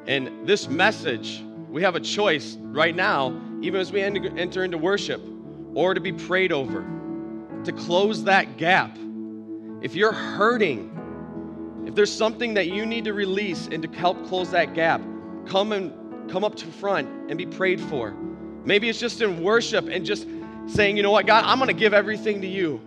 And 0.09 0.45
this 0.45 0.69
message, 0.69 1.41
we 1.71 1.83
have 1.83 1.95
a 1.95 2.01
choice 2.01 2.57
right 2.61 2.97
now, 2.97 3.41
even 3.63 3.81
as 3.81 3.93
we 3.93 4.03
enter 4.03 4.65
into 4.65 4.77
worship, 4.77 5.23
or 5.75 5.95
to 5.95 6.01
be 6.01 6.13
prayed 6.13 6.51
over, 6.51 6.85
to 7.63 7.73
close 7.73 8.25
that 8.25 8.57
gap. 8.57 8.99
If 9.83 9.95
you're 9.95 10.13
hurting, 10.13 11.85
if 11.87 11.95
there's 11.95 12.13
something 12.13 12.55
that 12.55 12.67
you 12.67 12.85
need 12.85 13.05
to 13.05 13.13
release 13.13 13.69
and 13.71 13.81
to 13.85 13.89
help 13.97 14.27
close 14.27 14.51
that 14.51 14.75
gap, 14.75 15.01
come 15.47 15.71
and 15.71 15.93
come 16.29 16.43
up 16.43 16.57
to 16.57 16.67
front 16.67 17.09
and 17.29 17.39
be 17.39 17.47
prayed 17.47 17.81
for. 17.81 18.11
Maybe 18.65 18.89
it's 18.89 18.99
just 18.99 19.21
in 19.23 19.45
worship 19.45 19.87
and 19.87 20.05
just 20.05 20.27
saying, 20.67 20.97
you 20.97 21.05
know 21.05 21.13
what, 21.13 21.25
God, 21.25 21.45
I'm 21.45 21.59
going 21.59 21.69
to 21.69 21.75
give 21.75 21.95
everything 21.95 22.41
to 22.41 22.49
you. 22.49 22.81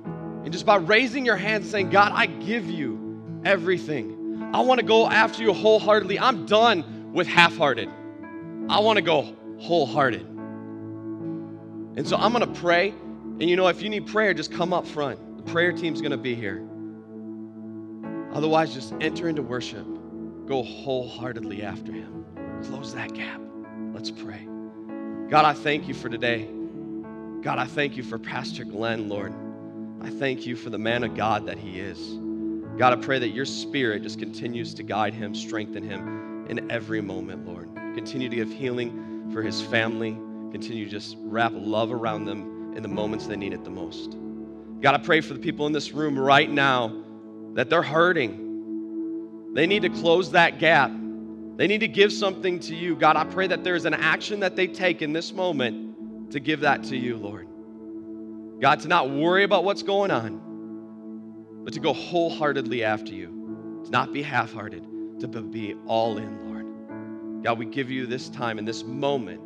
And 0.44 0.52
just 0.52 0.66
by 0.66 0.78
raising 0.78 1.26
your 1.26 1.36
hands 1.36 1.70
saying, 1.70 1.90
God, 1.90 2.12
I 2.14 2.26
give 2.28 2.70
you 2.70 3.42
everything. 3.46 4.52
I 4.54 4.62
want 4.62 4.80
to 4.80 4.86
go 4.86 5.08
after 5.08 5.44
you 5.44 5.54
wholeheartedly. 5.54 6.20
I'm 6.20 6.46
done 6.46 7.12
with 7.14 7.28
half 7.28 7.56
hearted. 7.58 7.90
I 8.70 8.80
want 8.80 8.98
to 8.98 9.02
go 9.02 9.36
wholehearted. 9.60 10.22
And 10.22 12.08
so 12.08 12.16
I'm 12.18 12.32
going 12.32 12.52
to 12.52 12.60
pray. 12.60 12.90
And 12.90 13.44
you 13.44 13.56
know, 13.56 13.68
if 13.68 13.82
you 13.82 13.90
need 13.90 14.08
prayer, 14.08 14.34
just 14.34 14.52
come 14.52 14.74
up 14.74 14.88
front. 14.88 15.38
The 15.38 15.52
prayer 15.52 15.72
team's 15.72 16.02
going 16.02 16.12
to 16.12 16.18
be 16.18 16.36
here. 16.36 16.66
Otherwise, 18.34 18.74
just 18.74 18.94
enter 19.02 19.28
into 19.28 19.42
worship. 19.42 19.86
Go 20.46 20.64
wholeheartedly 20.64 21.64
after 21.64 21.92
Him. 21.92 22.26
Close 22.64 22.94
that 22.94 23.14
gap. 23.14 23.42
Let's 23.94 24.12
pray. 24.12 24.48
God, 25.30 25.46
I 25.46 25.54
thank 25.54 25.88
you 25.88 25.94
for 25.94 26.10
today. 26.10 26.50
God, 27.42 27.60
I 27.60 27.66
thank 27.66 27.98
you 27.98 28.04
for 28.04 28.18
Pastor 28.18 28.64
Glenn, 28.66 29.10
Lord. 29.10 29.34
I 30.02 30.10
thank 30.10 30.46
you 30.46 30.56
for 30.56 30.70
the 30.70 30.78
man 30.78 31.04
of 31.04 31.16
God 31.16 31.46
that 31.48 31.58
he 31.58 31.80
is. 31.80 32.18
God, 32.78 32.94
I 32.94 32.96
pray 32.96 33.20
that 33.20 33.30
your 33.30 33.46
spirit 33.46 34.04
just 34.04 34.18
continues 34.18 34.74
to 34.76 34.84
guide 34.84 35.14
him, 35.14 35.36
strengthen 35.36 35.84
him 35.84 36.46
in 36.48 36.72
every 36.72 37.02
moment, 37.02 37.46
Lord. 37.46 37.70
Continue 37.96 38.30
to 38.30 38.36
give 38.36 38.50
healing 38.50 39.30
for 39.34 39.42
his 39.42 39.62
family. 39.62 40.12
Continue 40.52 40.86
to 40.86 40.92
just 40.92 41.18
wrap 41.20 41.52
love 41.54 41.92
around 41.92 42.26
them 42.26 42.74
in 42.78 42.82
the 42.82 42.88
moments 42.88 43.28
they 43.28 43.36
need 43.36 43.52
it 43.52 43.66
the 43.66 43.70
most. 43.70 44.16
God, 44.80 44.96
I 44.96 45.00
pray 45.00 45.20
for 45.20 45.34
the 45.34 45.40
people 45.40 45.68
in 45.68 45.74
this 45.74 45.92
room 45.92 46.18
right 46.18 46.50
now 46.50 47.04
that 47.56 47.70
they're 47.70 47.82
hurting. 47.82 49.52
They 49.54 49.68
need 49.68 49.82
to 49.82 49.90
close 49.90 50.32
that 50.32 50.60
gap. 50.60 50.92
They 51.58 51.68
need 51.68 51.82
to 51.82 51.90
give 51.90 52.14
something 52.14 52.62
to 52.62 52.76
you. 52.76 52.96
God, 52.96 53.18
I 53.18 53.26
pray 53.26 53.48
that 53.48 53.66
there's 53.66 53.84
an 53.84 53.94
action 53.94 54.40
that 54.40 54.56
they 54.56 54.68
take 54.68 55.02
in 55.02 55.12
this 55.12 55.34
moment 55.34 56.32
to 56.32 56.40
give 56.40 56.62
that 56.62 56.86
to 56.86 56.96
you, 56.96 57.18
Lord. 57.18 57.49
God, 58.60 58.82
to 58.82 58.90
not 58.90 59.10
worry 59.10 59.44
about 59.46 59.64
what's 59.64 59.84
going 59.84 60.12
on, 60.12 61.62
but 61.64 61.74
to 61.74 61.80
go 61.80 61.94
wholeheartedly 61.94 62.84
after 62.84 63.14
you, 63.14 63.82
to 63.86 63.90
not 63.90 64.12
be 64.12 64.22
half 64.22 64.52
hearted, 64.52 64.86
to 65.22 65.28
be 65.28 65.76
all 65.86 66.18
in, 66.18 66.50
Lord. 66.50 67.44
God, 67.44 67.58
we 67.58 67.66
give 67.66 67.90
you 67.90 68.06
this 68.06 68.28
time 68.28 68.58
and 68.58 68.68
this 68.68 68.84
moment 68.84 69.40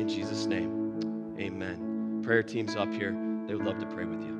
in 0.00 0.08
Jesus' 0.08 0.46
name. 0.46 1.36
Amen. 1.38 2.22
Prayer 2.22 2.42
team's 2.42 2.74
up 2.74 2.90
here. 2.90 3.12
They 3.46 3.54
would 3.54 3.66
love 3.66 3.78
to 3.80 3.86
pray 3.86 4.06
with 4.06 4.22
you. 4.22 4.38